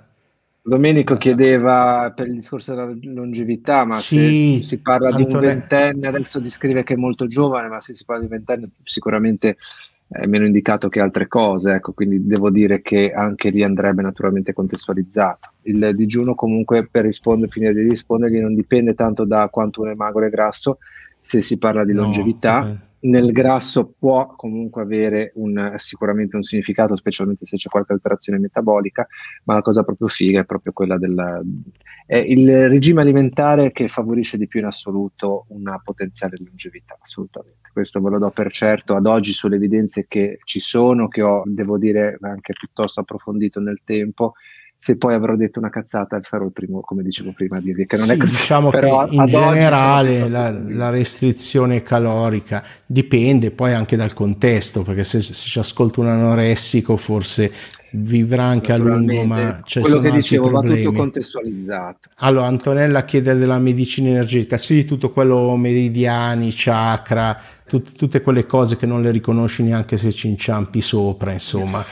[0.64, 5.26] Domenico chiedeva per il discorso della longevità, ma sì, se si parla Antone...
[5.26, 8.69] di un ventenne, adesso descrive che è molto giovane, ma se si parla di ventenne
[8.86, 9.57] sicuramente
[10.11, 14.51] è meno indicato che altre cose, ecco, quindi devo dire che anche lì andrebbe naturalmente
[14.51, 15.51] contestualizzato.
[15.63, 19.95] Il digiuno comunque per rispondere, finire di rispondergli non dipende tanto da quanto uno è
[19.95, 20.79] magro e grasso,
[21.17, 26.44] se si parla di longevità, no, okay nel grasso può comunque avere un, sicuramente un
[26.44, 29.07] significato, specialmente se c'è qualche alterazione metabolica,
[29.45, 31.44] ma la cosa proprio figa è proprio quella del
[32.11, 37.69] il regime alimentare che favorisce di più in assoluto una potenziale longevità, assolutamente.
[37.72, 41.44] Questo ve lo do per certo ad oggi sulle evidenze che ci sono, che ho,
[41.45, 44.34] devo dire, anche piuttosto approfondito nel tempo
[44.83, 47.97] se poi avrò detto una cazzata sarò il primo, come dicevo prima, a dirvi che
[47.97, 48.35] non sì, è così.
[48.35, 55.03] Diciamo Però che in generale la, la, restrizione calorica dipende poi anche dal contesto, perché
[55.03, 57.51] se, se ci ascolta un anoressico forse
[57.91, 60.77] vivrà anche a lungo, ma c'è quello che dicevo problemi.
[60.77, 62.09] va tutto contestualizzato.
[62.15, 68.77] Allora, Antonella chiede della medicina energetica, sì, tutto quello meridiani, chakra, tut, tutte quelle cose
[68.77, 71.83] che non le riconosci neanche se ci inciampi sopra, insomma.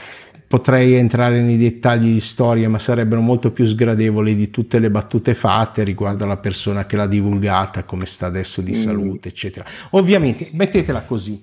[0.50, 5.32] Potrei entrare nei dettagli di storia, ma sarebbero molto più sgradevoli di tutte le battute
[5.32, 8.74] fatte riguardo alla persona che l'ha divulgata, come sta adesso di mm.
[8.74, 9.64] salute, eccetera.
[9.90, 11.40] Ovviamente, mettetela così.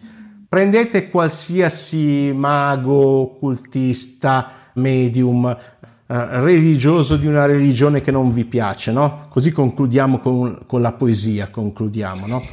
[0.49, 9.27] Prendete qualsiasi mago, occultista, medium, eh, religioso di una religione che non vi piace, no?
[9.29, 12.43] Così concludiamo con, con la poesia, concludiamo, no?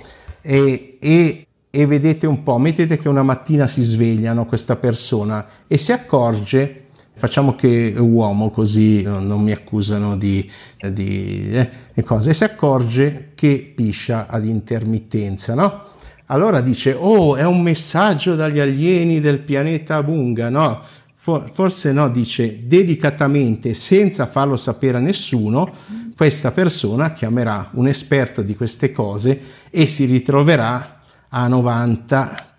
[0.40, 5.76] E, e e vedete un po', mettete che una mattina si svegliano questa persona e
[5.76, 6.84] si accorge,
[7.16, 10.48] facciamo che è uomo così non, non mi accusano di,
[10.92, 15.82] di eh, cose, e si accorge che piscia ad intermittenza, no?
[16.26, 20.80] Allora dice, oh, è un messaggio dagli alieni del pianeta Bunga, no?
[21.16, 25.72] forse no, dice delicatamente, senza farlo sapere a nessuno,
[26.14, 29.40] questa persona chiamerà un esperto di queste cose
[29.70, 30.93] e si ritroverà
[31.36, 32.55] a 90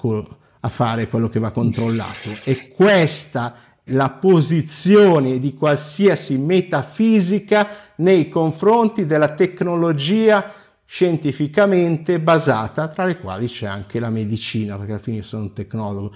[0.60, 2.30] a fare quello che va controllato.
[2.44, 10.52] E questa è la posizione di qualsiasi metafisica nei confronti della tecnologia
[10.86, 15.54] scientificamente basata, tra le quali c'è anche la medicina, perché alla fine io sono un
[15.54, 16.14] tecnologo.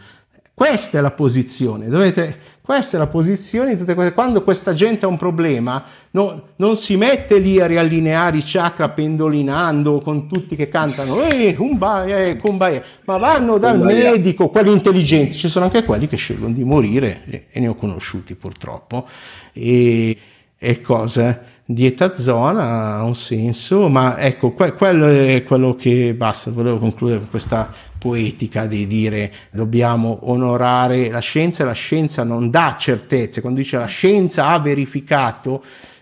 [0.60, 4.14] Questa è la posizione, dovete, questa è la posizione di tutte queste.
[4.14, 5.81] Quando questa gente ha un problema,
[6.11, 11.56] no, non si mette lì a riallineare i chakra pendolinando con tutti che cantano, eh,
[11.56, 14.11] kumbaya, eh, kumbaya, ma vanno dal kumbaya.
[14.11, 15.38] medico, quelli intelligenti.
[15.38, 19.07] Ci sono anche quelli che scelgono di morire, e ne ho conosciuti purtroppo.
[19.53, 20.18] E,
[20.57, 21.41] e cosa?
[21.64, 26.52] Dieta zona ha un senso, ma ecco, que- quello è quello che basta.
[26.52, 32.76] Volevo concludere con questa poetica di dire dobbiamo onorare la scienza, la scienza non dà
[32.80, 35.61] certezze, quando dice la scienza ha verificato,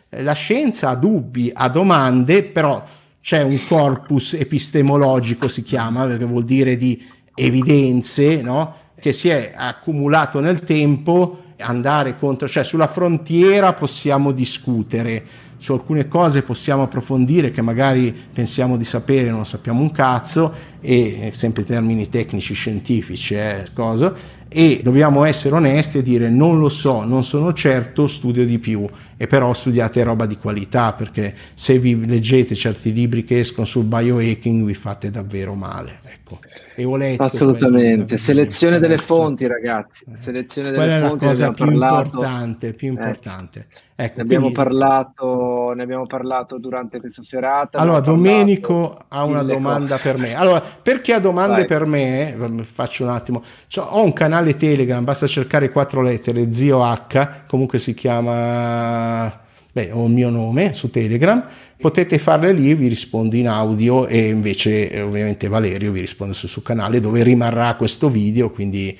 [0.09, 2.81] eh, la scienza ha dubbi, ha domande, però
[3.19, 7.03] c'è un corpus epistemologico, si chiama, che vuol dire di
[7.35, 8.75] evidenze, no?
[8.99, 15.25] che si è accumulato nel tempo, andare contro, cioè sulla frontiera possiamo discutere
[15.57, 21.31] su alcune cose possiamo approfondire che magari pensiamo di sapere, non sappiamo un cazzo, e
[21.33, 24.13] sempre termini tecnici, scientifici, eh, cosa,
[24.49, 28.87] e dobbiamo essere onesti e dire non lo so, non sono certo, studio di più
[29.17, 33.85] e però studiate roba di qualità perché se vi leggete certi libri che escono sul
[33.85, 35.99] biohacking vi fate davvero male.
[36.03, 36.39] Ecco.
[36.79, 40.15] E letto Assolutamente, selezione delle fonti ragazzi, eh.
[40.15, 41.25] selezione delle Quella fonti.
[41.25, 42.05] è la cosa più parlato.
[42.05, 43.67] importante, più importante.
[43.95, 44.61] Eh, ecco, ne, abbiamo quindi...
[44.61, 47.79] parlato, ne abbiamo parlato durante questa serata.
[47.79, 50.35] Allora, Domenico ha una domanda per me.
[50.35, 51.65] Allora, perché ha domande Vai.
[51.65, 52.35] per me?
[52.35, 53.41] Eh, faccio un attimo.
[53.65, 59.45] Cioè, ho un canale Telegram, basta cercare quattro lettere, Zio H, comunque si chiama
[59.77, 61.45] beh, ho il mio nome su Telegram,
[61.77, 66.49] potete farle lì, vi rispondo in audio e invece eh, ovviamente Valerio vi risponde sul
[66.49, 68.97] suo canale dove rimarrà questo video, quindi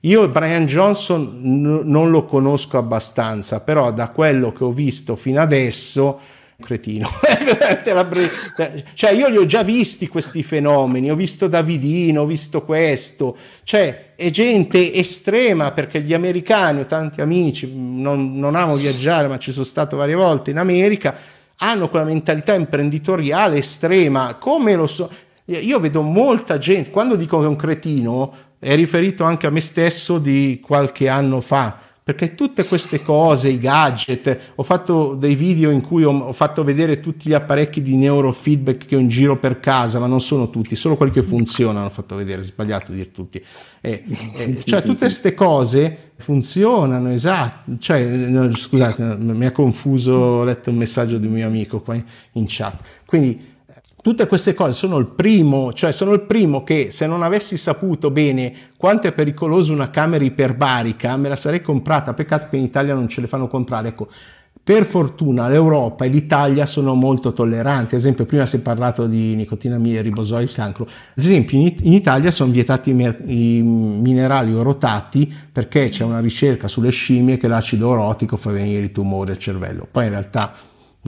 [0.00, 5.40] io Brian Johnson n- non lo conosco abbastanza, però da quello che ho visto fino
[5.40, 6.20] adesso
[6.60, 7.08] cretino.
[8.94, 14.14] cioè, io li ho già visti questi fenomeni, ho visto Davidino, ho visto questo, cioè
[14.16, 19.52] è gente estrema perché gli americani, ho tanti amici, non, non amo viaggiare, ma ci
[19.52, 21.14] sono stato varie volte in America,
[21.58, 25.10] hanno quella mentalità imprenditoriale estrema, come lo so.
[25.44, 29.60] Io vedo molta gente, quando dico che è un cretino, è riferito anche a me
[29.60, 35.68] stesso di qualche anno fa perché tutte queste cose, i gadget, ho fatto dei video
[35.68, 39.36] in cui ho, ho, fatto vedere tutti gli apparecchi di neurofeedback che ho in giro
[39.36, 43.10] per casa, ma non sono tutti, solo quelli che funzionano ho fatto vedere, sbagliato dire
[43.10, 43.44] tutti.
[43.82, 44.04] Eh,
[44.38, 50.70] eh, cioè tutte queste cose funzionano, esatto, cioè, no, scusate, mi ha confuso, ho letto
[50.70, 53.02] un messaggio di un mio amico qua in, in chat.
[53.04, 53.56] Quindi
[54.08, 58.10] Tutte queste cose sono il primo, cioè sono il primo che se non avessi saputo
[58.10, 62.14] bene quanto è pericoloso una camera iperbarica, me la sarei comprata.
[62.14, 63.88] Peccato che in Italia non ce le fanno comprare.
[63.88, 64.08] Ecco,
[64.62, 67.96] per fortuna l'Europa e l'Italia sono molto tolleranti.
[67.96, 70.84] Ad esempio, prima si è parlato di nicotinamide, ribosoi, il cancro.
[70.84, 77.36] Ad esempio, in, Italia sono vietati i, minerali orotati perché c'è una ricerca sulle scimmie
[77.36, 79.86] che l'acido orotico fa venire i tumori al cervello.
[79.90, 80.50] Poi in realtà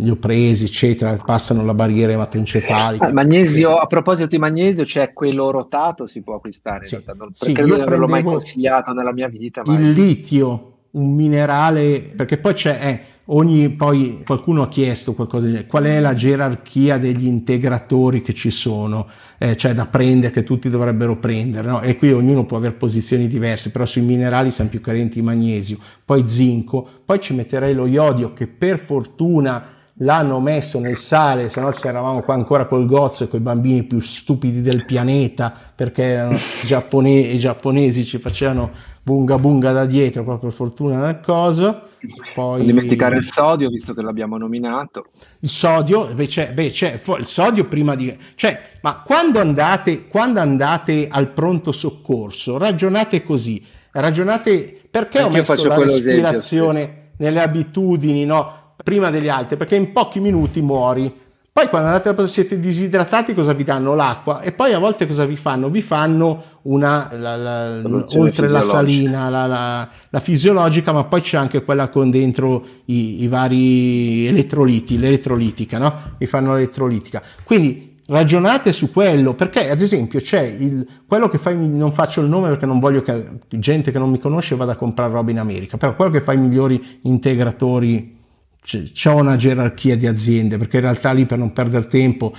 [0.01, 3.07] li ho presi, eccetera, passano la barriera ematoencefalica.
[3.07, 6.99] Ah, magnesio, a proposito di magnesio, c'è quello rotato, si può acquistare, sì.
[7.15, 9.63] non, sì, credo di non averlo mai consigliato nella mia vita.
[9.67, 15.67] il litio, un minerale, perché poi c'è, eh, ogni, poi qualcuno ha chiesto qualcosa di
[15.67, 19.07] qual è la gerarchia degli integratori che ci sono,
[19.39, 21.81] eh, cioè da prendere, che tutti dovrebbero prendere, no?
[21.83, 25.79] e qui ognuno può avere posizioni diverse, però sui minerali siamo più carenti di magnesio,
[26.05, 31.61] poi zinco, poi ci metterei lo iodio che per fortuna l'hanno messo nel sale, se
[31.61, 35.53] no ci eravamo qua ancora col gozzo e con i bambini più stupidi del pianeta,
[35.75, 36.37] perché erano
[36.67, 38.71] giappone- i giapponesi ci facevano
[39.03, 41.89] bunga bunga da dietro, proprio fortuna nel coso.
[42.35, 42.59] Poi...
[42.59, 45.07] Non dimenticare il sodio, visto che l'abbiamo nominato.
[45.41, 48.17] Il sodio, beh c'è, beh c'è, il sodio prima di...
[48.35, 53.63] Cioè, ma quando andate, quando andate al pronto soccorso, ragionate così,
[53.93, 58.60] ragionate perché Anche ho messo la respirazione nelle abitudini, no?
[58.83, 61.29] Prima degli altri perché in pochi minuti muori.
[61.53, 63.95] Poi quando andate a siete disidratati cosa vi danno?
[63.95, 65.69] L'acqua e poi a volte cosa vi fanno?
[65.69, 67.83] Vi fanno una, la, la,
[68.17, 73.27] oltre la salina, la, la, fisiologica, ma poi c'è anche quella con dentro i, i
[73.27, 75.93] vari elettroliti, l'elettrolitica, no?
[76.19, 77.21] Vi fanno l'elettrolitica.
[77.43, 82.29] Quindi ragionate su quello, perché ad esempio c'è il, quello che fa, non faccio il
[82.29, 85.39] nome perché non voglio che gente che non mi conosce vada a comprare roba in
[85.39, 88.19] America, però quello che fa i migliori integratori
[88.63, 92.33] c'è una gerarchia di aziende perché in realtà lì per non perdere tempo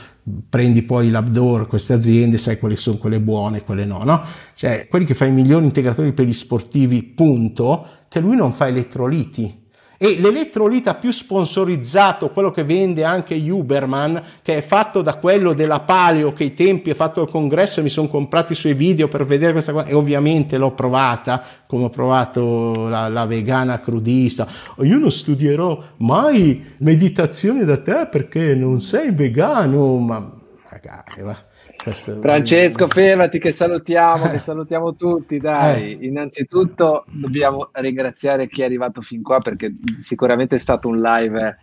[0.47, 4.23] prendi poi l'Abdor, queste aziende, sai quali sono quelle buone e quelle no, no?
[4.53, 8.67] Cioè quelli che fa i migliori integratori per gli sportivi, punto, che lui non fa
[8.67, 9.60] elettroliti,
[10.03, 15.81] e l'elettrolita più sponsorizzato, quello che vende anche Uberman, che è fatto da quello della
[15.81, 19.07] Paleo che ai tempi ha fatto il congresso e mi sono comprati i suoi video
[19.07, 24.47] per vedere questa cosa e ovviamente l'ho provata come ho provato la, la vegana crudista.
[24.79, 30.31] Io non studierò mai meditazione da te perché non sei vegano, ma
[30.71, 31.37] magari va.
[31.83, 35.97] Francesco, fermati che salutiamo, che salutiamo tutti, dai.
[35.97, 36.05] Eh.
[36.05, 41.57] Innanzitutto dobbiamo ringraziare chi è arrivato fin qua perché sicuramente è stato un live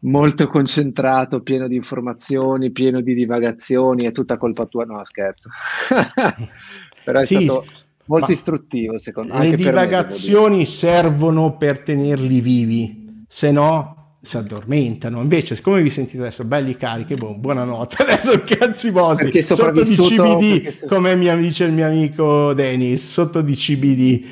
[0.00, 5.50] molto concentrato, pieno di informazioni, pieno di divagazioni, è tutta colpa tua, no scherzo.
[7.04, 7.64] Però è sì, stato
[8.06, 9.50] molto istruttivo secondo me.
[9.50, 15.20] Le divagazioni servono per tenerli vivi, se no si addormentano.
[15.20, 18.02] Invece, siccome vi sentite adesso belli carichi, boh, buonanotte.
[18.02, 23.54] Adesso cazzi vostri sotto di CBD, come mi dice il mio amico Dennis, sotto di
[23.54, 24.24] CBD.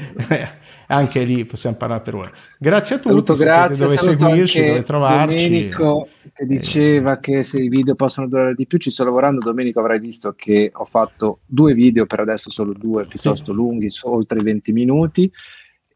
[0.86, 2.30] anche lì possiamo parlare per ora.
[2.58, 5.34] Grazie a tutti, saluto, grazie, dove seguirci, dove trovarci.
[5.34, 7.20] Domenico che diceva eh.
[7.20, 9.40] che se i video possono durare di più, ci sto lavorando.
[9.40, 13.56] Domenico avrai visto che ho fatto due video, per adesso solo due, piuttosto sì.
[13.56, 15.30] lunghi, oltre i 20 minuti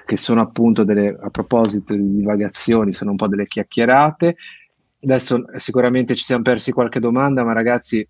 [0.09, 4.37] che sono appunto delle, a proposito di divagazioni, sono un po' delle chiacchierate.
[5.03, 8.09] Adesso sicuramente ci siamo persi qualche domanda, ma ragazzi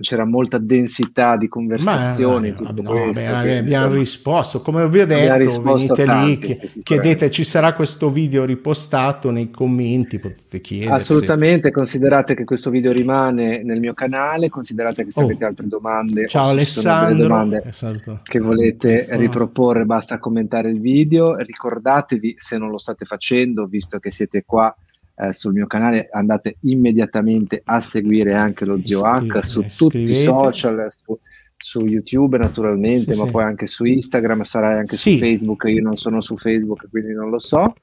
[0.00, 2.54] c'era molta densità di conversazioni.
[2.58, 6.68] Ma, no, questo, beh, che, abbiamo insomma, risposto, come vi ho detto, venite tanti, lì,
[6.68, 10.92] sì, chiedete, ci sarà questo video ripostato nei commenti, potete chiedere.
[10.92, 15.24] Assolutamente, considerate che questo video rimane nel mio canale, considerate che se oh.
[15.24, 18.20] avete altre domande, ciao Alessandro, domande esatto.
[18.22, 24.10] che volete riproporre, basta commentare il video, ricordatevi se non lo state facendo, visto che
[24.10, 24.74] siete qua
[25.20, 30.14] eh, sul mio canale andate immediatamente a seguire anche lo Zio H su tutti i
[30.14, 31.18] social, su,
[31.56, 33.30] su YouTube naturalmente, sì, ma sì.
[33.30, 35.12] poi anche su Instagram, sarai anche sì.
[35.12, 37.74] su Facebook, io non sono su Facebook quindi non lo so.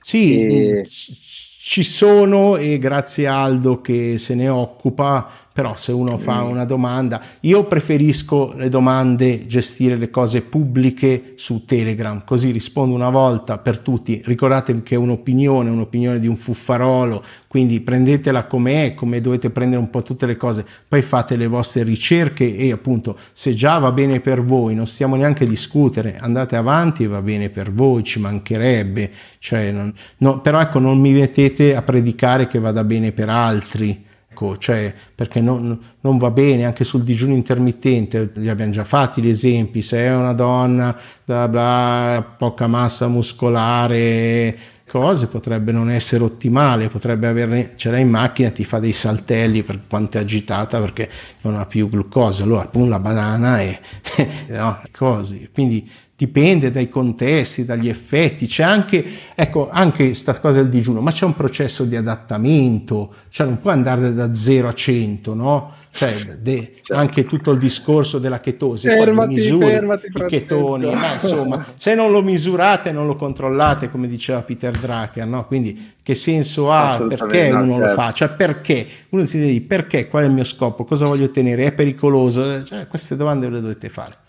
[0.00, 0.86] Sì, e...
[0.88, 6.64] ci sono e grazie a Aldo che se ne occupa però se uno fa una
[6.64, 13.58] domanda, io preferisco le domande, gestire le cose pubbliche su Telegram, così rispondo una volta
[13.58, 19.50] per tutti, ricordatevi che è un'opinione, un'opinione di un fuffarolo, quindi prendetela com'è, come dovete
[19.50, 23.78] prendere un po' tutte le cose, poi fate le vostre ricerche e appunto se già
[23.78, 27.72] va bene per voi, non stiamo neanche a discutere, andate avanti e va bene per
[27.72, 29.08] voi, ci mancherebbe,
[29.38, 34.12] cioè, non, no, però ecco non mi mettete a predicare che vada bene per altri
[34.34, 39.22] Ecco, cioè, perché non, non, va bene anche sul digiuno intermittente, li abbiamo già fatti
[39.22, 44.58] gli esempi, se è una donna, bla bla, poca massa muscolare,
[44.88, 49.62] cose, potrebbe non essere ottimale, potrebbe averne, ce l'hai in macchina, ti fa dei saltelli
[49.62, 51.08] per quanto è agitata perché
[51.42, 53.78] non ha più glucosio, allora appunto la banana e
[54.50, 59.04] no, cose, quindi dipende dai contesti, dagli effetti, c'è anche,
[59.34, 63.72] ecco, anche questa cosa del digiuno, ma c'è un processo di adattamento, cioè non puoi
[63.72, 65.72] andare da 0 a 100, no?
[65.90, 66.94] Cioè, de, certo.
[66.94, 72.10] anche tutto il discorso della chetosi, fermati, misuri fermati, i ketoni, ma insomma, se non
[72.10, 75.46] lo misurate, non lo controllate, come diceva Peter Drucker, no?
[75.46, 77.86] Quindi che senso ha, perché no, uno certo.
[77.86, 78.12] lo fa?
[78.12, 78.86] Cioè, perché?
[79.10, 80.08] Uno si dice, perché?
[80.08, 80.84] Qual è il mio scopo?
[80.84, 81.66] Cosa voglio ottenere?
[81.66, 82.64] È pericoloso?
[82.64, 84.22] Cioè, queste domande le dovete fare.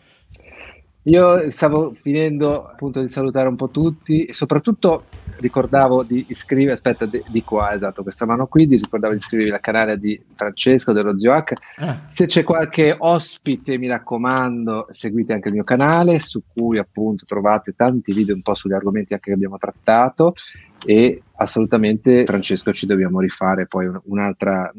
[1.07, 5.05] Io stavo finendo appunto di salutare un po' tutti e soprattutto
[5.37, 9.51] ricordavo di iscrivervi, aspetta, di, di, qua, esatto, questa mano qui, ti ricordavo di iscrivervi
[9.51, 11.53] al canale di Francesco dello Zio H.
[11.75, 12.01] Ah.
[12.07, 17.75] Se c'è qualche ospite, mi raccomando, seguite anche il mio canale, su cui appunto trovate
[17.75, 20.33] tanti video un po' sugli argomenti anche che abbiamo trattato
[20.83, 24.71] e assolutamente Francesco ci dobbiamo rifare poi un, un'altra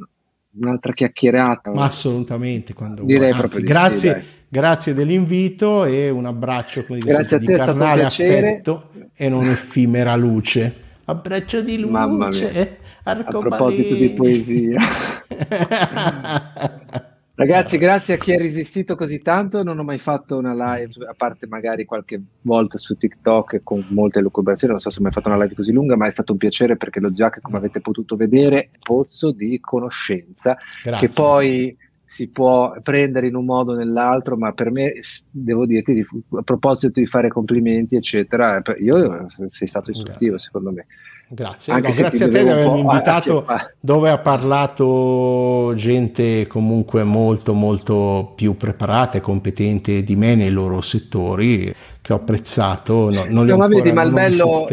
[0.58, 1.72] un'altra chiacchierata.
[1.72, 3.42] Ma assolutamente, quando direi vuoi.
[3.42, 8.90] Anzi, grazie, sì, grazie dell'invito e un abbraccio come grazie a te, di carnale affetto
[9.14, 10.84] e non effimera luce.
[11.04, 11.92] Abbraccio di luce.
[11.92, 12.68] Mamma mia.
[13.04, 14.78] A proposito di poesia.
[17.38, 19.62] Ragazzi, grazie a chi ha resistito così tanto.
[19.62, 24.20] Non ho mai fatto una live, a parte magari qualche volta su TikTok con molte
[24.20, 24.72] lucubrazioni.
[24.72, 26.78] Non so se ho mai fatto una live così lunga, ma è stato un piacere
[26.78, 31.06] perché lo Zio come avete potuto vedere, è pozzo di conoscenza grazie.
[31.06, 31.76] che poi
[32.16, 34.94] si può prendere in un modo o nell'altro, ma per me,
[35.30, 40.86] devo dirti, a proposito di fare complimenti, eccetera, io sei stato istruttivo, secondo me.
[41.28, 43.44] Grazie, no, grazie a te di avermi invitato
[43.80, 50.80] dove ha parlato gente comunque molto molto più preparata e competente di me nei loro
[50.80, 53.10] settori che ho apprezzato.
[53.10, 54.66] No, non no, ma vedi, ma il bello,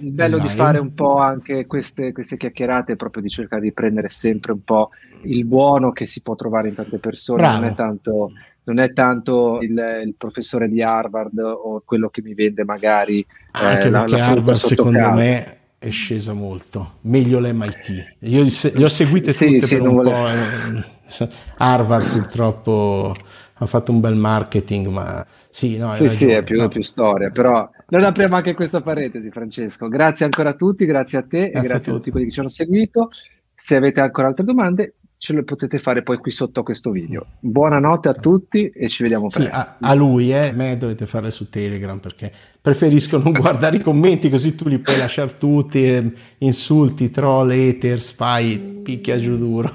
[0.00, 3.72] il, bello di fare un po' anche queste, queste chiacchierate è proprio di cercare di
[3.72, 4.90] prendere sempre un po'
[5.22, 7.60] il buono che si può trovare in tante persone, Bravo.
[7.60, 8.32] non è tanto
[8.62, 13.86] non è tanto il, il, professore di Harvard o quello che mi vende magari anche
[13.86, 15.14] eh, perché la, la Harvard secondo casa.
[15.14, 18.16] me è scesa molto, meglio l'MIT.
[18.20, 20.26] Io le ho seguite tutte sì, per un po'.
[20.28, 21.28] Eh.
[21.56, 23.16] Harvard purtroppo
[23.54, 26.68] ha fatto un bel marketing, ma sì, no, sì, sì, è più, no.
[26.68, 29.88] più, storia, però non apriamo anche questa parentesi, Francesco.
[29.88, 32.32] Grazie ancora a tutti, grazie a te grazie e grazie a, a tutti quelli che
[32.32, 33.10] ci hanno seguito.
[33.54, 37.26] Se avete ancora altre domande, ce lo potete fare poi qui sotto questo video.
[37.40, 39.52] Buonanotte a tutti e ci vediamo presto.
[39.52, 43.82] Sì, a, a, lui, eh, me dovete fare su Telegram perché preferisco non guardare i
[43.82, 49.70] commenti così tu li puoi lasciare tutti, eh, insulti, troll, hater, spy, picchia giù duro.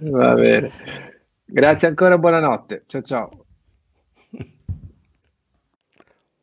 [0.00, 0.70] Va bene.
[1.48, 2.84] Grazie ancora, buonanotte.
[2.86, 3.45] Ciao ciao.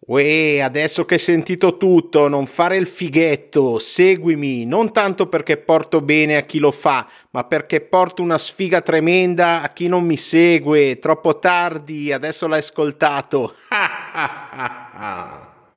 [0.05, 6.01] Uè, adesso che hai sentito tutto, non fare il fighetto, seguimi, non tanto perché porto
[6.01, 10.17] bene a chi lo fa, ma perché porto una sfiga tremenda a chi non mi
[10.17, 10.99] segue.
[10.99, 13.55] Troppo tardi, adesso l'hai ascoltato.